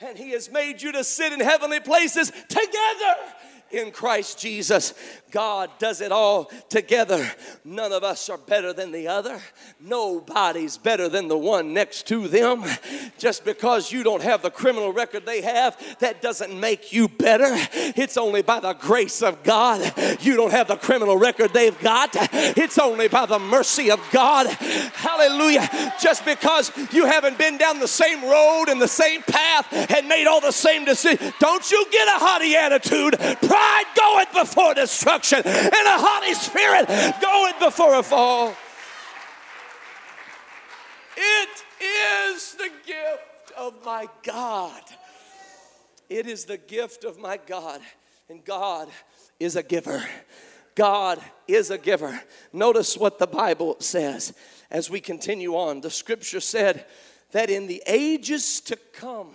and 0.00 0.16
He 0.16 0.30
has 0.30 0.50
made 0.50 0.80
you 0.80 0.92
to 0.92 1.02
sit 1.02 1.32
in 1.32 1.40
heavenly 1.40 1.80
places 1.80 2.30
together 2.30 3.16
in 3.70 3.90
Christ 3.90 4.38
Jesus. 4.38 4.94
God 5.30 5.70
does 5.78 6.00
it 6.00 6.10
all 6.10 6.50
together. 6.68 7.30
None 7.64 7.92
of 7.92 8.02
us 8.02 8.28
are 8.28 8.38
better 8.38 8.72
than 8.72 8.90
the 8.90 9.06
other. 9.06 9.40
Nobody's 9.78 10.76
better 10.76 11.08
than 11.08 11.28
the 11.28 11.38
one 11.38 11.72
next 11.72 12.08
to 12.08 12.26
them. 12.26 12.64
Just 13.18 13.44
because 13.44 13.92
you 13.92 14.02
don't 14.02 14.22
have 14.22 14.42
the 14.42 14.50
criminal 14.50 14.92
record 14.92 15.24
they 15.24 15.40
have, 15.42 15.76
that 16.00 16.20
doesn't 16.20 16.58
make 16.58 16.92
you 16.92 17.06
better. 17.08 17.50
It's 17.96 18.16
only 18.16 18.42
by 18.42 18.58
the 18.60 18.72
grace 18.72 19.22
of 19.22 19.42
God. 19.44 19.80
You 20.20 20.34
don't 20.34 20.50
have 20.50 20.66
the 20.68 20.76
criminal 20.76 21.16
record 21.16 21.52
they've 21.52 21.78
got. 21.80 22.10
It's 22.32 22.78
only 22.78 23.06
by 23.06 23.26
the 23.26 23.38
mercy 23.38 23.90
of 23.90 24.00
God. 24.10 24.48
Hallelujah. 24.48 25.94
Just 26.00 26.24
because 26.24 26.72
you 26.92 27.06
haven't 27.06 27.38
been 27.38 27.56
down 27.56 27.78
the 27.78 27.88
same 27.88 28.22
road 28.24 28.64
and 28.68 28.82
the 28.82 28.88
same 28.88 29.22
path 29.22 29.72
and 29.72 30.08
made 30.08 30.26
all 30.26 30.40
the 30.40 30.50
same 30.50 30.84
decisions, 30.84 31.32
don't 31.38 31.70
you 31.70 31.86
get 31.92 32.08
a 32.08 32.18
haughty 32.18 32.56
attitude. 32.56 33.16
Pride 33.18 33.59
goeth 33.96 34.32
before 34.32 34.74
destruction 34.74 35.42
and 35.44 35.46
a 35.46 35.98
haughty 35.98 36.34
spirit 36.34 36.86
going 37.20 37.54
before 37.58 37.94
a 37.98 38.02
fall. 38.02 38.54
It 41.16 41.64
is 41.80 42.54
the 42.54 42.70
gift 42.86 43.52
of 43.56 43.84
my 43.84 44.08
God. 44.22 44.82
It 46.08 46.26
is 46.26 46.44
the 46.44 46.58
gift 46.58 47.04
of 47.04 47.18
my 47.18 47.36
God, 47.36 47.80
and 48.28 48.44
God 48.44 48.88
is 49.38 49.54
a 49.56 49.62
giver. 49.62 50.04
God 50.74 51.20
is 51.46 51.70
a 51.70 51.78
giver. 51.78 52.20
Notice 52.52 52.96
what 52.96 53.18
the 53.18 53.26
Bible 53.26 53.76
says 53.80 54.32
as 54.70 54.88
we 54.88 55.00
continue 55.00 55.54
on. 55.54 55.80
The 55.80 55.90
scripture 55.90 56.40
said 56.40 56.86
that 57.32 57.50
in 57.50 57.66
the 57.66 57.82
ages 57.86 58.60
to 58.62 58.76
come, 58.92 59.32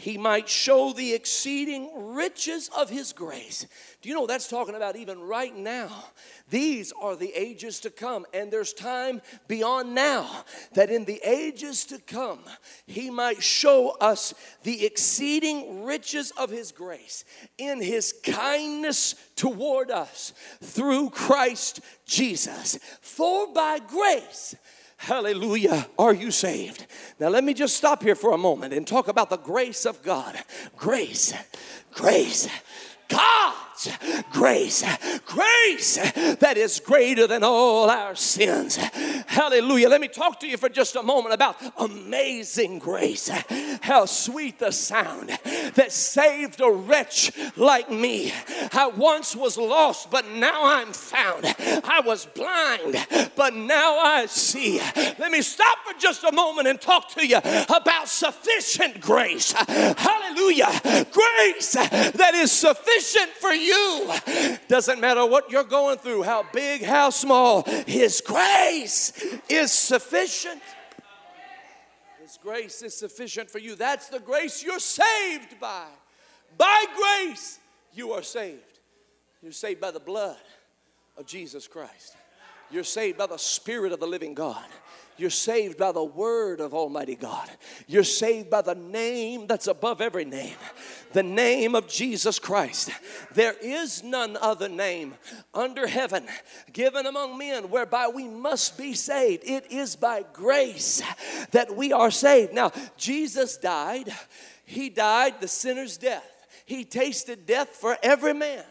he 0.00 0.16
might 0.16 0.48
show 0.48 0.94
the 0.94 1.12
exceeding 1.12 2.14
riches 2.14 2.70
of 2.74 2.88
his 2.88 3.12
grace. 3.12 3.66
Do 4.00 4.08
you 4.08 4.14
know 4.14 4.26
that's 4.26 4.48
talking 4.48 4.74
about 4.74 4.96
even 4.96 5.20
right 5.20 5.54
now? 5.54 5.90
These 6.48 6.90
are 7.02 7.16
the 7.16 7.30
ages 7.34 7.80
to 7.80 7.90
come, 7.90 8.24
and 8.32 8.50
there's 8.50 8.72
time 8.72 9.20
beyond 9.46 9.94
now 9.94 10.44
that 10.72 10.88
in 10.88 11.04
the 11.04 11.20
ages 11.22 11.84
to 11.84 11.98
come, 11.98 12.38
he 12.86 13.10
might 13.10 13.42
show 13.42 13.90
us 14.00 14.32
the 14.62 14.86
exceeding 14.86 15.84
riches 15.84 16.30
of 16.30 16.48
his 16.48 16.72
grace 16.72 17.26
in 17.58 17.82
his 17.82 18.14
kindness 18.24 19.16
toward 19.36 19.90
us 19.90 20.32
through 20.62 21.10
Christ 21.10 21.80
Jesus. 22.06 22.78
For 23.02 23.52
by 23.52 23.80
grace, 23.80 24.54
Hallelujah. 25.00 25.88
Are 25.98 26.12
you 26.12 26.30
saved? 26.30 26.86
Now, 27.18 27.28
let 27.28 27.42
me 27.42 27.54
just 27.54 27.74
stop 27.74 28.02
here 28.02 28.14
for 28.14 28.32
a 28.32 28.38
moment 28.38 28.74
and 28.74 28.86
talk 28.86 29.08
about 29.08 29.30
the 29.30 29.38
grace 29.38 29.86
of 29.86 30.02
God. 30.02 30.36
Grace, 30.76 31.32
grace. 31.94 32.46
God's 33.84 34.24
grace, 34.30 34.84
grace 35.24 35.96
that 36.38 36.56
is 36.56 36.80
greater 36.80 37.26
than 37.26 37.42
all 37.42 37.88
our 37.88 38.14
sins. 38.14 38.76
Hallelujah. 38.76 39.88
Let 39.88 40.00
me 40.00 40.08
talk 40.08 40.40
to 40.40 40.46
you 40.46 40.56
for 40.56 40.68
just 40.68 40.96
a 40.96 41.02
moment 41.02 41.34
about 41.34 41.56
amazing 41.78 42.78
grace. 42.78 43.30
How 43.80 44.06
sweet 44.06 44.58
the 44.58 44.70
sound 44.70 45.30
that 45.74 45.92
saved 45.92 46.60
a 46.60 46.70
wretch 46.70 47.32
like 47.56 47.90
me. 47.90 48.32
I 48.72 48.88
once 48.88 49.34
was 49.36 49.56
lost, 49.56 50.10
but 50.10 50.28
now 50.28 50.64
I'm 50.64 50.92
found. 50.92 51.46
I 51.84 52.02
was 52.04 52.26
blind, 52.26 53.06
but 53.36 53.54
now 53.54 53.98
I 53.98 54.26
see. 54.26 54.80
Let 55.18 55.30
me 55.30 55.42
stop 55.42 55.78
for 55.86 55.98
just 55.98 56.24
a 56.24 56.32
moment 56.32 56.68
and 56.68 56.80
talk 56.80 57.10
to 57.14 57.26
you 57.26 57.38
about 57.38 58.08
sufficient 58.08 59.00
grace. 59.00 59.52
Hallelujah. 59.52 61.06
Grace 61.12 61.72
that 61.72 62.32
is 62.34 62.52
sufficient 62.52 63.30
for 63.40 63.52
you. 63.52 63.69
Doesn't 64.68 65.00
matter 65.00 65.26
what 65.26 65.50
you're 65.50 65.64
going 65.64 65.98
through, 65.98 66.22
how 66.22 66.44
big, 66.52 66.82
how 66.82 67.10
small, 67.10 67.62
His 67.86 68.20
grace 68.20 69.12
is 69.48 69.72
sufficient. 69.72 70.62
His 72.20 72.38
grace 72.42 72.82
is 72.82 72.96
sufficient 72.96 73.50
for 73.50 73.58
you. 73.58 73.74
That's 73.74 74.08
the 74.08 74.20
grace 74.20 74.62
you're 74.62 74.78
saved 74.78 75.58
by. 75.60 75.86
By 76.56 76.84
grace, 76.96 77.58
you 77.92 78.12
are 78.12 78.22
saved. 78.22 78.78
You're 79.42 79.52
saved 79.52 79.80
by 79.80 79.90
the 79.90 80.00
blood 80.00 80.36
of 81.16 81.26
Jesus 81.26 81.66
Christ. 81.66 82.16
You're 82.70 82.84
saved 82.84 83.18
by 83.18 83.26
the 83.26 83.36
Spirit 83.36 83.92
of 83.92 84.00
the 84.00 84.06
living 84.06 84.34
God. 84.34 84.64
You're 85.20 85.28
saved 85.28 85.76
by 85.76 85.92
the 85.92 86.02
word 86.02 86.60
of 86.60 86.72
Almighty 86.72 87.14
God. 87.14 87.50
You're 87.86 88.04
saved 88.04 88.48
by 88.48 88.62
the 88.62 88.74
name 88.74 89.46
that's 89.46 89.66
above 89.66 90.00
every 90.00 90.24
name, 90.24 90.56
the 91.12 91.22
name 91.22 91.74
of 91.74 91.88
Jesus 91.88 92.38
Christ. 92.38 92.88
There 93.34 93.54
is 93.60 94.02
none 94.02 94.38
other 94.40 94.70
name 94.70 95.16
under 95.52 95.86
heaven 95.86 96.26
given 96.72 97.04
among 97.04 97.36
men 97.36 97.68
whereby 97.68 98.08
we 98.08 98.28
must 98.28 98.78
be 98.78 98.94
saved. 98.94 99.42
It 99.44 99.70
is 99.70 99.94
by 99.94 100.24
grace 100.32 101.02
that 101.50 101.76
we 101.76 101.92
are 101.92 102.10
saved. 102.10 102.54
Now, 102.54 102.72
Jesus 102.96 103.58
died, 103.58 104.10
He 104.64 104.88
died 104.88 105.38
the 105.42 105.48
sinner's 105.48 105.98
death. 105.98 106.46
He 106.64 106.86
tasted 106.86 107.44
death 107.44 107.76
for 107.76 107.98
every 108.02 108.32
man. 108.32 108.64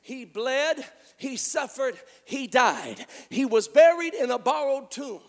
He 0.00 0.24
bled, 0.24 0.82
he 1.18 1.36
suffered, 1.36 1.96
he 2.30 2.46
died. 2.46 3.06
He 3.28 3.44
was 3.44 3.66
buried 3.66 4.14
in 4.14 4.30
a 4.30 4.38
borrowed 4.38 4.90
tomb, 4.90 5.20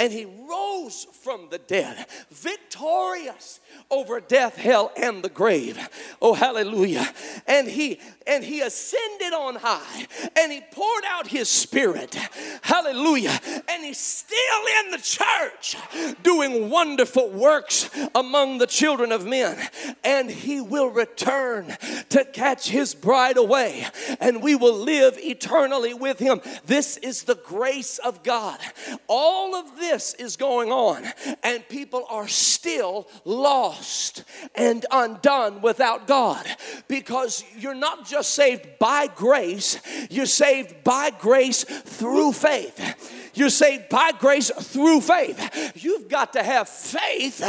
and 0.00 0.10
he 0.10 0.24
rose 0.24 1.06
from 1.22 1.48
the 1.50 1.58
dead, 1.58 2.06
victorious 2.30 3.60
over 3.90 4.20
death, 4.20 4.56
hell, 4.56 4.90
and 4.96 5.22
the 5.22 5.28
grave. 5.28 5.78
Oh, 6.22 6.32
hallelujah. 6.32 7.06
And 7.46 7.68
he 7.68 8.00
and 8.26 8.42
he 8.42 8.60
ascended 8.60 9.32
on 9.32 9.56
high 9.56 10.06
and 10.36 10.50
he 10.50 10.60
poured 10.72 11.04
out 11.06 11.28
his 11.28 11.48
spirit. 11.48 12.14
Hallelujah. 12.62 13.38
And 13.68 13.84
he's 13.84 13.98
still 13.98 14.36
in 14.84 14.90
the 14.90 14.98
church 14.98 15.76
doing 16.22 16.70
wonderful 16.70 17.30
works 17.30 17.88
among 18.14 18.58
the 18.58 18.66
children 18.66 19.12
of 19.12 19.26
men. 19.26 19.58
And 20.02 20.30
he 20.30 20.60
will 20.60 20.88
return 20.88 21.76
to 22.08 22.24
catch 22.24 22.68
his 22.68 22.94
bride 22.94 23.36
away, 23.36 23.86
and 24.20 24.42
we 24.42 24.54
will 24.54 24.74
live 24.74 25.18
eternally 25.18 25.94
with 25.94 26.18
him. 26.18 26.40
This 26.64 26.96
is 26.96 27.24
the 27.24 27.34
grace 27.34 27.98
of 27.98 28.22
God. 28.22 28.58
All 29.06 29.54
of 29.54 29.76
this 29.78 30.14
is 30.14 30.36
going 30.36 30.72
on, 30.72 31.04
and 31.42 31.68
people 31.68 32.04
are 32.08 32.28
still 32.28 33.08
lost 33.24 34.24
and 34.54 34.84
undone 34.90 35.60
without 35.62 36.06
God 36.06 36.46
because 36.88 37.44
you're 37.56 37.74
not 37.74 38.06
just 38.06 38.34
saved 38.34 38.78
by 38.78 39.06
grace, 39.06 39.78
you're 40.10 40.26
saved 40.26 40.84
by 40.84 41.10
grace 41.10 41.64
through 41.64 42.32
faith. 42.32 43.32
You're 43.34 43.50
saved 43.50 43.90
by 43.90 44.12
grace 44.18 44.50
through 44.50 45.02
faith. 45.02 45.72
You've 45.76 46.08
got 46.08 46.32
to 46.32 46.42
have 46.42 46.70
faith 46.70 47.42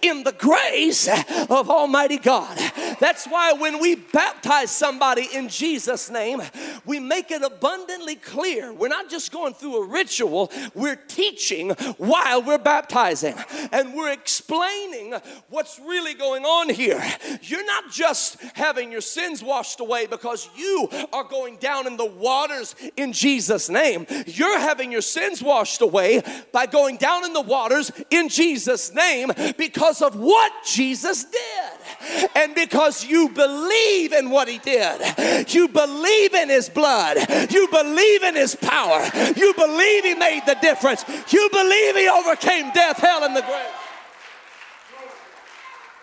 in 0.00 0.24
the 0.24 0.32
grace 0.32 1.06
of 1.50 1.70
Almighty 1.70 2.16
God. 2.16 2.58
That's 2.98 3.26
why 3.26 3.52
when 3.52 3.80
we 3.80 3.94
baptize 3.94 4.70
somebody 4.70 5.28
in 5.32 5.48
Jesus' 5.48 6.10
name, 6.10 6.42
we 6.84 7.00
make 7.00 7.30
it 7.30 7.42
abundantly 7.42 8.16
clear. 8.16 8.72
We're 8.72 8.88
not 8.88 9.10
just 9.10 9.32
going 9.32 9.54
through 9.54 9.84
a 9.84 9.86
ritual, 9.86 10.50
we're 10.74 10.96
teaching 10.96 11.70
while 11.98 12.42
we're 12.42 12.58
baptizing 12.58 13.34
and 13.72 13.94
we're 13.94 14.12
explaining 14.12 15.14
what's 15.48 15.78
really 15.78 16.14
going 16.14 16.44
on 16.44 16.68
here. 16.68 17.02
You're 17.42 17.66
not 17.66 17.90
just 17.90 18.40
having 18.54 18.92
your 18.92 19.00
sins 19.00 19.42
washed 19.42 19.80
away 19.80 20.06
because 20.06 20.48
you 20.56 20.88
are 21.12 21.24
going 21.24 21.56
down 21.56 21.86
in 21.86 21.96
the 21.96 22.04
waters 22.04 22.74
in 22.96 23.12
Jesus' 23.12 23.68
name. 23.68 24.06
You're 24.26 24.58
having 24.58 24.92
your 24.92 25.02
sins 25.02 25.42
washed 25.42 25.80
away 25.80 26.22
by 26.52 26.66
going 26.66 26.96
down 26.96 27.24
in 27.24 27.32
the 27.32 27.40
waters 27.40 27.90
in 28.10 28.28
Jesus' 28.28 28.94
name 28.94 29.32
because 29.56 30.02
of 30.02 30.16
what 30.16 30.52
Jesus 30.64 31.24
did. 31.24 32.28
And 32.34 32.54
because 32.54 32.93
you 33.02 33.30
believe 33.30 34.12
in 34.12 34.30
what 34.30 34.46
he 34.46 34.58
did, 34.58 35.48
you 35.54 35.68
believe 35.68 36.34
in 36.34 36.50
his 36.50 36.68
blood, 36.68 37.16
you 37.50 37.66
believe 37.68 38.22
in 38.22 38.34
his 38.34 38.54
power, 38.54 39.02
you 39.34 39.54
believe 39.54 40.04
he 40.04 40.14
made 40.14 40.42
the 40.46 40.56
difference, 40.60 41.04
you 41.32 41.48
believe 41.50 41.96
he 41.96 42.08
overcame 42.08 42.70
death, 42.72 42.98
hell, 42.98 43.24
and 43.24 43.34
the 43.34 43.42
grave. 43.42 43.72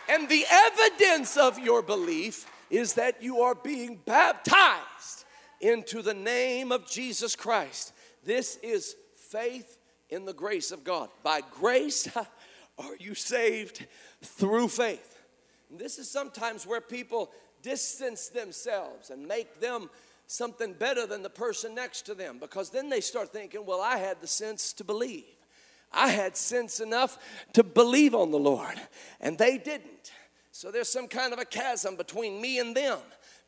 And 0.10 0.28
the 0.28 0.46
evidence 0.52 1.38
of 1.38 1.60
your 1.60 1.82
belief 1.82 2.46
is 2.70 2.96
that 2.96 3.24
you 3.24 3.42
are 3.42 3.56
being 3.56 4.00
baptized 4.06 5.26
into 5.62 6.02
the 6.02 6.14
name 6.14 6.72
of 6.72 6.90
Jesus 6.90 7.36
Christ. 7.36 7.94
This 8.24 8.58
is 8.58 8.96
faith 9.16 9.78
in 10.10 10.26
the 10.26 10.34
grace 10.34 10.72
of 10.72 10.84
God. 10.84 11.10
By 11.24 11.42
grace 11.60 12.10
are 12.78 12.96
you 13.00 13.16
saved 13.16 13.86
through 14.22 14.68
faith. 14.68 15.21
And 15.72 15.80
this 15.80 15.98
is 15.98 16.10
sometimes 16.10 16.68
where 16.68 16.82
people 16.82 17.32
distance 17.64 18.28
themselves 18.28 19.10
and 19.10 19.26
make 19.26 19.62
them 19.62 19.90
something 20.28 20.74
better 20.74 21.08
than 21.08 21.24
the 21.24 21.30
person 21.30 21.74
next 21.74 22.04
to 22.04 22.14
them 22.14 22.38
because 22.40 22.70
then 22.70 22.90
they 22.90 23.02
start 23.02 23.32
thinking, 23.32 23.66
well, 23.66 23.82
I 23.82 23.98
had 23.98 24.20
the 24.22 24.28
sense 24.28 24.74
to 24.74 24.84
believe. 24.84 25.26
I 25.94 26.10
had 26.10 26.38
sense 26.38 26.80
enough 26.80 27.18
to 27.54 27.64
believe 27.64 28.16
on 28.16 28.32
the 28.32 28.40
Lord, 28.40 28.80
and 29.20 29.38
they 29.38 29.58
didn't. 29.58 30.12
So 30.54 30.72
there's 30.72 30.88
some 30.88 31.08
kind 31.08 31.34
of 31.34 31.40
a 31.40 31.46
chasm 31.46 31.96
between 31.96 32.42
me 32.42 32.60
and 32.60 32.76
them 32.76 33.00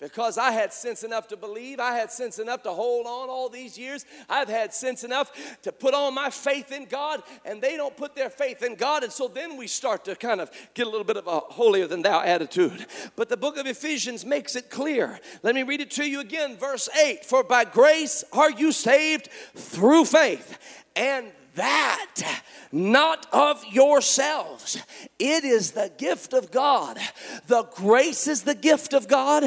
because 0.03 0.37
I 0.37 0.51
had 0.51 0.73
sense 0.73 1.03
enough 1.03 1.29
to 1.29 1.37
believe. 1.37 1.79
I 1.79 1.93
had 1.95 2.11
sense 2.11 2.37
enough 2.37 2.61
to 2.63 2.71
hold 2.71 3.05
on 3.05 3.29
all 3.29 3.47
these 3.47 3.77
years. 3.77 4.05
I've 4.29 4.49
had 4.49 4.73
sense 4.73 5.05
enough 5.05 5.31
to 5.61 5.71
put 5.71 5.93
on 5.93 6.13
my 6.13 6.29
faith 6.29 6.73
in 6.73 6.85
God, 6.85 7.23
and 7.45 7.61
they 7.61 7.77
don't 7.77 7.95
put 7.95 8.13
their 8.13 8.29
faith 8.29 8.63
in 8.63 8.75
God. 8.75 9.03
And 9.03 9.13
so 9.13 9.29
then 9.29 9.55
we 9.55 9.65
start 9.65 10.03
to 10.05 10.15
kind 10.15 10.41
of 10.41 10.51
get 10.73 10.87
a 10.87 10.89
little 10.89 11.05
bit 11.05 11.15
of 11.15 11.27
a 11.27 11.39
holier 11.39 11.87
than 11.87 12.01
thou 12.01 12.21
attitude. 12.21 12.85
But 13.15 13.29
the 13.29 13.37
book 13.37 13.55
of 13.55 13.65
Ephesians 13.65 14.25
makes 14.25 14.57
it 14.57 14.69
clear. 14.69 15.21
Let 15.41 15.55
me 15.55 15.63
read 15.63 15.79
it 15.79 15.91
to 15.91 16.03
you 16.03 16.19
again, 16.19 16.57
verse 16.57 16.89
8 17.01 17.23
For 17.23 17.41
by 17.41 17.63
grace 17.63 18.25
are 18.33 18.51
you 18.51 18.73
saved 18.73 19.29
through 19.55 20.03
faith, 20.03 20.57
and 20.97 21.31
that 21.55 22.41
not 22.71 23.27
of 23.31 23.63
yourselves. 23.71 24.81
It 25.19 25.43
is 25.43 25.71
the 25.71 25.91
gift 25.97 26.33
of 26.33 26.49
God. 26.49 26.97
The 27.47 27.63
grace 27.75 28.27
is 28.27 28.43
the 28.43 28.55
gift 28.55 28.93
of 28.93 29.07
God. 29.07 29.43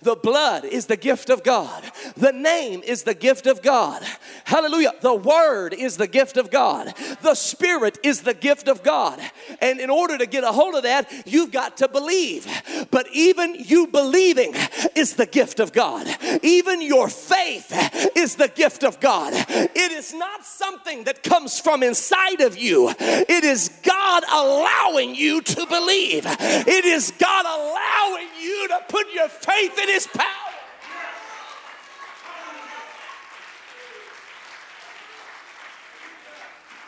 The 0.00 0.14
blood 0.14 0.64
is 0.64 0.86
the 0.86 0.96
gift 0.96 1.28
of 1.28 1.42
God. 1.42 1.82
The 2.16 2.32
name 2.32 2.82
is 2.84 3.02
the 3.02 3.14
gift 3.14 3.46
of 3.46 3.60
God. 3.60 4.02
Hallelujah. 4.44 4.92
The 5.00 5.14
word 5.14 5.74
is 5.74 5.96
the 5.96 6.06
gift 6.06 6.36
of 6.36 6.50
God. 6.50 6.94
The 7.20 7.34
spirit 7.34 7.98
is 8.04 8.22
the 8.22 8.32
gift 8.32 8.68
of 8.68 8.84
God. 8.84 9.20
And 9.60 9.80
in 9.80 9.90
order 9.90 10.16
to 10.18 10.26
get 10.26 10.44
a 10.44 10.52
hold 10.52 10.76
of 10.76 10.84
that, 10.84 11.10
you've 11.26 11.50
got 11.50 11.78
to 11.78 11.88
believe. 11.88 12.46
But 12.92 13.08
even 13.12 13.56
you 13.58 13.88
believing 13.88 14.54
is 14.94 15.14
the 15.14 15.26
gift 15.26 15.58
of 15.58 15.72
God. 15.72 16.06
Even 16.42 16.80
your 16.80 17.08
faith 17.08 17.72
is 18.16 18.36
the 18.36 18.48
gift 18.48 18.84
of 18.84 19.00
God. 19.00 19.32
It 19.34 19.92
is 19.92 20.14
not 20.14 20.44
something 20.44 21.04
that 21.04 21.24
comes 21.24 21.58
from 21.58 21.82
inside 21.82 22.40
of 22.40 22.56
you. 22.56 22.94
It 23.00 23.44
is 23.44 23.68
God 23.82 24.22
allowing 24.30 25.07
you 25.14 25.40
to 25.40 25.66
believe. 25.66 26.24
It 26.26 26.84
is 26.84 27.12
God 27.18 27.44
allowing 27.44 28.28
you 28.40 28.68
to 28.68 28.80
put 28.88 29.12
your 29.12 29.28
faith 29.28 29.78
in 29.78 29.88
His 29.88 30.06
power. 30.06 30.48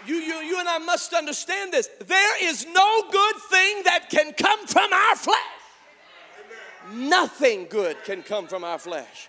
You, 0.06 0.14
you, 0.16 0.34
you 0.36 0.58
and 0.58 0.68
I 0.68 0.78
must 0.78 1.12
understand 1.12 1.72
this. 1.72 1.88
There 2.06 2.44
is 2.44 2.66
no 2.66 3.02
good 3.10 3.36
thing 3.50 3.82
that 3.84 4.08
can 4.10 4.32
come 4.32 4.66
from 4.66 4.92
our 4.92 5.16
flesh. 5.16 5.38
Nothing 6.92 7.66
good 7.68 7.96
can 8.04 8.22
come 8.22 8.46
from 8.46 8.64
our 8.64 8.78
flesh. 8.78 9.28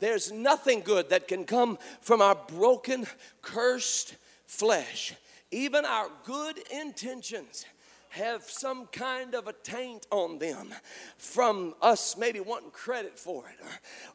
There's 0.00 0.32
nothing 0.32 0.80
good 0.80 1.10
that 1.10 1.28
can 1.28 1.44
come 1.44 1.78
from 2.00 2.22
our 2.22 2.34
broken, 2.34 3.06
cursed 3.42 4.14
flesh. 4.46 5.14
Even 5.50 5.84
our 5.84 6.08
good 6.24 6.58
intentions 6.72 7.66
have 8.12 8.42
some 8.42 8.86
kind 8.88 9.34
of 9.34 9.48
a 9.48 9.54
taint 9.54 10.06
on 10.10 10.38
them 10.38 10.68
from 11.16 11.74
us 11.80 12.14
maybe 12.18 12.40
wanting 12.40 12.70
credit 12.70 13.18
for 13.18 13.44
it 13.48 13.64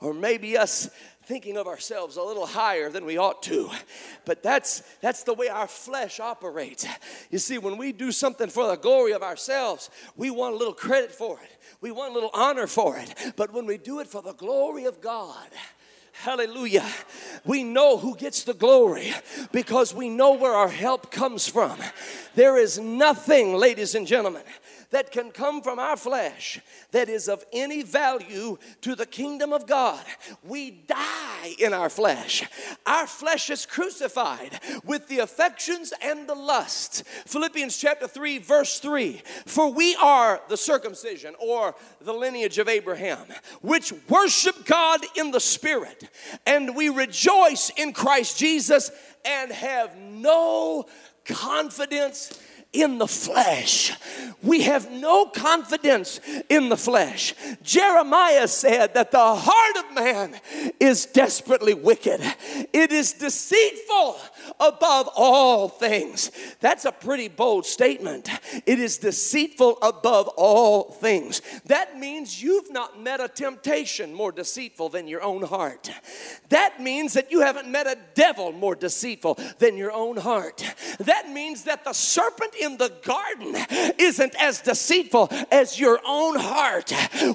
or, 0.02 0.10
or 0.10 0.14
maybe 0.14 0.56
us 0.56 0.88
thinking 1.26 1.58
of 1.58 1.66
ourselves 1.66 2.16
a 2.16 2.22
little 2.22 2.46
higher 2.46 2.92
than 2.92 3.06
we 3.06 3.18
ought 3.18 3.42
to. 3.42 3.70
But 4.24 4.44
that's 4.44 4.84
that's 5.02 5.24
the 5.24 5.34
way 5.34 5.48
our 5.48 5.68
flesh 5.68 6.20
operates. 6.20 6.86
You 7.32 7.40
see 7.40 7.58
when 7.58 7.78
we 7.78 7.92
do 7.92 8.12
something 8.12 8.50
for 8.50 8.68
the 8.68 8.76
glory 8.76 9.14
of 9.14 9.24
ourselves 9.24 9.90
we 10.16 10.30
want 10.30 10.54
a 10.54 10.58
little 10.58 10.76
credit 10.76 11.12
for 11.12 11.40
it. 11.40 11.58
We 11.82 11.92
want 11.92 12.12
a 12.12 12.14
little 12.14 12.32
honor 12.34 12.68
for 12.68 12.98
it. 12.98 13.34
But 13.36 13.52
when 13.52 13.66
we 13.66 13.78
do 13.78 14.00
it 14.00 14.08
for 14.08 14.22
the 14.22 14.34
glory 14.34 14.86
of 14.86 15.02
god 15.02 15.48
Hallelujah. 16.22 16.86
We 17.46 17.64
know 17.64 17.98
who 17.98 18.16
gets 18.16 18.44
the 18.44 18.54
glory 18.54 19.14
because 19.52 19.94
we 19.94 20.10
know 20.10 20.34
where 20.34 20.54
our 20.54 20.68
help 20.68 21.12
comes 21.12 21.48
from. 21.48 21.78
There 22.36 22.58
is 22.58 22.80
nothing, 22.80 23.56
ladies 23.56 23.94
and 23.94 24.08
gentlemen, 24.08 24.42
that 24.92 25.12
can 25.12 25.32
come 25.32 25.62
from 25.62 25.80
our 25.80 25.98
flesh 25.98 26.60
that 26.92 27.10
is 27.10 27.28
of 27.28 27.44
any 27.52 27.84
value 27.84 28.58
to 28.82 28.96
the 28.96 29.06
kingdom 29.06 29.52
of 29.52 29.68
God. 29.68 30.04
We 30.44 30.72
die 30.72 31.56
in 31.60 31.74
our 31.74 31.90
flesh. 31.90 32.44
Our 32.86 33.08
flesh 33.08 33.50
is 33.50 33.66
crucified 33.66 34.60
with 34.86 35.08
the 35.08 35.20
affections 35.20 35.94
and 36.02 36.28
the 36.28 36.36
lusts. 36.36 37.04
Philippians 37.26 37.78
chapter 37.78 38.08
3, 38.08 38.38
verse 38.40 38.80
3 38.80 39.22
For 39.46 39.72
we 39.72 39.96
are 39.96 40.42
the 40.48 40.58
circumcision 40.58 41.36
or 41.40 41.76
the 42.02 42.14
lineage 42.14 42.58
of 42.58 42.70
Abraham, 42.70 43.26
which 43.62 43.94
worship 44.10 44.66
God 44.66 45.02
in 45.16 45.32
the 45.32 45.40
Spirit, 45.40 46.10
and 46.46 46.76
we 46.76 46.90
rejoice 46.90 47.72
in 47.76 47.94
Christ 47.94 48.38
Jesus 48.38 48.92
and 49.26 49.52
have 49.52 49.98
no 49.98 50.86
confidence 51.26 52.40
in 52.74 52.98
the 52.98 53.08
flesh. 53.08 53.94
We 54.44 54.62
have 54.62 54.92
no 54.92 55.26
confidence 55.26 56.20
in 56.50 56.70
the 56.70 56.78
flesh. 56.78 57.34
Jeremiah 57.64 58.48
said 58.48 58.94
that 58.94 59.12
the 59.12 59.36
heart 59.36 59.78
of 59.78 59.96
man 59.96 60.40
is 60.80 61.06
desperately 61.06 61.74
wicked, 61.74 62.22
it 62.74 62.92
is 62.92 63.14
deceitful 63.14 64.18
above 64.60 65.10
all 65.16 65.70
things. 65.70 66.32
That's 66.60 66.86
a 66.86 66.92
pretty 66.92 67.28
bold 67.28 67.66
statement. 67.66 68.30
It 68.66 68.80
is 68.80 68.98
deceitful 68.98 69.80
above 69.82 70.28
all 70.38 70.92
things. 70.92 71.42
That 71.66 72.00
means 72.00 72.42
you've 72.42 72.72
not 72.72 73.02
met 73.02 73.20
a 73.22 73.28
temptation 73.28 74.14
more 74.14 74.32
deceitful 74.32 74.90
than 74.90 75.08
your 75.08 75.22
own 75.24 75.44
heart. 75.44 75.90
That 76.50 76.82
means 76.82 77.14
that 77.14 77.32
you 77.32 77.42
haven't 77.42 77.70
met 77.70 77.88
a 77.88 77.98
devil 78.14 78.52
more 78.52 78.76
deceitful 78.76 79.40
than 79.60 79.78
your 79.78 79.92
own 79.92 80.18
heart. 80.18 80.64
That 81.00 81.30
means 81.30 81.64
that 81.64 81.84
the 81.84 81.94
serpent 81.94 82.54
in 82.56 82.67
the 82.76 82.92
garden 83.04 83.56
isn't 83.98 84.36
as 84.36 84.60
deceitful 84.60 85.30
as 85.52 85.80
your 85.80 86.00
own 86.06 86.38
heart. 86.38 86.92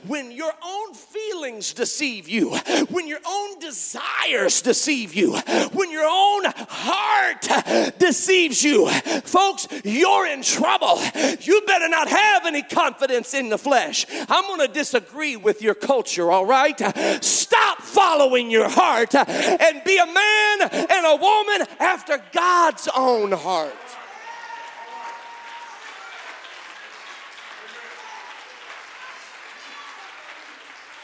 When 0.06 0.32
your 0.32 0.52
own 0.62 0.94
feelings 0.94 1.72
deceive 1.72 2.28
you, 2.28 2.56
when 2.90 3.08
your 3.08 3.20
own 3.26 3.58
desires 3.60 4.60
deceive 4.60 5.14
you, 5.14 5.36
when 5.72 5.90
your 5.90 6.04
own 6.04 6.44
heart 6.68 7.98
deceives 7.98 8.62
you, 8.62 8.90
folks, 9.24 9.68
you're 9.84 10.26
in 10.26 10.42
trouble. 10.42 11.00
You 11.40 11.62
better 11.66 11.88
not 11.88 12.08
have 12.08 12.46
any 12.46 12.62
confidence 12.62 13.32
in 13.32 13.48
the 13.48 13.58
flesh. 13.58 14.06
I'm 14.28 14.44
going 14.44 14.66
to 14.66 14.72
disagree 14.72 15.36
with 15.36 15.62
your 15.62 15.74
culture, 15.74 16.30
all 16.30 16.46
right? 16.46 16.78
Stop 17.24 17.78
following 17.80 18.50
your 18.50 18.68
heart 18.68 19.14
and 19.14 19.84
be 19.84 19.96
a 19.96 20.06
man 20.06 20.62
and 20.90 21.06
a 21.06 21.16
woman 21.16 21.66
after 21.78 22.22
God's 22.32 22.88
own 22.94 23.32
heart. 23.32 23.72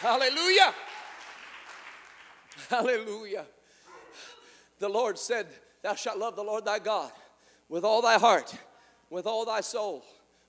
Hallelujah. 0.01 0.75
Hallelujah. 2.71 3.47
The 4.79 4.89
Lord 4.89 5.19
said, 5.19 5.49
Thou 5.83 5.95
shalt 5.95 6.19
love 6.19 6.37
the 6.37 6.43
Lord 6.43 6.65
thy 6.65 6.79
God 6.79 7.11
with 7.69 7.85
all 7.85 8.01
thy 8.01 8.17
heart, 8.19 8.55
with 9.11 9.27
all 9.27 9.45
thy 9.45 9.61
soul, 9.61 10.05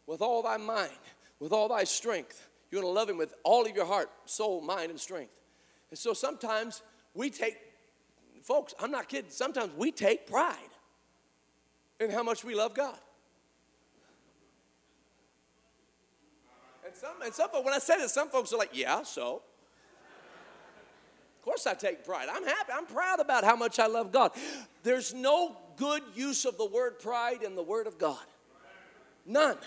with 0.06 0.22
all 0.22 0.44
thy 0.44 0.58
mind, 0.58 0.92
with 1.40 1.52
all 1.52 1.68
thy 1.68 1.84
strength. 1.84 2.48
You're 2.70 2.82
going 2.82 2.94
to 2.94 3.00
love 3.00 3.10
him 3.10 3.18
with 3.18 3.34
all 3.44 3.66
of 3.66 3.76
your 3.76 3.86
heart, 3.86 4.12
soul, 4.26 4.62
mind, 4.62 4.92
and 4.92 5.00
strength. 5.00 5.34
And 5.90 5.98
so 5.98 6.14
sometimes 6.14 6.84
we 7.16 7.32
take, 7.32 7.58
folks, 8.44 8.76
I'm 8.80 8.92
not 8.92 9.10
kidding, 9.10 9.32
sometimes 9.32 9.72
we 9.76 9.92
take 9.92 10.28
pride 10.28 10.58
in 12.00 12.12
how 12.12 12.22
much 12.22 12.44
we 12.44 12.54
love 12.54 12.76
God. 12.76 12.98
Some, 17.00 17.22
and 17.24 17.34
some 17.34 17.50
folks, 17.50 17.66
when 17.66 17.74
I 17.74 17.80
say 17.80 17.98
this, 17.98 18.14
some 18.14 18.30
folks 18.30 18.52
are 18.54 18.58
like, 18.58 18.72
yeah, 18.74 19.04
so. 19.04 19.42
Of 21.38 21.46
course, 21.46 21.66
I 21.66 21.74
take 21.74 22.06
pride. 22.06 22.28
I'm 22.32 22.46
happy. 22.46 22.72
I'm 22.74 22.86
proud 22.86 23.20
about 23.20 23.44
how 23.44 23.56
much 23.56 23.80
I 23.80 23.88
love 23.88 24.12
God. 24.12 24.32
There's 24.84 25.14
no 25.14 25.56
good 25.78 26.04
use 26.14 26.46
of 26.46 26.58
the 26.58 26.66
word 26.66 27.00
pride 27.00 27.42
in 27.44 27.56
the 27.56 27.64
Word 27.64 27.88
of 27.88 27.98
God. 27.98 28.18
None. 29.26 29.58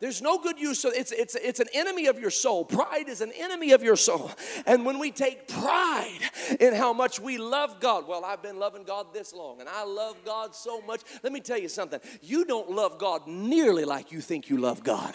There's 0.00 0.20
no 0.20 0.38
good 0.38 0.58
use 0.58 0.84
of 0.84 0.92
it's 0.94 1.12
it's 1.12 1.34
it's 1.36 1.60
an 1.60 1.68
enemy 1.72 2.06
of 2.06 2.18
your 2.18 2.30
soul. 2.30 2.64
Pride 2.64 3.08
is 3.08 3.20
an 3.20 3.32
enemy 3.38 3.70
of 3.70 3.82
your 3.82 3.96
soul. 3.96 4.30
And 4.66 4.84
when 4.84 4.98
we 4.98 5.12
take 5.12 5.46
pride 5.46 6.18
in 6.60 6.74
how 6.74 6.92
much 6.92 7.20
we 7.20 7.38
love 7.38 7.80
God, 7.80 8.08
well, 8.08 8.24
I've 8.24 8.42
been 8.42 8.58
loving 8.58 8.82
God 8.82 9.14
this 9.14 9.32
long 9.32 9.60
and 9.60 9.68
I 9.68 9.84
love 9.84 10.16
God 10.24 10.54
so 10.54 10.82
much. 10.82 11.02
Let 11.22 11.32
me 11.32 11.40
tell 11.40 11.56
you 11.56 11.68
something. 11.68 12.00
You 12.20 12.44
don't 12.44 12.70
love 12.70 12.98
God 12.98 13.26
nearly 13.28 13.84
like 13.84 14.10
you 14.10 14.20
think 14.20 14.50
you 14.50 14.58
love 14.58 14.82
God. 14.82 15.14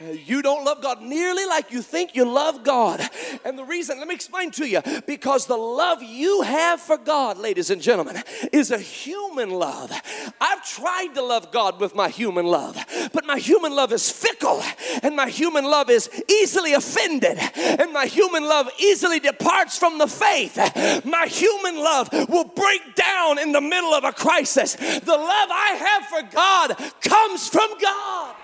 You 0.00 0.40
don't 0.40 0.64
love 0.64 0.80
God 0.80 1.02
nearly 1.02 1.44
like 1.46 1.72
you 1.72 1.82
think 1.82 2.14
you 2.14 2.24
love 2.24 2.64
God. 2.64 3.00
And 3.44 3.58
the 3.58 3.64
reason, 3.64 3.98
let 3.98 4.08
me 4.08 4.14
explain 4.14 4.50
to 4.52 4.66
you, 4.66 4.80
because 5.06 5.46
the 5.46 5.56
love 5.56 6.02
you 6.02 6.42
have 6.42 6.80
for 6.80 6.96
God, 6.96 7.36
ladies 7.36 7.70
and 7.70 7.82
gentlemen, 7.82 8.22
is 8.52 8.70
a 8.70 8.78
human 8.78 9.50
love. 9.50 9.92
I've 10.40 10.66
tried 10.66 11.14
to 11.14 11.22
love 11.22 11.52
God 11.52 11.80
with 11.80 11.94
my 11.94 12.08
human 12.08 12.46
love, 12.46 12.82
but 13.12 13.26
my 13.26 13.38
human 13.38 13.74
love 13.74 13.92
is 13.92 14.10
fickle, 14.10 14.62
and 15.02 15.14
my 15.14 15.28
human 15.28 15.64
love 15.64 15.90
is 15.90 16.08
easily 16.30 16.72
offended, 16.72 17.38
and 17.56 17.92
my 17.92 18.06
human 18.06 18.44
love 18.44 18.70
easily 18.78 19.20
departs 19.20 19.76
from 19.76 19.98
the 19.98 20.08
faith. 20.08 20.56
My 21.04 21.26
human 21.26 21.76
love 21.76 22.08
will 22.28 22.44
break 22.44 22.94
down 22.94 23.38
in 23.38 23.52
the 23.52 23.60
middle 23.60 23.92
of 23.92 24.04
a 24.04 24.12
crisis. 24.12 24.74
The 24.76 25.16
love 25.16 25.50
I 25.50 25.76
have 25.78 26.06
for 26.06 26.34
God 26.34 26.76
comes 27.02 27.48
from 27.48 27.68
God. 27.80 28.34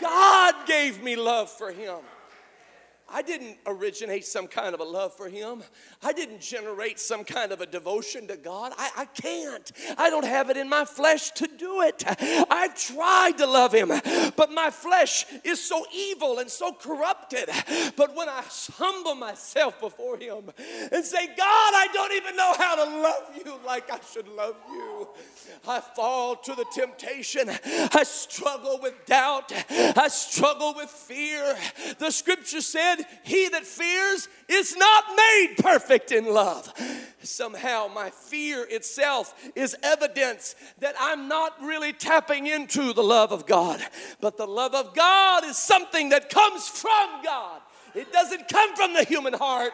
God 0.00 0.54
gave 0.66 1.02
me 1.02 1.16
love 1.16 1.50
for 1.50 1.70
Him. 1.70 1.96
I 3.10 3.22
didn't 3.22 3.56
originate 3.66 4.26
some 4.26 4.46
kind 4.46 4.74
of 4.74 4.80
a 4.80 4.84
love 4.84 5.14
for 5.14 5.28
Him. 5.28 5.62
I 6.02 6.12
didn't 6.12 6.40
generate 6.40 7.00
some 7.00 7.24
kind 7.24 7.52
of 7.52 7.60
a 7.62 7.66
devotion 7.66 8.26
to 8.28 8.36
God. 8.36 8.72
I, 8.76 8.90
I, 8.98 9.04
can't. 9.06 9.72
I 9.96 10.10
don't 10.10 10.26
have 10.26 10.50
it 10.50 10.58
in 10.58 10.68
my 10.68 10.84
flesh 10.84 11.30
to 11.32 11.46
do 11.46 11.80
it. 11.82 12.04
I've 12.50 12.74
tried 12.76 13.38
to 13.38 13.46
love 13.46 13.72
Him, 13.72 13.88
but 14.36 14.52
my 14.52 14.68
flesh 14.70 15.24
is 15.42 15.62
so 15.62 15.86
evil 15.94 16.38
and 16.38 16.50
so 16.50 16.72
corrupted. 16.72 17.48
But 17.96 18.14
when 18.14 18.28
I 18.28 18.42
humble 18.76 19.14
myself 19.14 19.80
before 19.80 20.18
Him 20.18 20.50
and 20.92 21.04
say, 21.04 21.26
God, 21.28 21.38
I 21.38 21.88
don't 21.92 22.12
even 22.12 22.36
know 22.36 22.54
how 22.58 22.76
to 22.76 22.84
love 23.00 23.30
you 23.44 23.58
like 23.66 23.90
I 23.90 24.00
should 24.12 24.28
love 24.28 24.56
you, 24.70 25.08
I 25.66 25.80
fall 25.80 26.36
to 26.36 26.54
the 26.54 26.66
temptation. 26.74 27.48
I 27.48 28.02
struggle 28.04 28.78
with 28.82 28.94
doubt. 29.06 29.52
I 29.70 30.08
struggle 30.08 30.74
with 30.74 30.90
fear. 30.90 31.56
The 31.98 32.10
scripture 32.10 32.60
said, 32.60 32.97
he 33.22 33.48
that 33.48 33.64
fears 33.64 34.28
is 34.48 34.76
not 34.76 35.04
made 35.16 35.54
perfect 35.58 36.12
in 36.12 36.32
love. 36.32 36.72
Somehow, 37.22 37.88
my 37.92 38.10
fear 38.10 38.66
itself 38.68 39.34
is 39.54 39.76
evidence 39.82 40.54
that 40.78 40.94
I'm 40.98 41.28
not 41.28 41.60
really 41.60 41.92
tapping 41.92 42.46
into 42.46 42.92
the 42.92 43.02
love 43.02 43.32
of 43.32 43.46
God. 43.46 43.80
But 44.20 44.36
the 44.36 44.46
love 44.46 44.74
of 44.74 44.94
God 44.94 45.44
is 45.44 45.56
something 45.56 46.10
that 46.10 46.30
comes 46.30 46.68
from 46.68 47.22
God, 47.24 47.60
it 47.94 48.12
doesn't 48.12 48.48
come 48.48 48.74
from 48.76 48.94
the 48.94 49.04
human 49.04 49.32
heart, 49.32 49.72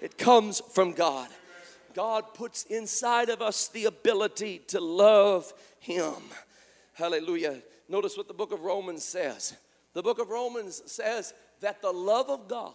it 0.00 0.18
comes 0.18 0.60
from 0.72 0.92
God. 0.92 1.28
God 1.94 2.34
puts 2.34 2.64
inside 2.64 3.30
of 3.30 3.40
us 3.40 3.68
the 3.68 3.86
ability 3.86 4.58
to 4.68 4.80
love 4.80 5.52
Him. 5.78 6.14
Hallelujah. 6.92 7.62
Notice 7.88 8.16
what 8.16 8.28
the 8.28 8.34
book 8.34 8.52
of 8.52 8.60
Romans 8.60 9.04
says. 9.04 9.56
The 9.94 10.02
book 10.02 10.18
of 10.18 10.28
Romans 10.28 10.82
says 10.84 11.32
that 11.60 11.82
the 11.82 11.92
love 11.92 12.28
of 12.30 12.48
God 12.48 12.74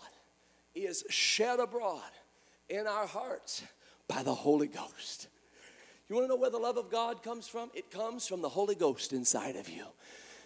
is 0.73 1.03
shed 1.09 1.59
abroad 1.59 2.01
in 2.69 2.87
our 2.87 3.05
hearts 3.05 3.63
by 4.07 4.23
the 4.23 4.33
Holy 4.33 4.67
Ghost. 4.67 5.27
You 6.09 6.15
want 6.15 6.25
to 6.25 6.29
know 6.29 6.41
where 6.41 6.49
the 6.49 6.57
love 6.57 6.77
of 6.77 6.89
God 6.89 7.23
comes 7.23 7.47
from? 7.47 7.71
It 7.73 7.89
comes 7.91 8.27
from 8.27 8.41
the 8.41 8.49
Holy 8.49 8.75
Ghost 8.75 9.13
inside 9.13 9.55
of 9.55 9.69
you. 9.69 9.85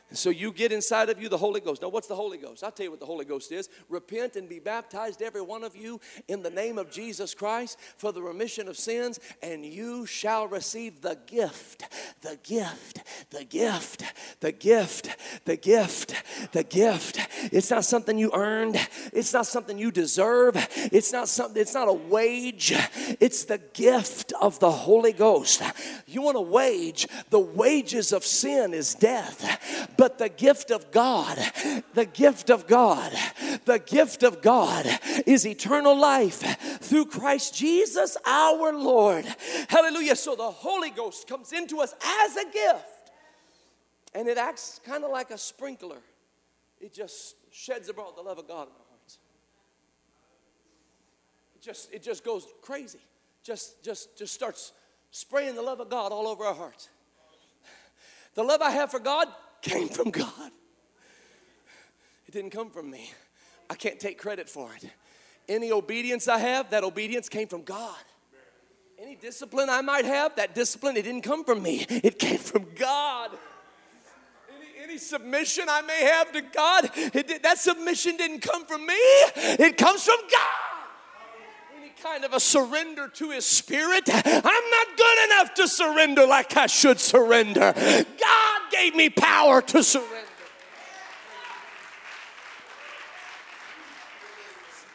And 0.09 0.17
so 0.17 0.29
you 0.29 0.51
get 0.51 0.71
inside 0.71 1.09
of 1.09 1.19
you 1.19 1.29
the 1.29 1.37
Holy 1.37 1.59
Ghost. 1.59 1.81
Now, 1.81 1.89
what's 1.89 2.07
the 2.07 2.15
Holy 2.15 2.37
Ghost? 2.37 2.63
I'll 2.63 2.71
tell 2.71 2.83
you 2.83 2.91
what 2.91 2.99
the 2.99 3.07
Holy 3.07 3.25
Ghost 3.25 3.51
is. 3.51 3.69
Repent 3.89 4.35
and 4.35 4.47
be 4.47 4.59
baptized, 4.59 5.21
every 5.21 5.41
one 5.41 5.63
of 5.63 5.75
you, 5.75 5.99
in 6.27 6.43
the 6.43 6.49
name 6.51 6.77
of 6.77 6.91
Jesus 6.91 7.33
Christ 7.33 7.79
for 7.97 8.11
the 8.11 8.21
remission 8.21 8.67
of 8.67 8.77
sins, 8.77 9.19
and 9.41 9.65
you 9.65 10.05
shall 10.05 10.47
receive 10.47 11.01
the 11.01 11.17
gift, 11.25 11.83
the 12.21 12.37
gift, 12.43 13.01
the 13.31 13.45
gift, 13.45 14.03
the 14.41 14.51
gift, 14.51 15.07
the 15.45 15.57
gift, 15.57 16.13
the 16.51 16.63
gift. 16.63 17.19
It's 17.51 17.71
not 17.71 17.83
something 17.83 18.17
you 18.17 18.31
earned, 18.33 18.77
it's 19.11 19.33
not 19.33 19.47
something 19.47 19.77
you 19.77 19.91
deserve, 19.91 20.55
it's 20.91 21.11
not 21.11 21.27
something, 21.29 21.59
it's 21.59 21.73
not 21.73 21.89
a 21.89 21.93
wage, 21.93 22.73
it's 23.19 23.45
the 23.45 23.59
gift 23.73 24.33
of 24.39 24.59
the 24.59 24.71
Holy 24.71 25.13
Ghost. 25.13 25.63
You 26.05 26.21
want 26.21 26.37
a 26.37 26.41
wage? 26.41 27.07
The 27.31 27.39
wages 27.39 28.13
of 28.13 28.23
sin 28.23 28.73
is 28.75 28.93
death 28.93 29.94
but 29.97 30.17
the 30.17 30.29
gift 30.29 30.71
of 30.71 30.91
God, 30.91 31.37
the 31.93 32.05
gift 32.05 32.49
of 32.49 32.67
God, 32.67 33.13
the 33.65 33.79
gift 33.79 34.23
of 34.23 34.41
God 34.41 34.87
is 35.25 35.45
eternal 35.45 35.97
life 35.97 36.39
through 36.81 37.05
Christ 37.05 37.55
Jesus 37.55 38.17
our 38.25 38.73
Lord. 38.73 39.25
Hallelujah. 39.69 40.15
So 40.15 40.35
the 40.35 40.43
Holy 40.43 40.89
Ghost 40.89 41.27
comes 41.27 41.51
into 41.51 41.79
us 41.79 41.93
as 42.03 42.35
a 42.35 42.45
gift, 42.45 43.11
and 44.13 44.27
it 44.27 44.37
acts 44.37 44.79
kind 44.83 45.03
of 45.03 45.11
like 45.11 45.31
a 45.31 45.37
sprinkler. 45.37 46.01
It 46.79 46.93
just 46.93 47.35
sheds 47.51 47.89
abroad 47.89 48.13
the 48.17 48.21
love 48.21 48.37
of 48.37 48.47
God 48.47 48.67
in 48.67 48.73
our 48.73 48.87
hearts. 48.89 49.17
It 51.55 51.61
just, 51.61 51.93
it 51.93 52.03
just 52.03 52.23
goes 52.23 52.45
crazy. 52.61 52.99
Just, 53.43 53.83
just, 53.83 54.17
just 54.17 54.33
starts 54.33 54.73
spraying 55.11 55.55
the 55.55 55.61
love 55.61 55.79
of 55.79 55.89
God 55.89 56.11
all 56.11 56.27
over 56.27 56.43
our 56.43 56.53
hearts. 56.53 56.89
The 58.33 58.43
love 58.43 58.61
I 58.61 58.71
have 58.71 58.91
for 58.91 58.99
God 58.99 59.29
came 59.65 59.89
from 59.89 60.11
God. 60.11 60.51
It 62.27 62.31
didn't 62.31 62.51
come 62.51 62.69
from 62.69 62.89
me. 62.89 63.11
I 63.69 63.75
can't 63.75 63.99
take 63.99 64.19
credit 64.19 64.47
for 64.47 64.69
it. 64.75 64.89
Any 65.49 65.71
obedience 65.71 66.27
I 66.27 66.37
have, 66.37 66.69
that 66.69 66.83
obedience 66.83 67.29
came 67.29 67.47
from 67.47 67.63
God. 67.63 67.97
Any 68.99 69.15
discipline 69.15 69.69
I 69.69 69.81
might 69.81 70.05
have, 70.05 70.35
that 70.35 70.55
discipline, 70.55 70.97
it 70.97 71.01
didn't 71.03 71.23
come 71.23 71.43
from 71.43 71.61
me. 71.61 71.85
It 71.89 72.19
came 72.19 72.37
from 72.37 72.67
God. 72.75 73.31
Any, 74.55 74.83
any 74.83 74.97
submission 74.97 75.65
I 75.67 75.81
may 75.81 76.03
have 76.05 76.31
to 76.31 76.41
God, 76.41 76.89
it, 76.95 77.43
that 77.43 77.57
submission 77.57 78.17
didn't 78.17 78.41
come 78.41 78.65
from 78.65 78.85
me. 78.85 78.93
It 78.95 79.77
comes 79.77 80.03
from 80.03 80.19
God. 80.31 80.74
Kind 82.05 82.23
of 82.23 82.33
a 82.33 82.39
surrender 82.39 83.07
to 83.07 83.31
His 83.31 83.47
Spirit, 83.47 84.03
I'm 84.07 84.21
not 84.43 84.87
good 84.95 85.25
enough 85.25 85.53
to 85.55 85.67
surrender 85.67 86.27
like 86.27 86.55
I 86.55 86.67
should 86.67 86.99
surrender. 86.99 87.73
God 87.73 88.61
gave 88.71 88.93
me 88.93 89.09
power 89.09 89.59
to 89.63 89.81
surrender. 89.81 90.13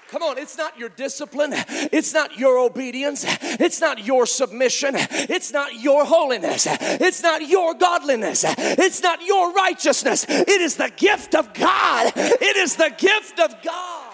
Come 0.08 0.22
on, 0.22 0.38
it's 0.38 0.56
not 0.56 0.78
your 0.78 0.88
discipline. 0.88 1.50
It's 1.90 2.14
not 2.14 2.38
your 2.38 2.58
obedience. 2.58 3.24
It's 3.42 3.80
not 3.80 4.06
your 4.06 4.24
submission. 4.24 4.94
It's 4.96 5.52
not 5.52 5.80
your 5.80 6.04
holiness. 6.04 6.68
It's 6.70 7.24
not 7.24 7.48
your 7.48 7.74
godliness. 7.74 8.44
It's 8.46 9.02
not 9.02 9.20
your 9.26 9.52
righteousness. 9.52 10.26
It 10.28 10.60
is 10.60 10.76
the 10.76 10.92
gift 10.96 11.34
of 11.34 11.54
God. 11.54 12.12
It 12.14 12.56
is 12.56 12.76
the 12.76 12.94
gift 12.96 13.40
of 13.40 13.60
God. 13.64 14.09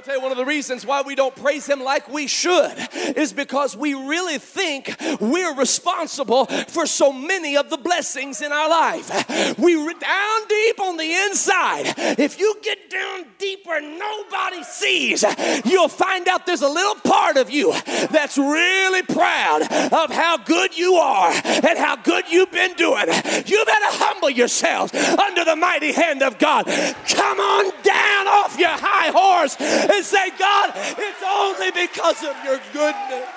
Gonna 0.00 0.12
tell 0.12 0.16
you 0.16 0.22
one 0.22 0.32
of 0.32 0.38
the 0.38 0.46
reasons 0.46 0.86
why 0.86 1.02
we 1.02 1.14
don't 1.14 1.36
praise 1.36 1.66
Him 1.66 1.84
like 1.84 2.08
we 2.08 2.26
should 2.26 2.72
is 3.18 3.34
because 3.34 3.76
we 3.76 3.92
really 3.92 4.38
think 4.38 4.96
we're 5.20 5.54
responsible 5.54 6.46
for 6.46 6.86
so 6.86 7.12
many 7.12 7.54
of 7.54 7.68
the 7.68 7.76
blessings 7.76 8.40
in 8.40 8.50
our 8.50 8.70
life. 8.70 9.58
We 9.58 9.74
down 10.00 10.40
deep 10.48 10.80
on 10.80 10.96
the 10.96 11.12
inside. 11.12 11.94
If 12.18 12.38
you 12.40 12.56
get 12.62 12.90
down 12.90 13.26
deeper, 13.38 13.80
nobody 13.80 14.62
sees, 14.64 15.24
you'll 15.64 15.88
find 15.88 16.26
out 16.28 16.46
there's 16.46 16.62
a 16.62 16.68
little 16.68 16.96
part 16.96 17.36
of 17.36 17.50
you 17.50 17.72
that's 18.10 18.38
really 18.38 19.02
proud 19.02 19.62
of 19.62 20.10
how 20.10 20.38
good 20.38 20.76
you 20.76 20.94
are 20.94 21.32
and 21.44 21.78
how 21.78 21.96
good 21.96 22.24
you've 22.30 22.50
been 22.50 22.74
doing. 22.74 23.06
You 23.46 23.64
better 23.64 23.92
humble 24.00 24.30
yourself 24.30 24.94
under 24.94 25.44
the 25.44 25.56
mighty 25.56 25.92
hand 25.92 26.22
of 26.22 26.38
God. 26.38 26.66
Come 26.66 27.38
on 27.38 27.72
down 27.82 28.26
off 28.26 28.58
your 28.58 28.68
high 28.70 29.10
horse 29.10 29.56
and 29.92 30.04
say, 30.04 30.30
God, 30.38 30.72
it's 30.74 31.22
only 31.28 31.70
because 31.70 32.22
of 32.22 32.36
your 32.44 32.60
goodness. 32.72 33.28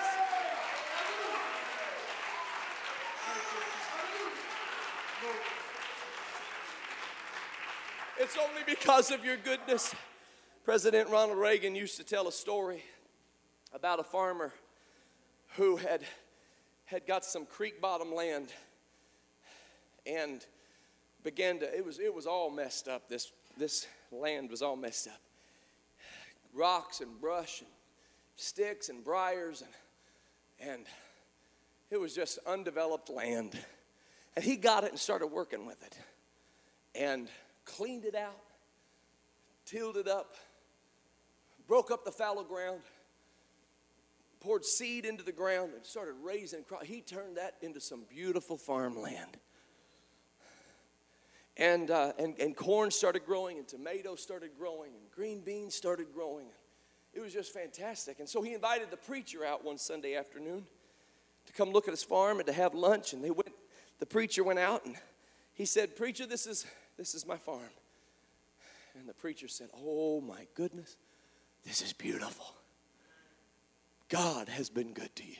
It's 8.19 8.37
only 8.37 8.61
because 8.65 9.11
of 9.11 9.25
your 9.25 9.37
goodness. 9.37 9.93
President 10.63 11.09
Ronald 11.09 11.37
Reagan 11.37 11.75
used 11.75 11.97
to 11.97 12.03
tell 12.03 12.27
a 12.27 12.31
story 12.31 12.83
about 13.73 13.99
a 13.99 14.03
farmer 14.03 14.53
who 15.57 15.75
had, 15.75 16.01
had 16.85 17.05
got 17.05 17.25
some 17.25 17.45
creek 17.45 17.81
bottom 17.81 18.13
land 18.13 18.53
and 20.05 20.45
began 21.23 21.59
to, 21.59 21.77
it 21.77 21.85
was, 21.85 21.99
it 21.99 22.13
was 22.13 22.25
all 22.25 22.49
messed 22.49 22.87
up. 22.87 23.09
This, 23.09 23.31
this 23.57 23.87
land 24.11 24.49
was 24.49 24.61
all 24.61 24.75
messed 24.75 25.07
up 25.07 25.19
rocks 26.53 27.01
and 27.01 27.19
brush 27.19 27.61
and 27.61 27.69
sticks 28.35 28.89
and 28.89 29.03
briars 29.03 29.61
and, 29.61 30.71
and 30.71 30.85
it 31.91 31.99
was 31.99 32.15
just 32.15 32.39
undeveloped 32.47 33.09
land. 33.09 33.57
And 34.35 34.43
he 34.43 34.55
got 34.55 34.83
it 34.83 34.89
and 34.89 34.99
started 34.99 35.27
working 35.27 35.65
with 35.65 35.81
it 35.83 35.97
and 36.95 37.27
cleaned 37.65 38.05
it 38.05 38.15
out, 38.15 38.41
tilled 39.65 39.97
it 39.97 40.07
up, 40.07 40.35
broke 41.67 41.91
up 41.91 42.03
the 42.03 42.11
fallow 42.11 42.43
ground, 42.43 42.81
poured 44.39 44.65
seed 44.65 45.05
into 45.05 45.23
the 45.23 45.31
ground, 45.31 45.71
and 45.75 45.85
started 45.85 46.15
raising 46.23 46.63
crops. 46.63 46.87
He 46.87 47.01
turned 47.01 47.37
that 47.37 47.55
into 47.61 47.79
some 47.79 48.03
beautiful 48.09 48.57
farmland. 48.57 49.37
And, 51.55 51.91
uh, 51.91 52.13
and, 52.17 52.35
and 52.39 52.55
corn 52.55 52.89
started 52.89 53.25
growing, 53.25 53.59
and 53.59 53.67
tomatoes 53.67 54.21
started 54.21 54.51
growing, 54.57 54.95
and 54.95 55.11
green 55.11 55.41
beans 55.41 55.75
started 55.75 56.07
growing. 56.13 56.47
It 57.13 57.21
was 57.21 57.31
just 57.31 57.53
fantastic. 57.53 58.19
And 58.19 58.27
so 58.27 58.41
he 58.41 58.53
invited 58.53 58.89
the 58.89 58.97
preacher 58.97 59.45
out 59.45 59.63
one 59.63 59.77
Sunday 59.77 60.15
afternoon 60.15 60.65
to 61.45 61.53
come 61.53 61.71
look 61.71 61.87
at 61.87 61.91
his 61.91 62.03
farm 62.03 62.39
and 62.39 62.47
to 62.47 62.53
have 62.53 62.73
lunch. 62.73 63.13
And 63.13 63.23
they 63.23 63.29
went, 63.29 63.51
the 63.99 64.05
preacher 64.05 64.43
went 64.43 64.59
out 64.59 64.85
and 64.85 64.95
he 65.53 65.65
said, 65.65 65.95
Preacher, 65.95 66.25
this 66.25 66.47
is, 66.47 66.65
this 66.97 67.13
is 67.13 67.27
my 67.27 67.37
farm. 67.37 67.69
And 68.97 69.07
the 69.07 69.13
preacher 69.13 69.47
said, 69.47 69.69
Oh 69.77 70.21
my 70.21 70.47
goodness, 70.55 70.97
this 71.65 71.81
is 71.81 71.93
beautiful. 71.93 72.45
God 74.09 74.49
has 74.49 74.69
been 74.69 74.93
good 74.93 75.15
to 75.15 75.23
you. 75.23 75.37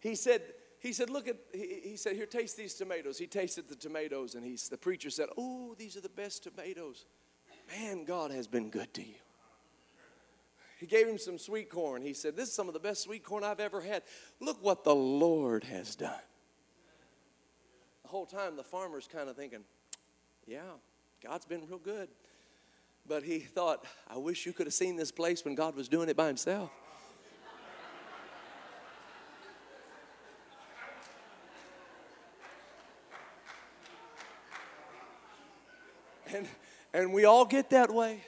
He 0.00 0.14
said, 0.14 0.42
he 0.84 0.92
said, 0.92 1.08
look 1.08 1.26
at, 1.26 1.36
he, 1.54 1.80
he, 1.82 1.96
said, 1.96 2.14
here, 2.14 2.26
taste 2.26 2.58
these 2.58 2.74
tomatoes. 2.74 3.16
He 3.16 3.26
tasted 3.26 3.70
the 3.70 3.74
tomatoes 3.74 4.34
and 4.34 4.44
he's, 4.44 4.68
the 4.68 4.76
preacher 4.76 5.08
said, 5.08 5.30
oh, 5.38 5.74
these 5.78 5.96
are 5.96 6.02
the 6.02 6.10
best 6.10 6.42
tomatoes. 6.42 7.06
Man, 7.74 8.04
God 8.04 8.30
has 8.30 8.46
been 8.46 8.68
good 8.68 8.92
to 8.92 9.02
you. 9.02 9.14
He 10.78 10.84
gave 10.84 11.08
him 11.08 11.16
some 11.16 11.38
sweet 11.38 11.70
corn. 11.70 12.02
He 12.02 12.12
said, 12.12 12.36
this 12.36 12.50
is 12.50 12.54
some 12.54 12.68
of 12.68 12.74
the 12.74 12.80
best 12.80 13.02
sweet 13.02 13.24
corn 13.24 13.44
I've 13.44 13.60
ever 13.60 13.80
had. 13.80 14.02
Look 14.40 14.62
what 14.62 14.84
the 14.84 14.94
Lord 14.94 15.64
has 15.64 15.96
done. 15.96 16.12
The 18.02 18.08
whole 18.10 18.26
time 18.26 18.54
the 18.54 18.62
farmer's 18.62 19.08
kind 19.10 19.30
of 19.30 19.36
thinking, 19.36 19.60
yeah, 20.46 20.60
God's 21.26 21.46
been 21.46 21.66
real 21.66 21.78
good. 21.78 22.10
But 23.08 23.22
he 23.22 23.38
thought, 23.38 23.86
I 24.06 24.18
wish 24.18 24.44
you 24.44 24.52
could 24.52 24.66
have 24.66 24.74
seen 24.74 24.96
this 24.96 25.10
place 25.10 25.46
when 25.46 25.54
God 25.54 25.76
was 25.76 25.88
doing 25.88 26.10
it 26.10 26.16
by 26.16 26.26
himself. 26.26 26.70
And, 36.94 37.12
we 37.12 37.24
all 37.24 37.44
get 37.44 37.70
that 37.70 37.92
way. 37.92 38.22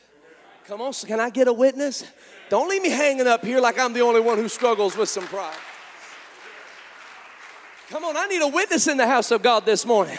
Come 0.66 0.82
on, 0.82 0.92
can 0.92 1.20
I 1.20 1.30
get 1.30 1.46
a 1.46 1.52
witness? 1.52 2.04
Don't 2.50 2.68
leave 2.68 2.82
me 2.82 2.90
hanging 2.90 3.28
up 3.28 3.44
here 3.44 3.60
like 3.60 3.78
I'm 3.78 3.92
the 3.92 4.00
only 4.00 4.20
one 4.20 4.36
who 4.38 4.48
struggles 4.48 4.96
with 4.96 5.08
some 5.08 5.24
pride. 5.24 5.56
Come 7.88 8.04
on, 8.04 8.16
I 8.16 8.26
need 8.26 8.42
a 8.42 8.48
witness 8.48 8.88
in 8.88 8.96
the 8.96 9.06
house 9.06 9.30
of 9.30 9.42
God 9.42 9.64
this 9.64 9.86
morning 9.86 10.18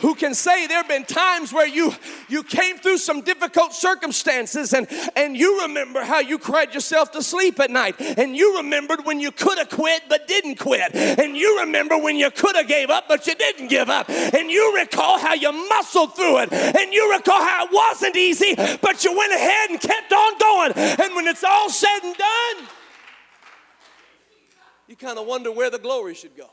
who 0.00 0.16
can 0.16 0.34
say 0.34 0.66
there 0.66 0.78
have 0.78 0.88
been 0.88 1.04
times 1.04 1.52
where 1.52 1.66
you 1.66 1.92
you 2.28 2.42
came 2.42 2.76
through 2.76 2.98
some 2.98 3.20
difficult 3.20 3.72
circumstances 3.72 4.74
and 4.74 4.88
and 5.14 5.36
you 5.36 5.62
remember 5.62 6.02
how 6.02 6.18
you 6.18 6.38
cried 6.38 6.74
yourself 6.74 7.12
to 7.12 7.22
sleep 7.22 7.60
at 7.60 7.70
night. 7.70 7.94
And 8.00 8.36
you 8.36 8.56
remembered 8.56 9.04
when 9.04 9.20
you 9.20 9.30
could 9.30 9.58
have 9.58 9.70
quit 9.70 10.02
but 10.08 10.26
didn't 10.26 10.56
quit. 10.56 10.92
And 10.94 11.36
you 11.36 11.60
remember 11.60 11.96
when 11.96 12.16
you 12.16 12.32
could 12.32 12.56
have 12.56 12.66
gave 12.66 12.90
up 12.90 13.04
but 13.06 13.26
you 13.28 13.36
didn't 13.36 13.68
give 13.68 13.88
up. 13.88 14.10
And 14.10 14.50
you 14.50 14.74
recall 14.76 15.18
how 15.18 15.34
you 15.34 15.52
muscled 15.68 16.16
through 16.16 16.38
it. 16.38 16.52
And 16.52 16.92
you 16.92 17.12
recall 17.12 17.40
how 17.40 17.66
it 17.66 17.70
wasn't 17.72 18.16
easy 18.16 18.56
but 18.56 19.04
you 19.04 19.16
went 19.16 19.32
ahead 19.32 19.70
and 19.70 19.80
kept 19.80 20.12
on 20.12 20.38
going. 20.38 20.72
And 20.74 21.14
when 21.14 21.28
it's 21.28 21.44
all 21.44 21.70
said 21.70 22.00
and 22.02 22.16
done 22.16 22.68
you 24.88 24.96
kind 24.96 25.18
of 25.18 25.26
wonder 25.26 25.50
where 25.50 25.70
the 25.70 25.78
glory 25.78 26.14
should 26.14 26.36
go 26.36 26.50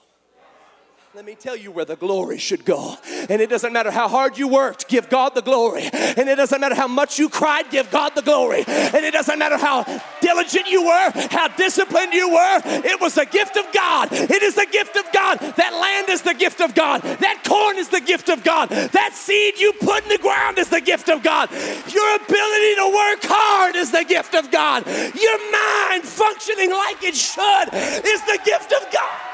let 1.13 1.25
me 1.25 1.35
tell 1.35 1.57
you 1.57 1.71
where 1.71 1.83
the 1.83 1.97
glory 1.97 2.37
should 2.37 2.63
go. 2.63 2.95
And 3.29 3.41
it 3.41 3.49
doesn't 3.49 3.73
matter 3.73 3.91
how 3.91 4.07
hard 4.07 4.37
you 4.37 4.47
worked, 4.47 4.87
give 4.87 5.09
God 5.09 5.35
the 5.35 5.41
glory. 5.41 5.83
And 5.91 6.29
it 6.29 6.37
doesn't 6.37 6.61
matter 6.61 6.73
how 6.73 6.87
much 6.87 7.19
you 7.19 7.27
cried, 7.27 7.69
give 7.69 7.91
God 7.91 8.15
the 8.15 8.21
glory. 8.21 8.63
And 8.65 9.03
it 9.03 9.11
doesn't 9.11 9.37
matter 9.37 9.57
how 9.57 9.83
diligent 10.21 10.67
you 10.67 10.85
were, 10.85 11.11
how 11.29 11.49
disciplined 11.49 12.13
you 12.13 12.29
were. 12.29 12.61
It 12.65 13.01
was 13.01 13.15
the 13.15 13.25
gift 13.25 13.57
of 13.57 13.65
God. 13.73 14.07
It 14.11 14.41
is 14.41 14.55
the 14.55 14.67
gift 14.71 14.95
of 14.95 15.05
God. 15.11 15.39
That 15.57 15.73
land 15.73 16.07
is 16.09 16.21
the 16.21 16.33
gift 16.33 16.61
of 16.61 16.73
God. 16.73 17.01
That 17.01 17.43
corn 17.45 17.77
is 17.77 17.89
the 17.89 18.01
gift 18.01 18.29
of 18.29 18.43
God. 18.45 18.69
That 18.69 19.11
seed 19.13 19.59
you 19.59 19.73
put 19.73 20.03
in 20.03 20.09
the 20.09 20.17
ground 20.17 20.59
is 20.59 20.69
the 20.69 20.81
gift 20.81 21.09
of 21.09 21.23
God. 21.23 21.51
Your 21.51 22.15
ability 22.15 22.75
to 22.75 22.87
work 22.87 23.19
hard 23.23 23.75
is 23.75 23.91
the 23.91 24.05
gift 24.07 24.33
of 24.33 24.49
God. 24.49 24.87
Your 24.87 25.51
mind 25.51 26.03
functioning 26.03 26.71
like 26.71 27.03
it 27.03 27.15
should 27.15 27.67
is 27.73 28.21
the 28.21 28.39
gift 28.45 28.71
of 28.71 28.91
God. 28.93 29.30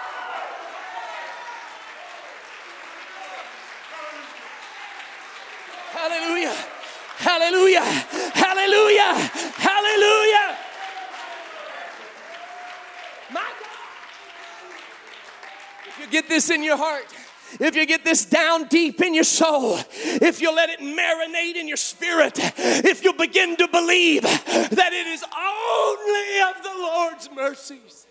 Hallelujah. 5.98 6.56
Hallelujah. 7.18 7.82
Hallelujah. 7.82 9.14
Hallelujah. 9.58 10.58
My 13.34 13.42
God. 13.42 13.68
If 15.88 16.00
you 16.00 16.08
get 16.12 16.30
this 16.30 16.52
in 16.52 16.64
your 16.64 16.78
heart, 16.78 17.06
if 17.60 17.76
you 17.76 17.88
get 17.88 18.04
this 18.04 18.26
down 18.26 18.68
deep 18.68 19.02
in 19.02 19.16
your 19.16 19.24
soul, 19.24 19.80
if 19.92 20.40
you 20.40 20.54
let 20.54 20.70
it 20.70 20.82
marinate 20.82 21.56
in 21.56 21.68
your 21.68 21.78
spirit, 21.78 22.34
if 22.38 23.04
you 23.04 23.14
begin 23.14 23.56
to 23.58 23.68
believe 23.68 24.22
that 24.22 24.94
it 24.94 25.08
is 25.08 25.24
only 25.24 26.42
of 26.52 26.62
the 26.62 26.80
Lord's 26.80 27.30
mercies, 27.36 28.06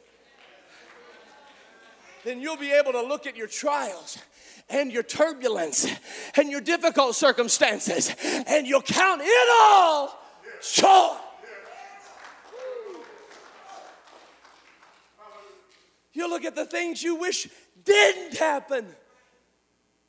then 2.25 2.41
you'll 2.41 2.57
be 2.57 2.73
able 2.73 2.91
to 2.93 3.03
look 3.03 3.29
at 3.29 3.37
your 3.37 3.47
trials 3.47 4.19
and 4.69 4.93
your 4.93 5.03
turbulence 5.03 5.87
and 6.37 6.51
your 6.51 6.61
difficult 6.61 7.15
circumstances, 7.15 8.15
and 8.47 8.67
you'll 8.67 8.83
count 8.83 9.21
it 9.25 9.49
all 9.63 10.19
joy. 10.63 11.17
You'll 16.13 16.31
look 16.31 16.45
at 16.45 16.57
the 16.57 16.65
things 16.65 17.03
you 17.03 17.17
wish 17.17 17.47
didn't 17.85 18.39
happen 18.39 18.87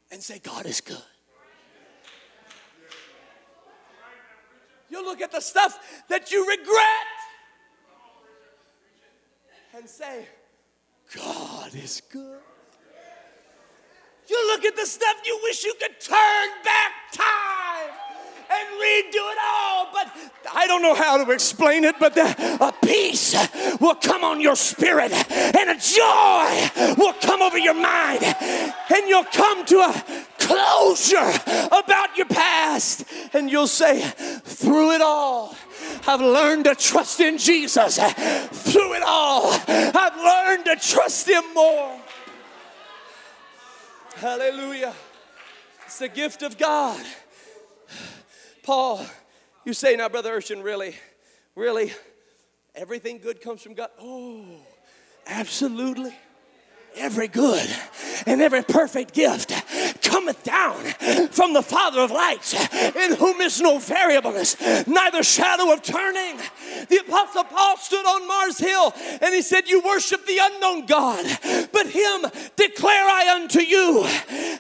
and 0.10 0.24
say, 0.24 0.40
God 0.40 0.66
is 0.66 0.80
good. 0.80 0.98
You'll 4.90 5.04
look 5.04 5.22
at 5.22 5.34
the 5.34 5.42
stuff 5.42 5.78
that 6.08 6.32
you 6.32 6.48
regret 6.48 6.68
and 9.76 9.90
say, 9.90 10.26
God 11.14 11.76
is 11.76 12.02
good. 12.10 12.40
You 14.30 14.48
look 14.48 14.66
at 14.66 14.76
the 14.76 14.86
stuff 14.86 15.16
you 15.26 15.40
wish 15.44 15.64
you 15.64 15.74
could 15.80 16.00
turn 16.02 16.50
back 16.64 16.92
time 17.14 17.90
and 18.50 18.68
redo 18.80 19.32
it 19.32 19.38
all. 19.46 19.88
But 19.94 20.08
I 20.54 20.68
don't 20.68 20.82
know 20.82 20.96
how 20.96 21.24
to 21.24 21.32
explain 21.32 21.84
it, 21.84 21.96
but 22.00 22.18
a 22.18 22.74
peace 22.84 23.36
will 23.80 23.96
come 23.96 24.24
on 24.24 24.42
your 24.42 24.56
spirit 24.56 25.12
and 25.32 25.70
a 25.70 25.76
joy 25.80 26.96
will 26.98 27.14
come 27.14 27.42
over 27.42 27.58
your 27.58 27.74
mind, 27.74 28.24
and 28.24 29.08
you'll 29.08 29.24
come 29.26 29.66
to 29.66 29.78
a 29.80 30.04
closure 30.40 31.32
about 31.68 32.18
your 32.18 32.28
past, 32.28 33.04
and 33.34 33.50
you'll 33.50 33.68
say, 33.68 34.02
through 34.02 34.92
it 34.92 35.02
all. 35.02 35.56
I've 36.08 36.22
learned 36.22 36.66
to 36.66 36.76
trust 36.76 37.20
in 37.20 37.38
Jesus. 37.38 37.98
Through 37.98 38.94
it 38.94 39.04
all, 39.06 39.52
I've 39.68 40.18
learned 40.18 40.66
to 40.66 40.76
trust 40.76 41.28
Him 41.28 41.44
more. 41.54 42.00
Hallelujah. 44.18 44.94
It's 45.86 46.00
the 46.00 46.10
gift 46.10 46.42
of 46.42 46.58
God. 46.58 47.06
Paul, 48.64 49.06
you 49.64 49.74
say 49.74 49.96
now, 49.96 50.10
Brother 50.10 50.38
Urshan, 50.38 50.64
really, 50.64 50.96
really, 51.56 51.94
everything 52.76 53.20
good 53.20 53.42
comes 53.42 53.62
from 53.62 53.76
God? 53.76 53.90
Oh, 54.00 54.44
absolutely 55.28 56.14
every 56.98 57.28
good 57.28 57.68
and 58.26 58.42
every 58.42 58.64
perfect 58.64 59.14
gift 59.14 59.52
cometh 60.08 60.44
down 60.44 60.84
from 61.32 61.54
the 61.54 61.62
Father 61.62 62.02
of 62.02 62.12
lights, 62.12 62.54
in 62.74 63.16
whom 63.16 63.42
is 63.42 63.62
no 63.62 63.80
variableness, 63.80 64.56
neither 64.88 65.24
shadow 65.24 65.74
of 65.74 65.82
turning. 65.82 66.38
The 66.90 67.04
Apostle 67.08 67.44
Paul 67.44 67.78
stood 67.78 68.06
on 68.06 68.28
Mars 68.28 68.58
Hill 68.58 68.94
and 69.22 69.34
he 69.34 69.42
said, 69.42 69.68
You 69.68 69.82
worship 69.82 70.26
the 70.26 70.40
unknown 70.42 70.86
God, 70.86 71.26
but 71.72 71.88
him 71.88 72.26
declare 72.56 73.06
I 73.06 73.40
unto 73.42 73.60
you. 73.62 74.04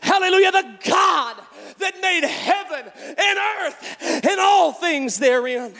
Hallelujah, 0.01 0.51
the 0.51 0.77
God 0.85 1.37
that 1.79 2.01
made 2.01 2.23
heaven 2.23 2.91
and 3.17 3.39
earth 3.61 4.25
and 4.25 4.39
all 4.39 4.71
things 4.71 5.17
therein. 5.17 5.73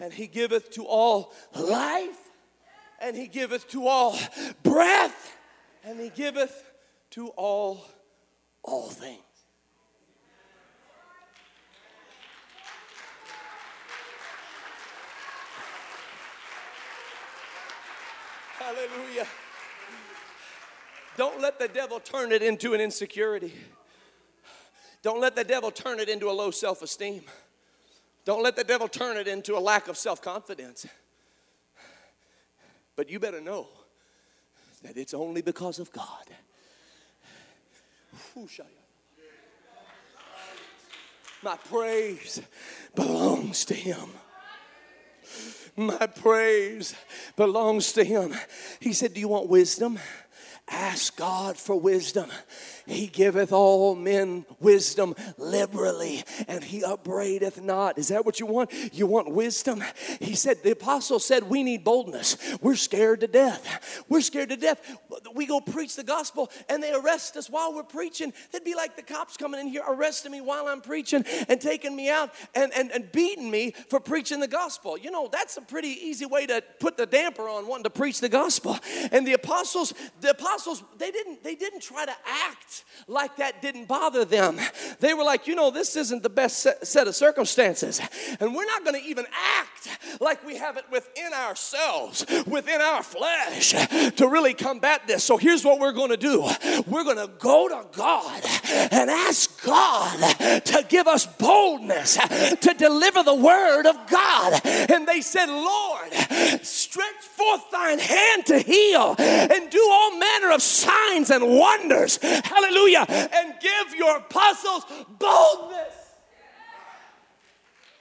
And 0.00 0.12
he 0.12 0.26
giveth 0.26 0.70
to 0.72 0.84
all 0.84 1.32
life, 1.54 2.18
and 3.00 3.16
he 3.16 3.28
giveth 3.28 3.68
to 3.68 3.86
all 3.86 4.18
breath 4.62 5.36
and 5.84 5.98
he 5.98 6.08
giveth 6.08 6.70
to 7.10 7.28
all 7.28 7.84
all 8.62 8.88
things. 8.88 9.20
Hallelujah. 18.58 19.26
Don't 21.16 21.40
let 21.40 21.58
the 21.58 21.68
devil 21.68 22.00
turn 22.00 22.32
it 22.32 22.42
into 22.42 22.74
an 22.74 22.80
insecurity. 22.80 23.52
Don't 25.02 25.20
let 25.20 25.34
the 25.34 25.44
devil 25.44 25.70
turn 25.70 25.98
it 26.00 26.08
into 26.08 26.30
a 26.30 26.32
low 26.32 26.50
self 26.50 26.80
esteem. 26.80 27.22
Don't 28.24 28.42
let 28.42 28.56
the 28.56 28.64
devil 28.64 28.88
turn 28.88 29.16
it 29.16 29.26
into 29.26 29.56
a 29.56 29.60
lack 29.60 29.88
of 29.88 29.98
self 29.98 30.22
confidence. 30.22 30.86
But 32.94 33.10
you 33.10 33.18
better 33.18 33.40
know 33.40 33.68
that 34.82 34.96
it's 34.96 35.12
only 35.12 35.42
because 35.42 35.78
of 35.78 35.92
God. 35.92 36.24
My 41.42 41.56
praise 41.56 42.40
belongs 42.94 43.64
to 43.66 43.74
him. 43.74 44.10
My 45.76 46.06
praise 46.06 46.94
belongs 47.36 47.92
to 47.94 48.04
him. 48.04 48.34
He 48.80 48.92
said, 48.92 49.14
Do 49.14 49.20
you 49.20 49.28
want 49.28 49.48
wisdom? 49.48 49.98
Ask 50.68 51.16
God 51.16 51.56
for 51.56 51.78
wisdom. 51.78 52.30
He 52.86 53.06
giveth 53.06 53.52
all 53.52 53.94
men 53.94 54.44
wisdom 54.60 55.14
liberally, 55.38 56.24
and 56.48 56.64
he 56.64 56.82
upbraideth 56.82 57.60
not. 57.60 57.98
Is 57.98 58.08
that 58.08 58.24
what 58.24 58.40
you 58.40 58.46
want? 58.46 58.72
You 58.92 59.06
want 59.06 59.30
wisdom? 59.30 59.82
He 60.20 60.34
said, 60.34 60.62
the 60.62 60.72
apostle 60.72 61.18
said, 61.18 61.44
we 61.44 61.62
need 61.62 61.84
boldness. 61.84 62.36
We're 62.60 62.76
scared 62.76 63.20
to 63.20 63.26
death. 63.26 64.04
We're 64.08 64.20
scared 64.20 64.48
to 64.50 64.56
death. 64.56 64.98
We 65.34 65.46
go 65.46 65.60
preach 65.60 65.96
the 65.96 66.04
gospel, 66.04 66.50
and 66.68 66.82
they 66.82 66.92
arrest 66.92 67.36
us 67.36 67.48
while 67.48 67.74
we're 67.74 67.82
preaching. 67.82 68.32
It'd 68.52 68.64
be 68.64 68.74
like 68.74 68.96
the 68.96 69.02
cops 69.02 69.36
coming 69.36 69.60
in 69.60 69.68
here, 69.68 69.82
arresting 69.86 70.32
me 70.32 70.40
while 70.40 70.66
I'm 70.66 70.80
preaching, 70.80 71.24
and 71.48 71.60
taking 71.60 71.94
me 71.94 72.10
out 72.10 72.30
and, 72.54 72.72
and, 72.74 72.90
and 72.90 73.10
beating 73.12 73.50
me 73.50 73.74
for 73.88 74.00
preaching 74.00 74.40
the 74.40 74.48
gospel. 74.48 74.98
You 74.98 75.10
know, 75.10 75.28
that's 75.30 75.56
a 75.56 75.62
pretty 75.62 75.88
easy 75.88 76.26
way 76.26 76.46
to 76.46 76.62
put 76.80 76.96
the 76.96 77.06
damper 77.06 77.48
on 77.48 77.66
wanting 77.66 77.84
to 77.84 77.90
preach 77.90 78.20
the 78.20 78.28
gospel. 78.28 78.78
And 79.10 79.26
the 79.26 79.34
apostles, 79.34 79.94
the 80.20 80.30
apostles, 80.30 80.82
they 80.98 81.10
didn't, 81.10 81.44
they 81.44 81.54
didn't 81.54 81.80
try 81.80 82.04
to 82.04 82.14
act 82.48 82.71
like 83.06 83.36
that 83.36 83.62
didn't 83.62 83.86
bother 83.86 84.24
them. 84.24 84.58
They 85.00 85.14
were 85.14 85.24
like, 85.24 85.46
you 85.46 85.54
know, 85.54 85.70
this 85.70 85.96
isn't 85.96 86.22
the 86.22 86.30
best 86.30 86.66
set 86.82 87.08
of 87.08 87.14
circumstances. 87.14 88.00
And 88.40 88.54
we're 88.54 88.66
not 88.66 88.84
going 88.84 89.00
to 89.00 89.06
even 89.06 89.26
act 89.32 89.88
like 90.20 90.44
we 90.46 90.56
have 90.56 90.76
it 90.76 90.84
within 90.90 91.32
ourselves, 91.32 92.24
within 92.46 92.80
our 92.80 93.02
flesh, 93.02 93.70
to 94.16 94.28
really 94.28 94.54
combat 94.54 95.06
this. 95.06 95.24
So 95.24 95.36
here's 95.36 95.64
what 95.64 95.78
we're 95.78 95.92
going 95.92 96.10
to 96.10 96.16
do 96.16 96.48
we're 96.86 97.04
going 97.04 97.16
to 97.16 97.30
go 97.38 97.68
to 97.68 97.86
God 97.96 98.42
and 98.90 99.10
ask 99.10 99.62
God 99.64 100.18
to 100.64 100.86
give 100.88 101.06
us 101.06 101.26
boldness 101.26 102.14
to 102.16 102.74
deliver 102.76 103.22
the 103.22 103.34
word 103.34 103.86
of 103.86 103.96
God. 104.08 104.60
And 104.64 105.06
they 105.06 105.20
said, 105.20 105.46
Lord, 105.46 106.12
stretch 106.62 107.22
forth 107.22 107.70
thine 107.70 107.98
hand 107.98 108.46
to 108.46 108.58
heal 108.58 109.14
and 109.18 109.70
do 109.70 109.88
all 109.90 110.18
manner 110.18 110.52
of 110.52 110.62
signs 110.62 111.30
and 111.30 111.48
wonders. 111.48 112.18
Hallelujah. 112.22 112.61
And 113.10 113.54
give 113.60 113.94
your 113.96 114.18
apostles 114.18 114.84
boldness. 115.18 115.94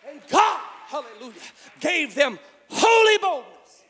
And 0.10 0.22
God, 0.30 0.60
hallelujah, 0.88 1.40
gave 1.80 2.16
them 2.16 2.38
holy 2.70 3.18
boldness. 3.20 3.84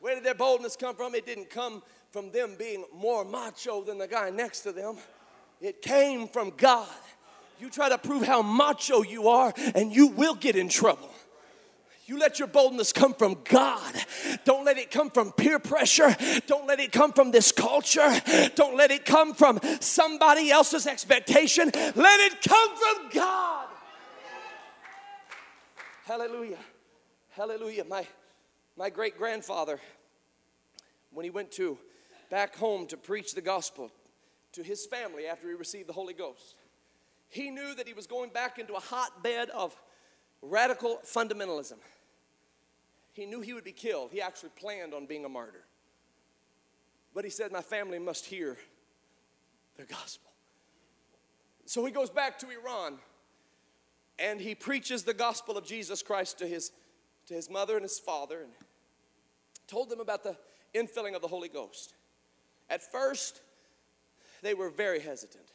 Where 0.00 0.14
did 0.14 0.24
their 0.24 0.34
boldness 0.34 0.76
come 0.76 0.94
from? 0.94 1.14
It 1.14 1.26
didn't 1.26 1.50
come 1.50 1.82
from 2.16 2.30
them 2.30 2.56
being 2.58 2.82
more 2.94 3.26
macho 3.26 3.82
than 3.82 3.98
the 3.98 4.08
guy 4.08 4.30
next 4.30 4.62
to 4.62 4.72
them, 4.72 4.96
it 5.60 5.82
came 5.82 6.28
from 6.28 6.50
God. 6.56 6.88
You 7.60 7.68
try 7.68 7.90
to 7.90 7.98
prove 7.98 8.22
how 8.22 8.40
macho 8.40 9.02
you 9.02 9.28
are, 9.28 9.52
and 9.74 9.94
you 9.94 10.06
will 10.08 10.34
get 10.34 10.56
in 10.56 10.68
trouble. 10.68 11.10
You 12.06 12.20
let 12.20 12.38
your 12.38 12.46
boldness 12.46 12.92
come 12.92 13.14
from 13.14 13.38
God. 13.42 13.94
Don't 14.44 14.64
let 14.64 14.78
it 14.78 14.92
come 14.92 15.10
from 15.10 15.32
peer 15.32 15.58
pressure. 15.58 16.16
Don't 16.46 16.68
let 16.68 16.78
it 16.78 16.92
come 16.92 17.12
from 17.12 17.32
this 17.32 17.50
culture. 17.50 18.08
Don't 18.54 18.76
let 18.76 18.92
it 18.92 19.04
come 19.04 19.34
from 19.34 19.58
somebody 19.80 20.52
else's 20.52 20.86
expectation. 20.86 21.68
Let 21.74 22.20
it 22.20 22.40
come 22.46 22.76
from 22.76 23.08
God. 23.12 23.66
Hallelujah. 26.04 26.58
Hallelujah. 27.30 27.84
My, 27.84 28.06
my 28.76 28.88
great 28.88 29.18
grandfather, 29.18 29.80
when 31.10 31.24
he 31.24 31.30
went 31.30 31.50
to 31.52 31.76
back 32.30 32.54
home 32.54 32.86
to 32.86 32.96
preach 32.96 33.34
the 33.34 33.40
gospel 33.40 33.90
to 34.52 34.62
his 34.62 34.86
family 34.86 35.26
after 35.26 35.48
he 35.48 35.54
received 35.54 35.88
the 35.88 35.92
Holy 35.92 36.14
Ghost, 36.14 36.54
he 37.28 37.50
knew 37.50 37.74
that 37.74 37.88
he 37.88 37.94
was 37.94 38.06
going 38.06 38.30
back 38.30 38.60
into 38.60 38.74
a 38.74 38.80
hotbed 38.80 39.50
of 39.50 39.74
radical 40.40 41.00
fundamentalism. 41.04 41.78
He 43.16 43.24
knew 43.24 43.40
he 43.40 43.54
would 43.54 43.64
be 43.64 43.72
killed. 43.72 44.10
He 44.12 44.20
actually 44.20 44.50
planned 44.56 44.92
on 44.92 45.06
being 45.06 45.24
a 45.24 45.28
martyr. 45.28 45.64
But 47.14 47.24
he 47.24 47.30
said, 47.30 47.50
My 47.50 47.62
family 47.62 47.98
must 47.98 48.26
hear 48.26 48.58
the 49.78 49.84
gospel. 49.84 50.30
So 51.64 51.82
he 51.86 51.92
goes 51.92 52.10
back 52.10 52.38
to 52.40 52.46
Iran 52.50 52.98
and 54.18 54.38
he 54.38 54.54
preaches 54.54 55.02
the 55.02 55.14
gospel 55.14 55.56
of 55.56 55.64
Jesus 55.64 56.02
Christ 56.02 56.38
to 56.40 56.46
his, 56.46 56.72
to 57.28 57.32
his 57.32 57.48
mother 57.48 57.76
and 57.76 57.82
his 57.82 57.98
father 57.98 58.42
and 58.42 58.50
told 59.66 59.88
them 59.88 60.00
about 60.00 60.22
the 60.22 60.36
infilling 60.74 61.14
of 61.16 61.22
the 61.22 61.28
Holy 61.28 61.48
Ghost. 61.48 61.94
At 62.68 62.82
first, 62.92 63.40
they 64.42 64.52
were 64.52 64.68
very 64.68 65.00
hesitant, 65.00 65.52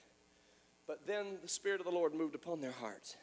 but 0.88 1.06
then 1.06 1.38
the 1.44 1.48
Spirit 1.48 1.80
of 1.80 1.86
the 1.86 1.92
Lord 1.92 2.16
moved 2.16 2.34
upon 2.34 2.60
their 2.60 2.72
hearts. 2.72 3.18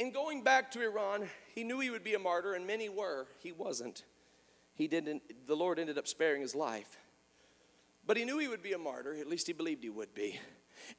In 0.00 0.12
going 0.12 0.42
back 0.42 0.70
to 0.70 0.82
Iran, 0.82 1.28
he 1.54 1.62
knew 1.62 1.78
he 1.78 1.90
would 1.90 2.02
be 2.02 2.14
a 2.14 2.18
martyr, 2.18 2.54
and 2.54 2.66
many 2.66 2.88
were. 2.88 3.26
He 3.42 3.52
wasn't. 3.52 4.02
He 4.72 4.88
didn't, 4.88 5.22
the 5.46 5.54
Lord 5.54 5.78
ended 5.78 5.98
up 5.98 6.08
sparing 6.08 6.40
his 6.40 6.54
life. 6.54 6.96
But 8.06 8.16
he 8.16 8.24
knew 8.24 8.38
he 8.38 8.48
would 8.48 8.62
be 8.62 8.72
a 8.72 8.78
martyr, 8.78 9.14
at 9.20 9.28
least 9.28 9.46
he 9.46 9.52
believed 9.52 9.84
he 9.84 9.90
would 9.90 10.14
be. 10.14 10.40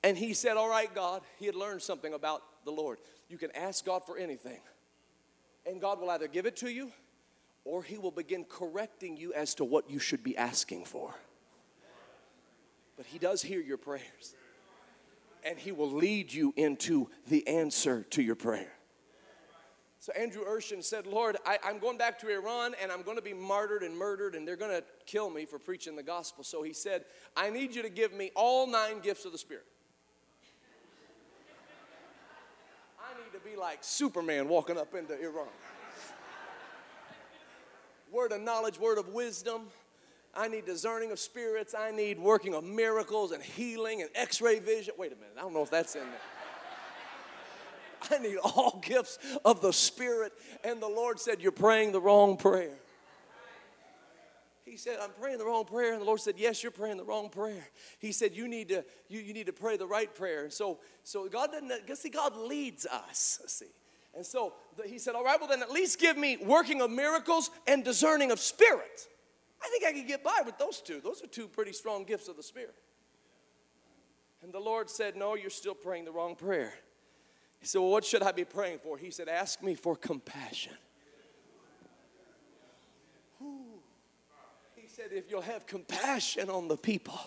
And 0.03 0.15
he 0.15 0.35
said, 0.35 0.55
All 0.55 0.69
right, 0.69 0.93
God, 0.93 1.23
he 1.39 1.47
had 1.47 1.55
learned 1.55 1.81
something 1.81 2.13
about 2.13 2.43
the 2.63 2.69
Lord. 2.69 2.99
You 3.27 3.39
can 3.39 3.49
ask 3.55 3.83
God 3.83 4.05
for 4.05 4.19
anything, 4.19 4.59
and 5.65 5.81
God 5.81 5.99
will 5.99 6.11
either 6.11 6.27
give 6.27 6.45
it 6.45 6.55
to 6.57 6.69
you 6.69 6.91
or 7.65 7.81
he 7.81 7.97
will 7.97 8.11
begin 8.11 8.45
correcting 8.47 9.17
you 9.17 9.33
as 9.33 9.55
to 9.55 9.65
what 9.65 9.89
you 9.89 9.97
should 9.97 10.23
be 10.23 10.37
asking 10.37 10.85
for. 10.85 11.15
But 12.97 13.07
he 13.07 13.17
does 13.17 13.41
hear 13.41 13.61
your 13.61 13.77
prayers, 13.77 14.35
and 15.43 15.57
he 15.57 15.71
will 15.71 15.91
lead 15.91 16.31
you 16.31 16.53
into 16.55 17.09
the 17.27 17.47
answer 17.47 18.03
to 18.11 18.21
your 18.21 18.35
prayer. 18.35 18.71
So 20.01 20.11
Andrew 20.13 20.43
Urshan 20.43 20.83
said, 20.83 21.05
Lord, 21.05 21.37
I, 21.45 21.59
am 21.63 21.77
going 21.77 21.99
back 21.99 22.17
to 22.21 22.27
Iran 22.27 22.73
and 22.81 22.91
I'm 22.91 23.03
going 23.03 23.17
to 23.17 23.21
be 23.21 23.35
martyred 23.35 23.83
and 23.83 23.95
murdered 23.95 24.33
and 24.33 24.47
they're 24.47 24.55
going 24.55 24.71
to 24.71 24.83
kill 25.05 25.29
me 25.29 25.45
for 25.45 25.59
preaching 25.59 25.95
the 25.95 26.01
gospel. 26.01 26.43
So 26.43 26.63
he 26.63 26.73
said, 26.73 27.05
I 27.37 27.51
need 27.51 27.75
you 27.75 27.83
to 27.83 27.89
give 27.89 28.11
me 28.11 28.31
all 28.35 28.65
nine 28.65 28.99
gifts 29.01 29.25
of 29.25 29.31
the 29.31 29.37
Spirit. 29.37 29.65
I 32.99 33.13
need 33.13 33.31
to 33.31 33.47
be 33.47 33.55
like 33.55 33.77
Superman 33.81 34.49
walking 34.49 34.75
up 34.75 34.95
into 34.95 35.13
Iran. 35.21 35.45
Word 38.11 38.31
of 38.31 38.41
knowledge, 38.41 38.79
word 38.79 38.97
of 38.97 39.09
wisdom. 39.09 39.67
I 40.35 40.47
need 40.47 40.65
discerning 40.65 41.11
of 41.11 41.19
spirits. 41.19 41.75
I 41.77 41.91
need 41.91 42.17
working 42.17 42.55
of 42.55 42.63
miracles 42.63 43.33
and 43.33 43.43
healing 43.43 44.01
and 44.01 44.09
x 44.15 44.41
ray 44.41 44.57
vision. 44.57 44.95
Wait 44.97 45.11
a 45.11 45.15
minute, 45.15 45.35
I 45.37 45.41
don't 45.41 45.53
know 45.53 45.61
if 45.61 45.69
that's 45.69 45.93
in 45.93 46.01
there. 46.01 46.40
I 48.11 48.17
need 48.17 48.37
all 48.37 48.81
gifts 48.83 49.17
of 49.45 49.61
the 49.61 49.73
Spirit. 49.73 50.33
And 50.63 50.81
the 50.81 50.87
Lord 50.87 51.19
said, 51.19 51.41
You're 51.41 51.51
praying 51.51 51.91
the 51.91 52.01
wrong 52.01 52.37
prayer. 52.37 52.77
He 54.63 54.77
said, 54.77 54.99
I'm 55.01 55.09
praying 55.19 55.37
the 55.37 55.45
wrong 55.45 55.65
prayer. 55.65 55.91
And 55.91 56.01
the 56.01 56.05
Lord 56.05 56.21
said, 56.21 56.35
Yes, 56.37 56.63
you're 56.63 56.71
praying 56.71 56.97
the 56.97 57.03
wrong 57.03 57.29
prayer. 57.29 57.67
He 57.99 58.11
said, 58.11 58.33
You 58.33 58.47
need 58.47 58.69
to, 58.69 58.85
you, 59.09 59.19
you 59.19 59.33
need 59.33 59.47
to 59.47 59.53
pray 59.53 59.77
the 59.77 59.87
right 59.87 60.13
prayer. 60.13 60.43
And 60.43 60.53
so, 60.53 60.79
so 61.03 61.27
God 61.27 61.51
doesn't, 61.51 61.97
see, 61.97 62.09
God 62.09 62.35
leads 62.37 62.85
us. 62.85 63.41
See. 63.47 63.65
And 64.13 64.25
so 64.25 64.53
the, 64.77 64.87
he 64.87 64.97
said, 64.97 65.15
All 65.15 65.23
right, 65.23 65.39
well, 65.39 65.49
then 65.49 65.61
at 65.61 65.71
least 65.71 65.99
give 65.99 66.17
me 66.17 66.37
working 66.37 66.81
of 66.81 66.89
miracles 66.91 67.49
and 67.67 67.83
discerning 67.83 68.31
of 68.31 68.39
spirit. 68.39 69.07
I 69.63 69.69
think 69.69 69.85
I 69.85 69.91
can 69.91 70.07
get 70.07 70.23
by 70.23 70.41
with 70.45 70.57
those 70.57 70.81
two. 70.81 71.01
Those 71.03 71.23
are 71.23 71.27
two 71.27 71.47
pretty 71.47 71.73
strong 71.73 72.03
gifts 72.03 72.27
of 72.27 72.35
the 72.35 72.43
Spirit. 72.43 72.75
And 74.41 74.51
the 74.51 74.59
Lord 74.59 74.89
said, 74.89 75.15
No, 75.15 75.35
you're 75.35 75.49
still 75.49 75.75
praying 75.75 76.05
the 76.05 76.11
wrong 76.11 76.35
prayer. 76.35 76.73
He 77.61 77.67
said, 77.67 77.79
Well, 77.79 77.91
what 77.91 78.03
should 78.03 78.23
I 78.23 78.31
be 78.31 78.43
praying 78.43 78.79
for? 78.79 78.97
He 78.97 79.11
said, 79.11 79.29
Ask 79.29 79.61
me 79.61 79.75
for 79.75 79.95
compassion. 79.95 80.73
He 84.75 84.87
said, 84.87 85.09
If 85.11 85.29
you'll 85.29 85.41
have 85.41 85.67
compassion 85.67 86.49
on 86.49 86.67
the 86.67 86.75
people, 86.75 87.19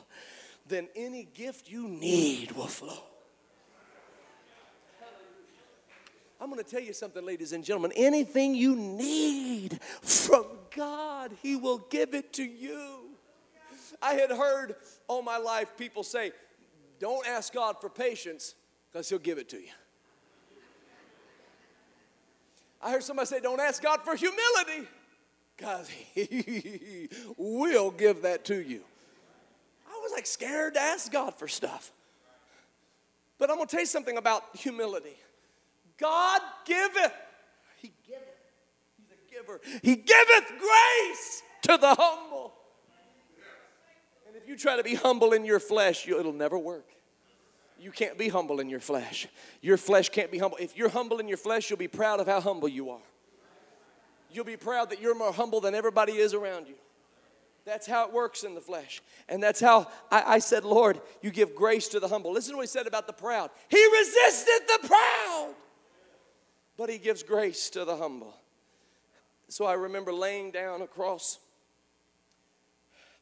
then 0.67 0.89
any 0.97 1.25
gift 1.25 1.71
you 1.71 1.89
need 1.89 2.53
will 2.53 2.67
flow. 2.67 3.05
I'm 6.41 6.51
going 6.51 6.63
to 6.63 6.69
tell 6.69 6.83
you 6.83 6.93
something, 6.93 7.25
ladies 7.25 7.53
and 7.53 7.65
gentlemen. 7.65 7.93
Anything 7.95 8.55
you 8.57 8.75
need 8.75 9.81
from 10.03 10.45
God, 10.77 11.31
He 11.43 11.55
will 11.55 11.79
give 11.79 12.13
it 12.13 12.33
to 12.35 12.43
you. 12.43 13.11
I 14.03 14.15
had 14.15 14.31
heard 14.31 14.75
all 15.07 15.23
my 15.23 15.39
life 15.39 15.77
people 15.77 16.03
say, 16.03 16.33
Don't 16.99 17.27
ask 17.27 17.53
God 17.55 17.77
for 17.81 17.89
patience 17.89 18.57
because 18.91 19.09
He'll 19.09 19.21
give 19.21 19.39
it 19.39 19.49
to 19.51 19.59
you. 19.59 19.71
I 22.85 22.91
heard 22.91 23.03
somebody 23.03 23.27
say, 23.27 23.41
Don't 23.41 23.61
ask 23.61 23.83
God 23.83 24.03
for 24.03 24.15
humility, 24.15 24.87
because 25.57 25.89
He 26.15 27.09
will 27.39 27.91
give 27.91 28.23
that 28.23 28.45
to 28.47 28.61
you. 28.61 28.83
I 29.89 29.99
was 30.03 30.13
like 30.13 30.27
scared 30.27 30.75
to 30.75 30.81
ask 30.81 31.11
God 31.11 31.35
for 31.35 31.49
stuff. 31.49 31.91
But 33.39 33.51
I'm 33.51 33.57
going 33.57 33.67
to 33.67 33.71
tell 33.71 33.81
you 33.81 33.87
something 33.87 34.19
about 34.19 34.43
humility. 34.55 35.17
God 35.99 36.43
giveth, 36.67 37.13
He 37.81 37.91
giveth, 38.07 38.23
He's 38.99 39.11
a 39.11 39.35
giver. 39.35 39.61
He 39.83 39.97
giveth 39.97 40.49
grace 40.59 41.43
to 41.63 41.79
the 41.79 41.95
humble. 41.95 42.53
And 44.29 44.37
if 44.37 44.47
you 44.47 44.57
try 44.57 44.77
to 44.77 44.83
be 44.83 44.95
humble 44.95 45.33
in 45.33 45.45
your 45.45 45.59
flesh, 45.61 46.07
it'll 46.07 46.33
never 46.33 46.59
work. 46.59 46.94
You 47.85 47.91
can't 47.91 48.17
be 48.17 48.31
humble 48.31 48.61
in 48.61 48.71
your 48.71 48.81
flesh. 48.81 49.29
Your 49.61 49.77
flesh 49.77 50.09
can't 50.09 50.31
be 50.31 50.39
humble. 50.39 50.57
If 50.59 50.75
you're 50.75 50.89
humble 50.89 51.19
in 51.19 51.29
your 51.29 51.37
flesh, 51.37 51.69
you'll 51.69 51.79
be 51.79 51.87
proud 51.87 52.19
of 52.19 52.27
how 52.27 52.41
humble 52.41 52.67
you 52.67 52.89
are. 52.89 53.03
You'll 54.33 54.47
be 54.47 54.57
proud 54.57 54.89
that 54.89 55.03
you're 55.03 55.15
more 55.15 55.35
humble 55.35 55.61
than 55.61 55.75
everybody 55.75 56.13
is 56.13 56.33
around 56.33 56.67
you. 56.67 56.77
That's 57.67 57.87
how 57.87 58.07
it 58.07 58.13
works 58.15 58.43
in 58.43 58.55
the 58.55 58.61
flesh. 58.63 59.03
And 59.29 59.43
that's 59.43 59.61
how 59.61 59.89
I, 60.11 60.23
I, 60.37 60.39
said, 60.39 60.65
Lord, 60.65 60.99
you 61.21 61.31
give 61.31 61.55
grace 61.55 61.87
to 61.89 62.01
the 62.01 62.09
humble. 62.09 62.33
Listen 62.33 62.53
to 62.53 62.57
what 62.57 62.63
he 62.63 62.69
said 62.69 62.87
about 62.87 63.07
the 63.07 63.13
proud. 63.13 63.51
He 63.69 63.87
resisted 63.99 64.63
the 64.67 64.89
proud, 64.89 65.55
but 66.79 66.89
he 66.89 66.97
gives 66.97 67.23
grace 67.23 67.69
to 67.71 67.85
the 67.85 67.99
humble. 67.99 68.35
So 69.49 69.67
I 69.67 69.75
remember 69.75 70.11
laying 70.11 70.53
down 70.53 70.81
across 70.81 71.39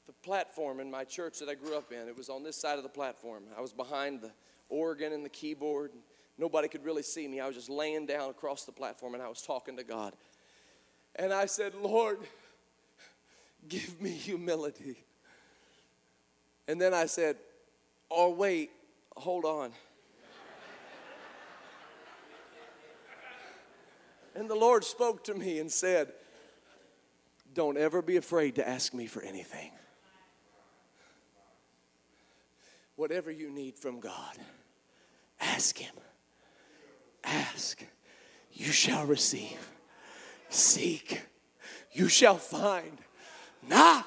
the 0.06 0.12
platform 0.12 0.78
in 0.78 0.88
my 0.88 1.02
church 1.02 1.40
that 1.40 1.48
I 1.48 1.54
grew 1.54 1.76
up 1.76 1.90
in. 1.90 2.06
It 2.06 2.16
was 2.16 2.28
on 2.28 2.44
this 2.44 2.54
side 2.54 2.76
of 2.76 2.84
the 2.84 2.88
platform. 2.88 3.42
I 3.58 3.60
was 3.60 3.72
behind 3.72 4.20
the 4.20 4.30
organ 4.72 5.12
and 5.12 5.24
the 5.24 5.30
keyboard. 5.30 5.92
Nobody 6.38 6.68
could 6.68 6.84
really 6.84 7.02
see 7.02 7.28
me. 7.28 7.40
I 7.40 7.46
was 7.46 7.54
just 7.54 7.70
laying 7.70 8.06
down 8.06 8.30
across 8.30 8.64
the 8.64 8.72
platform 8.72 9.14
and 9.14 9.22
I 9.22 9.28
was 9.28 9.42
talking 9.42 9.76
to 9.76 9.84
God. 9.84 10.14
And 11.16 11.32
I 11.32 11.46
said, 11.46 11.74
Lord, 11.74 12.18
Give 13.68 14.00
me 14.00 14.10
humility. 14.10 14.96
And 16.66 16.80
then 16.80 16.94
I 16.94 17.06
said, 17.06 17.36
Oh, 18.10 18.30
wait, 18.30 18.70
hold 19.16 19.44
on. 19.44 19.72
and 24.34 24.50
the 24.50 24.54
Lord 24.54 24.84
spoke 24.84 25.24
to 25.24 25.34
me 25.34 25.60
and 25.60 25.70
said, 25.70 26.12
Don't 27.54 27.78
ever 27.78 28.02
be 28.02 28.16
afraid 28.16 28.56
to 28.56 28.68
ask 28.68 28.92
me 28.92 29.06
for 29.06 29.22
anything. 29.22 29.70
Whatever 32.96 33.30
you 33.30 33.50
need 33.50 33.78
from 33.78 34.00
God, 34.00 34.36
ask 35.42 35.76
Him. 35.76 35.94
Ask, 37.24 37.84
you 38.52 38.72
shall 38.72 39.04
receive. 39.04 39.70
Seek, 40.48 41.22
you 41.92 42.08
shall 42.08 42.36
find. 42.36 42.98
Knock, 43.68 44.06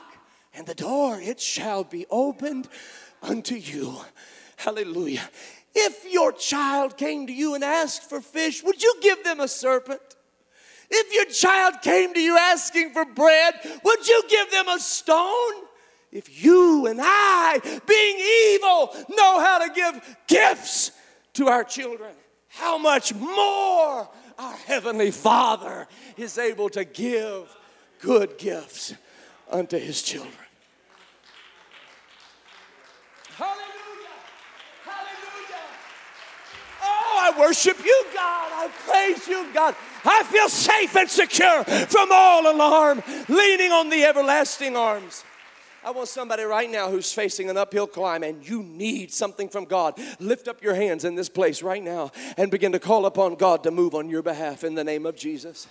and 0.54 0.66
the 0.66 0.76
door 0.76 1.20
it 1.20 1.40
shall 1.40 1.84
be 1.84 2.06
opened 2.10 2.68
unto 3.22 3.56
you. 3.56 3.96
Hallelujah. 4.58 5.30
If 5.74 6.12
your 6.12 6.32
child 6.32 6.98
came 6.98 7.28
to 7.28 7.34
you 7.34 7.56
and 7.56 7.64
asked 7.64 8.10
for 8.10 8.22
fish, 8.22 8.64
would 8.64 8.82
you 8.82 8.96
give 9.02 9.24
them 9.24 9.40
a 9.40 9.48
serpent? 9.48 10.02
If 10.90 11.14
your 11.14 11.26
child 11.26 11.82
came 11.82 12.14
to 12.14 12.22
you 12.22 12.38
asking 12.38 12.94
for 12.94 13.06
bread, 13.06 13.56
would 13.84 14.08
you 14.08 14.24
give 14.30 14.52
them 14.52 14.68
a 14.70 14.80
stone? 14.80 15.54
If 16.12 16.44
you 16.44 16.86
and 16.86 17.00
I, 17.02 17.60
being 17.86 18.18
evil, 18.56 19.16
know 19.16 19.40
how 19.40 19.66
to 19.66 19.74
give 19.74 20.18
gifts 20.28 20.92
to 21.36 21.48
our 21.48 21.64
children, 21.64 22.12
how 22.48 22.78
much 22.78 23.14
more 23.14 24.10
our 24.38 24.54
Heavenly 24.66 25.12
Father 25.12 25.88
is 26.18 26.38
able 26.38 26.70
to 26.70 26.84
give 26.84 27.56
good 28.00 28.38
gifts 28.38 28.94
unto 29.50 29.78
his 29.78 30.02
children. 30.02 30.34
Hallelujah! 33.36 34.16
Hallelujah! 34.84 35.66
Oh, 36.82 37.34
I 37.34 37.40
worship 37.40 37.84
you, 37.84 38.06
God. 38.14 38.50
I 38.52 38.70
praise 38.88 39.28
you, 39.28 39.54
God. 39.54 39.76
I 40.06 40.24
feel 40.24 40.50
safe 40.50 40.96
and 40.96 41.10
secure 41.10 41.64
from 41.64 42.10
all 42.12 42.52
alarm, 42.52 43.04
leaning 43.28 43.72
on 43.72 43.90
the 43.90 44.04
everlasting 44.06 44.78
arms. 44.78 45.24
I 45.86 45.92
want 45.92 46.08
somebody 46.08 46.42
right 46.42 46.70
now 46.70 46.90
who's 46.90 47.14
facing 47.14 47.48
an 47.48 47.58
uphill 47.58 47.86
climb 47.86 48.24
and 48.24 48.48
you 48.48 48.64
need 48.64 49.14
something 49.14 49.48
from 49.48 49.66
God. 49.66 50.00
Lift 50.20 50.48
up 50.48 50.64
your 50.64 50.74
hands 50.74 51.06
in 51.06 51.14
this 51.14 51.30
place 51.30 51.62
right 51.62 51.84
now 51.84 52.12
and 52.38 52.50
begin 52.50 52.72
to 52.72 52.80
call 52.80 53.06
upon 53.06 53.36
God 53.36 53.62
to 53.64 53.72
move 53.72 53.94
on 53.94 54.10
your 54.10 54.24
behalf 54.24 54.64
in 54.64 54.74
the 54.74 54.84
name 54.84 55.06
of 55.06 55.16
Jesus. 55.16 55.68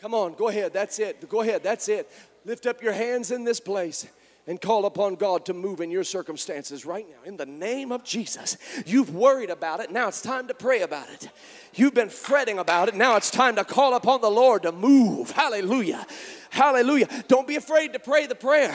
Come 0.00 0.14
on, 0.14 0.34
go 0.34 0.48
ahead. 0.48 0.72
That's 0.72 0.98
it. 0.98 1.28
Go 1.28 1.42
ahead. 1.42 1.62
That's 1.62 1.88
it. 1.88 2.10
Lift 2.44 2.66
up 2.66 2.82
your 2.82 2.92
hands 2.92 3.30
in 3.30 3.44
this 3.44 3.60
place 3.60 4.08
and 4.48 4.60
call 4.60 4.84
upon 4.84 5.14
God 5.14 5.46
to 5.46 5.54
move 5.54 5.80
in 5.80 5.92
your 5.92 6.02
circumstances 6.02 6.84
right 6.84 7.06
now. 7.08 7.22
In 7.24 7.36
the 7.36 7.46
name 7.46 7.92
of 7.92 8.02
Jesus. 8.02 8.56
You've 8.84 9.14
worried 9.14 9.50
about 9.50 9.78
it. 9.78 9.92
Now 9.92 10.08
it's 10.08 10.22
time 10.22 10.48
to 10.48 10.54
pray 10.54 10.80
about 10.80 11.08
it. 11.08 11.28
You've 11.74 11.94
been 11.94 12.08
fretting 12.08 12.58
about 12.58 12.88
it. 12.88 12.96
Now 12.96 13.14
it's 13.16 13.30
time 13.30 13.54
to 13.56 13.64
call 13.64 13.94
upon 13.94 14.22
the 14.22 14.30
Lord 14.30 14.64
to 14.64 14.72
move. 14.72 15.30
Hallelujah. 15.30 16.04
Hallelujah. 16.50 17.08
Don't 17.28 17.46
be 17.46 17.54
afraid 17.54 17.92
to 17.92 18.00
pray 18.00 18.26
the 18.26 18.34
prayer. 18.34 18.74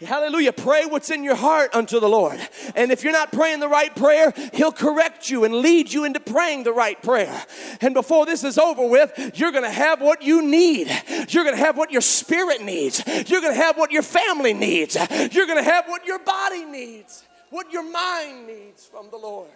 Hallelujah. 0.00 0.52
Pray 0.52 0.86
what's 0.86 1.10
in 1.10 1.24
your 1.24 1.34
heart 1.34 1.74
unto 1.74 1.98
the 1.98 2.08
Lord. 2.08 2.40
And 2.76 2.92
if 2.92 3.02
you're 3.02 3.12
not 3.12 3.32
praying 3.32 3.58
the 3.58 3.68
right 3.68 3.94
prayer, 3.94 4.32
He'll 4.54 4.72
correct 4.72 5.28
you 5.28 5.44
and 5.44 5.56
lead 5.56 5.92
you 5.92 6.04
into 6.04 6.20
praying 6.20 6.62
the 6.62 6.72
right 6.72 7.00
prayer. 7.02 7.44
And 7.80 7.94
before 7.94 8.26
this 8.26 8.44
is 8.44 8.58
over 8.58 8.86
with, 8.86 9.32
you're 9.34 9.50
going 9.50 9.64
to 9.64 9.70
have 9.70 10.00
what 10.00 10.22
you 10.22 10.40
need. 10.40 10.88
You're 11.28 11.42
going 11.42 11.56
to 11.56 11.64
have 11.64 11.76
what 11.76 11.90
your 11.90 12.00
spirit 12.00 12.62
needs. 12.62 13.02
You're 13.06 13.40
going 13.40 13.54
to 13.54 13.60
have 13.60 13.76
what 13.76 13.90
your 13.90 14.02
family 14.02 14.54
needs. 14.54 14.96
You're 15.32 15.46
going 15.46 15.58
to 15.58 15.68
have 15.68 15.86
what 15.88 16.06
your 16.06 16.20
body 16.20 16.64
needs, 16.64 17.24
what 17.50 17.72
your 17.72 17.90
mind 17.90 18.46
needs 18.46 18.86
from 18.86 19.10
the 19.10 19.16
Lord. 19.16 19.50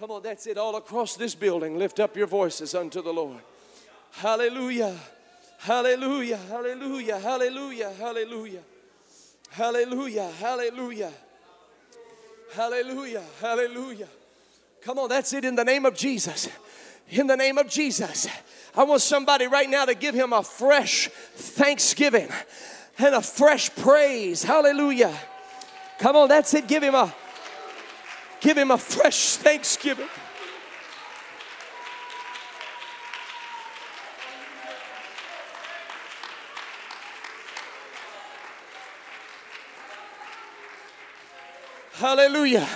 Come 0.00 0.10
on, 0.10 0.22
that's 0.22 0.48
it. 0.48 0.58
All 0.58 0.74
across 0.74 1.14
this 1.14 1.36
building, 1.36 1.78
lift 1.78 2.00
up 2.00 2.16
your 2.16 2.26
voices 2.26 2.74
unto 2.74 3.02
the 3.02 3.12
Lord. 3.12 3.38
Hallelujah. 4.10 4.96
Hallelujah, 5.62 6.38
hallelujah, 6.48 7.18
hallelujah, 7.20 7.92
hallelujah. 7.96 8.62
Hallelujah, 9.48 10.28
hallelujah. 10.40 11.12
Hallelujah, 12.52 13.22
hallelujah. 13.40 14.08
Come 14.82 14.98
on, 14.98 15.08
that's 15.08 15.32
it 15.32 15.44
in 15.44 15.54
the 15.54 15.62
name 15.62 15.86
of 15.86 15.94
Jesus. 15.94 16.48
In 17.08 17.28
the 17.28 17.36
name 17.36 17.58
of 17.58 17.68
Jesus. 17.68 18.26
I 18.74 18.82
want 18.82 19.02
somebody 19.02 19.46
right 19.46 19.70
now 19.70 19.84
to 19.84 19.94
give 19.94 20.16
him 20.16 20.32
a 20.32 20.42
fresh 20.42 21.08
thanksgiving 21.36 22.28
and 22.98 23.14
a 23.14 23.22
fresh 23.22 23.72
praise. 23.76 24.42
Hallelujah. 24.42 25.16
Come 26.00 26.16
on, 26.16 26.28
that's 26.28 26.52
it. 26.54 26.66
Give 26.66 26.82
him 26.82 26.96
a 26.96 27.14
give 28.40 28.58
him 28.58 28.72
a 28.72 28.78
fresh 28.78 29.36
thanksgiving. 29.36 30.08
Hallelujah. 42.02 42.66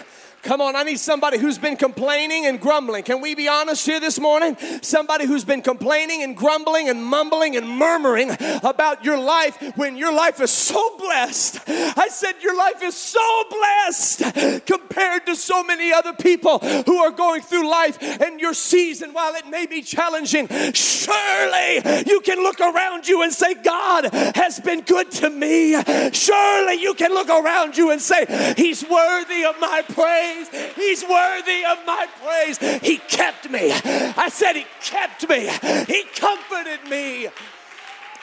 Come 0.47 0.61
on, 0.61 0.76
I 0.76 0.84
need 0.84 1.01
somebody 1.01 1.38
who's 1.38 1.59
been 1.59 1.76
complaining 1.76 2.47
and 2.47 2.61
grumbling. 2.61 3.03
Can 3.03 3.20
we 3.20 3.34
be 3.34 3.49
honest 3.49 3.84
here 3.84 3.99
this 3.99 4.20
morning? 4.20 4.57
Somebody 4.80 5.26
who's 5.26 5.44
been 5.44 5.61
complaining 5.61 6.22
and 6.22 6.36
grumbling 6.36 6.88
and 6.88 7.05
mumbling 7.05 7.57
and 7.57 7.68
murmuring 7.68 8.30
about 8.62 9.05
your 9.05 9.18
life 9.18 9.61
when 9.74 9.97
your 9.97 10.14
life 10.14 10.40
is 10.40 10.53
so 10.53 10.99
blessed. 10.99 11.59
I 11.66 12.07
said, 12.12 12.34
Your 12.42 12.57
life 12.57 12.80
is 12.80 12.94
so 12.94 13.44
blessed 13.51 14.66
compared 14.66 15.26
to 15.26 15.34
so 15.34 15.64
many 15.64 15.92
other 15.92 16.12
people 16.12 16.61
who 16.61 16.99
are 16.99 17.11
going 17.11 17.42
through 17.42 17.68
life 17.68 18.01
and 18.01 18.38
your 18.38 18.55
season, 18.55 19.12
while 19.14 19.34
it 19.34 19.49
may 19.49 19.66
be 19.66 19.82
challenging, 19.82 20.47
surely 20.72 22.05
you 22.07 22.20
can 22.20 22.38
look 22.38 22.61
around 22.61 23.09
you 23.09 23.22
and 23.22 23.32
say, 23.32 23.55
God 23.55 24.14
has 24.36 24.61
been 24.61 24.82
good 24.82 25.11
to 25.11 25.28
me. 25.28 25.72
Surely 26.12 26.74
you 26.74 26.94
can 26.94 27.11
look 27.11 27.30
around 27.30 27.76
you 27.76 27.90
and 27.90 28.01
say, 28.01 28.55
He's 28.57 28.88
worthy 28.88 29.44
of 29.44 29.59
my 29.59 29.82
praise 29.88 30.36
praise. 30.45 30.74
He's 30.74 31.03
worthy 31.03 31.64
of 31.64 31.78
my 31.87 32.07
praise. 32.22 32.59
He 32.82 32.99
kept 32.99 33.51
me. 33.51 33.72
I 33.72 34.28
said, 34.28 34.57
He 34.57 34.66
kept 34.82 35.28
me. 35.28 35.49
He 35.87 36.05
comforted 36.14 36.89
me. 36.89 37.28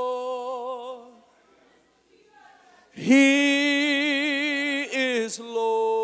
He 2.92 4.82
is 4.82 5.38
Lord. 5.40 5.99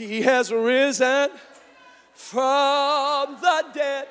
He 0.00 0.22
has 0.22 0.50
risen 0.50 1.28
from 2.14 3.36
the 3.38 3.64
dead, 3.74 4.08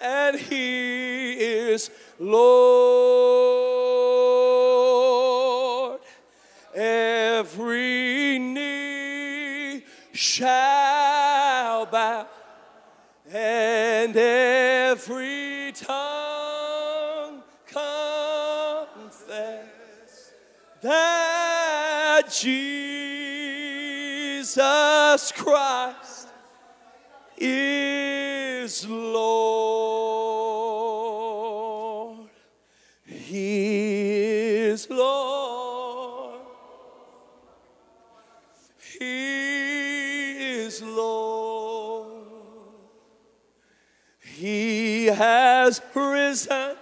and 0.00 0.38
He 0.38 1.32
is 1.32 1.90
Lord. 2.20 2.38
Every 6.76 8.38
knee 8.38 9.82
shall 10.12 11.86
bow, 11.86 12.28
and 13.32 14.16
every 14.16 15.72
tongue 15.72 17.42
confess 17.66 19.10
that 20.82 22.30
Jesus. 22.30 22.77
Jesus 24.48 25.30
Christ 25.32 26.28
is 27.36 28.88
Lord. 28.88 29.50
He 33.04 34.70
is 34.70 34.88
Lord. 34.88 36.40
He 38.98 40.54
is 40.62 40.82
Lord. 40.82 42.22
He 44.22 45.08
has 45.08 45.82
risen 45.94 46.76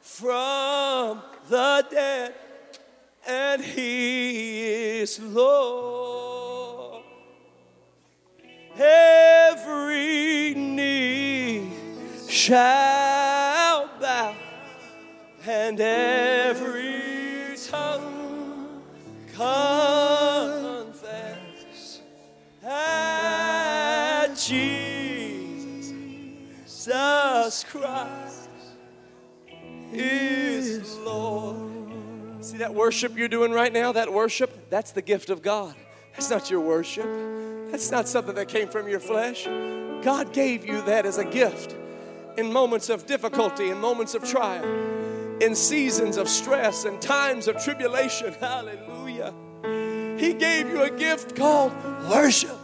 from 0.00 1.20
the 1.50 1.84
dead, 1.90 2.32
and 3.28 3.62
He 3.62 5.00
is 5.00 5.20
Lord. 5.20 6.05
Every 8.78 10.54
knee 10.54 11.72
shall 12.28 13.88
bow, 13.98 14.34
and 15.46 15.80
every 15.80 17.56
tongue 17.66 18.82
confess 19.34 20.92
that 22.60 24.36
Jesus 24.36 25.94
Christ 27.64 28.50
is 29.90 30.98
Lord. 30.98 31.72
See 32.44 32.58
that 32.58 32.74
worship 32.74 33.16
you're 33.16 33.28
doing 33.28 33.52
right 33.52 33.72
now? 33.72 33.92
That 33.92 34.12
worship, 34.12 34.68
that's 34.68 34.92
the 34.92 35.00
gift 35.00 35.30
of 35.30 35.40
God. 35.40 35.74
That's 36.12 36.28
not 36.28 36.50
your 36.50 36.60
worship. 36.60 37.06
That's 37.70 37.90
not 37.90 38.08
something 38.08 38.34
that 38.36 38.48
came 38.48 38.68
from 38.68 38.88
your 38.88 39.00
flesh. 39.00 39.44
God 40.02 40.32
gave 40.32 40.64
you 40.64 40.82
that 40.82 41.04
as 41.04 41.18
a 41.18 41.24
gift 41.24 41.74
in 42.36 42.52
moments 42.52 42.88
of 42.88 43.06
difficulty, 43.06 43.70
in 43.70 43.78
moments 43.78 44.14
of 44.14 44.24
trial, 44.24 44.64
in 45.40 45.54
seasons 45.54 46.16
of 46.16 46.28
stress 46.28 46.84
and 46.84 47.00
times 47.00 47.48
of 47.48 47.62
tribulation. 47.62 48.32
Hallelujah. 48.40 49.34
He 50.18 50.32
gave 50.32 50.68
you 50.68 50.82
a 50.82 50.90
gift 50.90 51.36
called 51.36 51.72
worship 52.08 52.56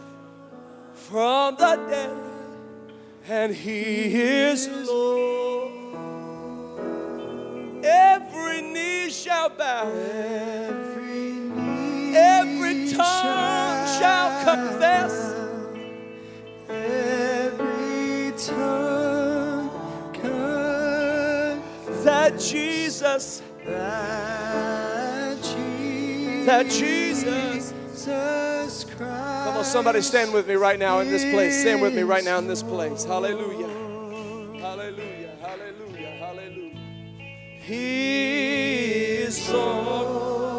from 0.93 1.55
the 1.55 1.75
dead, 1.89 2.17
and 3.27 3.53
He 3.53 4.15
is 4.15 4.67
Lord. 4.67 5.71
Every 7.83 8.61
knee 8.61 9.09
shall 9.09 9.49
bow, 9.49 9.89
every 9.89 11.49
shall. 11.49 12.15
Every 12.15 12.91
tongue 12.91 13.62
confess 14.55 15.33
that 22.03 22.39
Jesus, 22.39 23.41
that 23.65 25.37
Jesus, 25.41 26.45
that 26.45 26.69
Jesus. 26.69 27.73
Christ. 28.85 28.97
Come 28.97 29.57
on, 29.57 29.63
somebody 29.63 30.01
stand 30.01 30.33
with 30.33 30.47
me 30.47 30.55
right 30.55 30.77
now 30.77 30.99
in 30.99 31.09
this 31.09 31.23
place. 31.33 31.61
Stand 31.61 31.81
with 31.81 31.95
me 31.95 32.03
right 32.03 32.23
now 32.23 32.37
in 32.39 32.47
this 32.47 32.61
place. 32.63 33.05
Hallelujah. 33.05 33.67
Hallelujah. 34.59 35.35
Hallelujah. 35.41 36.11
Hallelujah. 36.19 36.77
He 37.61 39.13
is 39.23 39.49
Lord. 39.49 40.52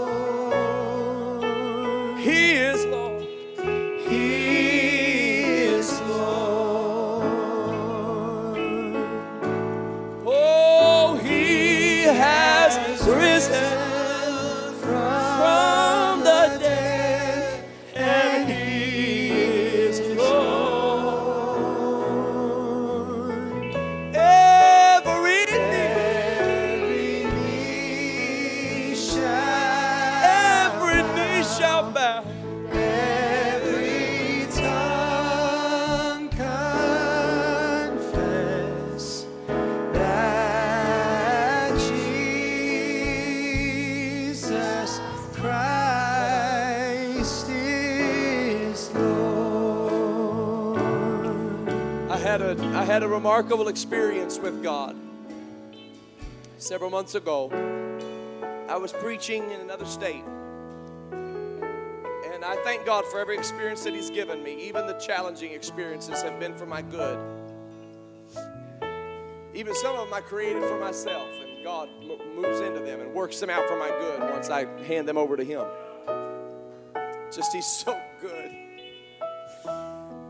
Remarkable 53.24 53.68
experience 53.68 54.38
with 54.38 54.62
God. 54.62 54.94
Several 56.58 56.90
months 56.90 57.14
ago, 57.14 57.48
I 58.68 58.76
was 58.76 58.92
preaching 58.92 59.50
in 59.50 59.62
another 59.62 59.86
state. 59.86 60.22
And 61.10 62.44
I 62.44 62.60
thank 62.64 62.84
God 62.84 63.06
for 63.06 63.18
every 63.18 63.38
experience 63.38 63.82
that 63.84 63.94
He's 63.94 64.10
given 64.10 64.42
me. 64.42 64.68
Even 64.68 64.86
the 64.86 64.92
challenging 64.98 65.52
experiences 65.52 66.20
have 66.20 66.38
been 66.38 66.52
for 66.52 66.66
my 66.66 66.82
good. 66.82 67.18
Even 69.54 69.74
some 69.74 69.96
of 69.96 70.04
them 70.04 70.12
I 70.12 70.20
created 70.20 70.62
for 70.62 70.78
myself, 70.78 71.26
and 71.40 71.64
God 71.64 71.88
mo- 72.06 72.20
moves 72.36 72.60
into 72.60 72.80
them 72.80 73.00
and 73.00 73.14
works 73.14 73.40
them 73.40 73.48
out 73.48 73.66
for 73.66 73.78
my 73.78 73.88
good 73.88 74.20
once 74.20 74.50
I 74.50 74.66
hand 74.82 75.08
them 75.08 75.16
over 75.16 75.38
to 75.38 75.44
Him. 75.44 75.64
Just 77.34 77.54
He's 77.54 77.64
so 77.84 77.98
good. 78.20 78.50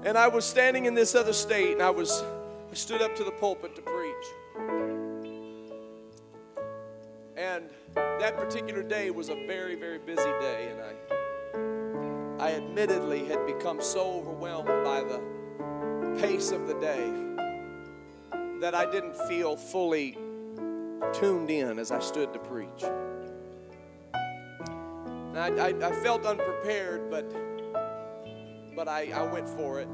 And 0.05 0.17
I 0.17 0.29
was 0.29 0.45
standing 0.45 0.85
in 0.85 0.95
this 0.95 1.17
other 1.17 1.33
state, 1.33 1.73
and 1.73 1.83
I 1.83 1.91
was 1.91 2.23
I 2.75 2.77
stood 2.77 3.03
up 3.03 3.15
to 3.15 3.23
the 3.23 3.31
pulpit 3.31 3.77
to 3.77 3.83
preach. 3.83 4.27
And 7.37 7.71
that 7.95 8.37
particular 8.37 8.83
day 8.83 9.13
was 9.13 9.29
a 9.29 9.37
very, 9.47 9.77
very 9.77 10.01
busy 10.01 10.25
day, 10.41 10.73
and 10.73 10.81
I 10.81 12.45
I 12.45 12.55
admittedly 12.55 13.27
had 13.27 13.47
become 13.47 13.81
so 13.81 14.15
overwhelmed 14.15 14.67
by 14.67 15.05
the 15.05 15.21
pace 16.21 16.51
of 16.51 16.67
the 16.67 16.75
day 16.81 17.13
that 18.59 18.75
I 18.75 18.91
didn't 18.91 19.17
feel 19.29 19.57
fully 19.57 20.19
tuned 21.13 21.53
in 21.53 21.79
as 21.79 21.93
I 21.93 22.01
stood 22.01 22.33
to 22.33 22.41
preach. 22.41 22.83
I, 25.37 25.49
I, 25.61 25.69
I 25.81 25.93
felt 26.03 26.27
unprepared, 26.27 27.09
but 27.09 27.25
but 28.75 28.89
I, 28.89 29.13
I 29.13 29.23
went 29.33 29.49
for 29.49 29.79
it. 29.79 29.89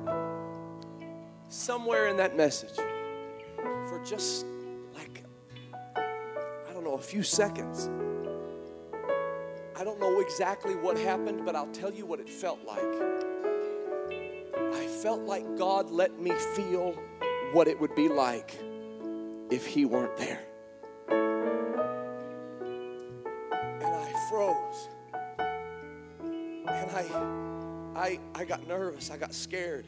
Somewhere 1.51 2.07
in 2.07 2.17
that 2.19 2.37
message, 2.37 2.77
for 2.77 4.01
just 4.05 4.47
like, 4.95 5.25
I 5.67 6.73
don't 6.73 6.85
know, 6.85 6.95
a 6.95 7.03
few 7.03 7.25
seconds, 7.25 7.91
I 9.77 9.83
don't 9.83 9.99
know 9.99 10.21
exactly 10.21 10.77
what 10.77 10.97
happened, 10.97 11.45
but 11.45 11.57
I'll 11.57 11.73
tell 11.73 11.93
you 11.93 12.07
what 12.07 12.21
it 12.21 12.29
felt 12.29 12.61
like. 12.65 12.85
I 14.75 14.87
felt 15.03 15.23
like 15.23 15.57
God 15.57 15.91
let 15.91 16.21
me 16.21 16.31
feel 16.55 16.95
what 17.53 17.67
it 17.67 17.81
would 17.81 17.97
be 17.97 18.09
like 18.09 18.57
if 19.51 19.67
He 19.67 19.85
weren't 19.85 20.17
there. 20.17 20.45
And 21.09 21.81
I 23.85 24.13
froze. 24.31 24.89
And 26.69 26.91
I 26.93 27.07
I, 27.97 28.21
I 28.35 28.45
got 28.45 28.69
nervous. 28.69 29.11
I 29.11 29.17
got 29.17 29.35
scared. 29.35 29.87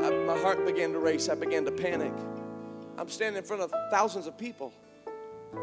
I, 0.00 0.10
my 0.10 0.38
heart 0.38 0.64
began 0.66 0.92
to 0.92 0.98
race. 0.98 1.28
I 1.28 1.34
began 1.34 1.64
to 1.64 1.72
panic. 1.72 2.12
I'm 2.98 3.08
standing 3.08 3.38
in 3.38 3.44
front 3.44 3.62
of 3.62 3.72
thousands 3.90 4.26
of 4.26 4.36
people. 4.36 4.72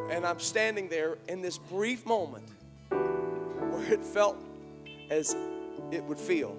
And 0.10 0.26
I'm 0.26 0.40
standing 0.40 0.88
there 0.90 1.18
in 1.28 1.42
this 1.42 1.58
brief 1.58 2.06
moment 2.06 2.48
where 2.90 3.94
it 3.94 4.04
felt 4.04 4.38
as 5.10 5.36
it 5.92 6.04
would 6.04 6.20
feel 6.20 6.58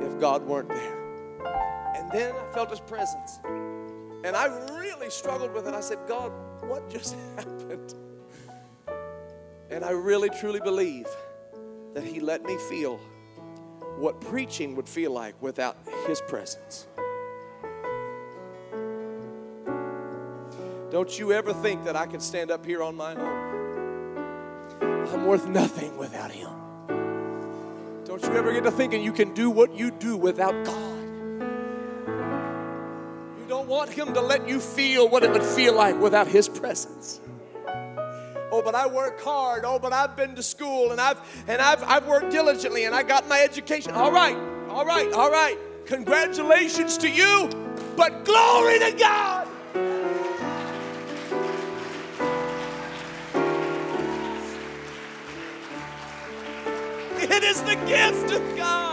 if 0.00 0.18
God 0.20 0.42
weren't 0.46 0.68
there. 0.68 1.02
And 1.96 2.10
then 2.12 2.34
I 2.34 2.52
felt 2.52 2.70
His 2.70 2.80
presence. 2.80 3.40
And 3.44 4.36
I 4.36 4.46
really 4.72 5.10
struggled 5.10 5.52
with 5.52 5.66
it. 5.66 5.74
I 5.74 5.80
said, 5.80 5.98
God, 6.06 6.32
what 6.62 6.88
just 6.88 7.16
happened? 7.36 7.94
And 9.70 9.84
I 9.84 9.90
really, 9.90 10.30
truly 10.30 10.60
believe 10.60 11.06
that 11.94 12.04
He 12.04 12.20
let 12.20 12.44
me 12.44 12.56
feel 12.68 13.00
what 13.98 14.20
preaching 14.20 14.76
would 14.76 14.88
feel 14.88 15.12
like 15.12 15.40
without 15.40 15.76
His 16.06 16.20
presence. 16.22 16.86
Don't 20.90 21.18
you 21.18 21.32
ever 21.32 21.54
think 21.54 21.84
that 21.84 21.96
I 21.96 22.06
could 22.06 22.20
stand 22.20 22.50
up 22.50 22.66
here 22.66 22.82
on 22.82 22.96
my 22.96 23.14
own. 23.14 23.52
I'm 24.82 25.26
worth 25.26 25.48
nothing 25.48 25.96
without 25.96 26.30
Him. 26.30 26.50
Don't 28.04 28.22
you 28.22 28.32
ever 28.32 28.52
get 28.52 28.64
to 28.64 28.70
thinking 28.70 29.02
you 29.02 29.12
can 29.12 29.32
do 29.32 29.48
what 29.48 29.74
you 29.74 29.90
do 29.90 30.16
without 30.16 30.64
God. 30.64 30.98
You 33.38 33.46
don't 33.48 33.68
want 33.68 33.90
Him 33.90 34.12
to 34.14 34.20
let 34.20 34.48
you 34.48 34.60
feel 34.60 35.08
what 35.08 35.22
it 35.22 35.30
would 35.32 35.42
feel 35.42 35.74
like 35.74 35.98
without 35.98 36.26
His 36.26 36.48
presence. 36.48 37.20
But 38.64 38.74
I 38.74 38.86
work 38.86 39.20
hard. 39.20 39.64
Oh, 39.64 39.78
but 39.78 39.92
I've 39.92 40.16
been 40.16 40.34
to 40.36 40.42
school 40.42 40.92
and 40.92 41.00
I've 41.00 41.18
and 41.48 41.60
I've 41.60 41.82
I've 41.82 42.06
worked 42.06 42.30
diligently 42.30 42.84
and 42.84 42.94
I 42.94 43.02
got 43.02 43.28
my 43.28 43.40
education. 43.40 43.92
All 43.92 44.12
right, 44.12 44.36
all 44.68 44.84
right, 44.84 45.12
all 45.12 45.30
right. 45.30 45.58
Congratulations 45.86 46.96
to 46.98 47.10
you, 47.10 47.48
but 47.96 48.24
glory 48.24 48.78
to 48.78 48.92
God. 48.92 49.48
It 57.24 57.44
is 57.44 57.62
the 57.62 57.76
gift 57.86 58.32
of 58.32 58.56
God. 58.56 58.91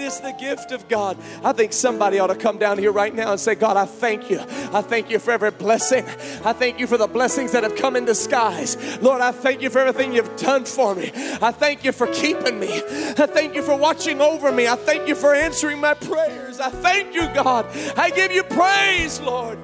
It 0.00 0.04
is 0.04 0.20
the 0.20 0.32
gift 0.32 0.72
of 0.72 0.88
God. 0.88 1.18
I 1.44 1.52
think 1.52 1.74
somebody 1.74 2.18
ought 2.18 2.28
to 2.28 2.34
come 2.34 2.56
down 2.56 2.78
here 2.78 2.90
right 2.90 3.14
now 3.14 3.32
and 3.32 3.38
say, 3.38 3.54
God, 3.54 3.76
I 3.76 3.84
thank 3.84 4.30
you. 4.30 4.40
I 4.72 4.80
thank 4.80 5.10
you 5.10 5.18
for 5.18 5.30
every 5.30 5.50
blessing. 5.50 6.06
I 6.42 6.54
thank 6.54 6.80
you 6.80 6.86
for 6.86 6.96
the 6.96 7.06
blessings 7.06 7.52
that 7.52 7.64
have 7.64 7.76
come 7.76 7.96
in 7.96 8.06
disguise. 8.06 8.78
Lord, 9.02 9.20
I 9.20 9.30
thank 9.30 9.60
you 9.60 9.68
for 9.68 9.80
everything 9.80 10.14
you've 10.14 10.34
done 10.36 10.64
for 10.64 10.94
me. 10.94 11.10
I 11.42 11.52
thank 11.52 11.84
you 11.84 11.92
for 11.92 12.06
keeping 12.06 12.58
me. 12.58 12.78
I 12.78 13.26
thank 13.26 13.54
you 13.54 13.62
for 13.62 13.76
watching 13.76 14.22
over 14.22 14.50
me. 14.50 14.66
I 14.66 14.76
thank 14.76 15.06
you 15.06 15.14
for 15.14 15.34
answering 15.34 15.80
my 15.80 15.92
prayers. 15.92 16.60
I 16.60 16.70
thank 16.70 17.14
you, 17.14 17.28
God. 17.34 17.66
I 17.94 18.08
give 18.08 18.32
you 18.32 18.42
praise, 18.44 19.20
Lord. 19.20 19.58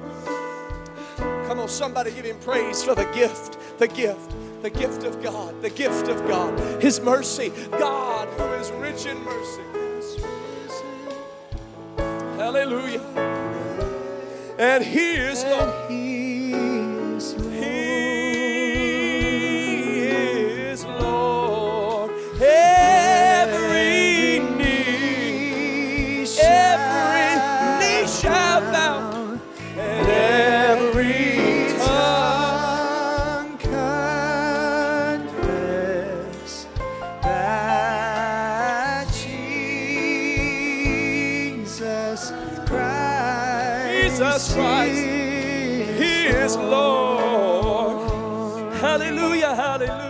Come 1.47 1.59
on, 1.59 1.67
somebody 1.67 2.11
give 2.11 2.25
him 2.25 2.39
praise 2.41 2.83
for 2.83 2.93
the 2.93 3.05
gift, 3.05 3.57
the 3.79 3.87
gift 3.87 4.35
the 4.63 4.71
gift 4.71 5.03
of 5.03 5.21
God, 5.21 5.61
the 5.61 5.69
gift 5.69 6.07
of 6.07 6.27
God, 6.27 6.81
His 6.81 6.99
mercy, 6.99 7.51
God 7.71 8.27
who 8.39 8.53
is 8.53 8.71
rich 8.71 9.05
in 9.05 9.23
mercy. 9.23 9.76
Hallelujah. 12.37 13.01
And 14.59 14.83
He 14.83 15.15
is 15.15 15.43
Lord. 15.43 15.89
He 15.89 16.53
is 16.53 17.35
Lord. 17.35 17.76
Hallelujah, 48.97 49.53
hallelujah. 49.55 50.06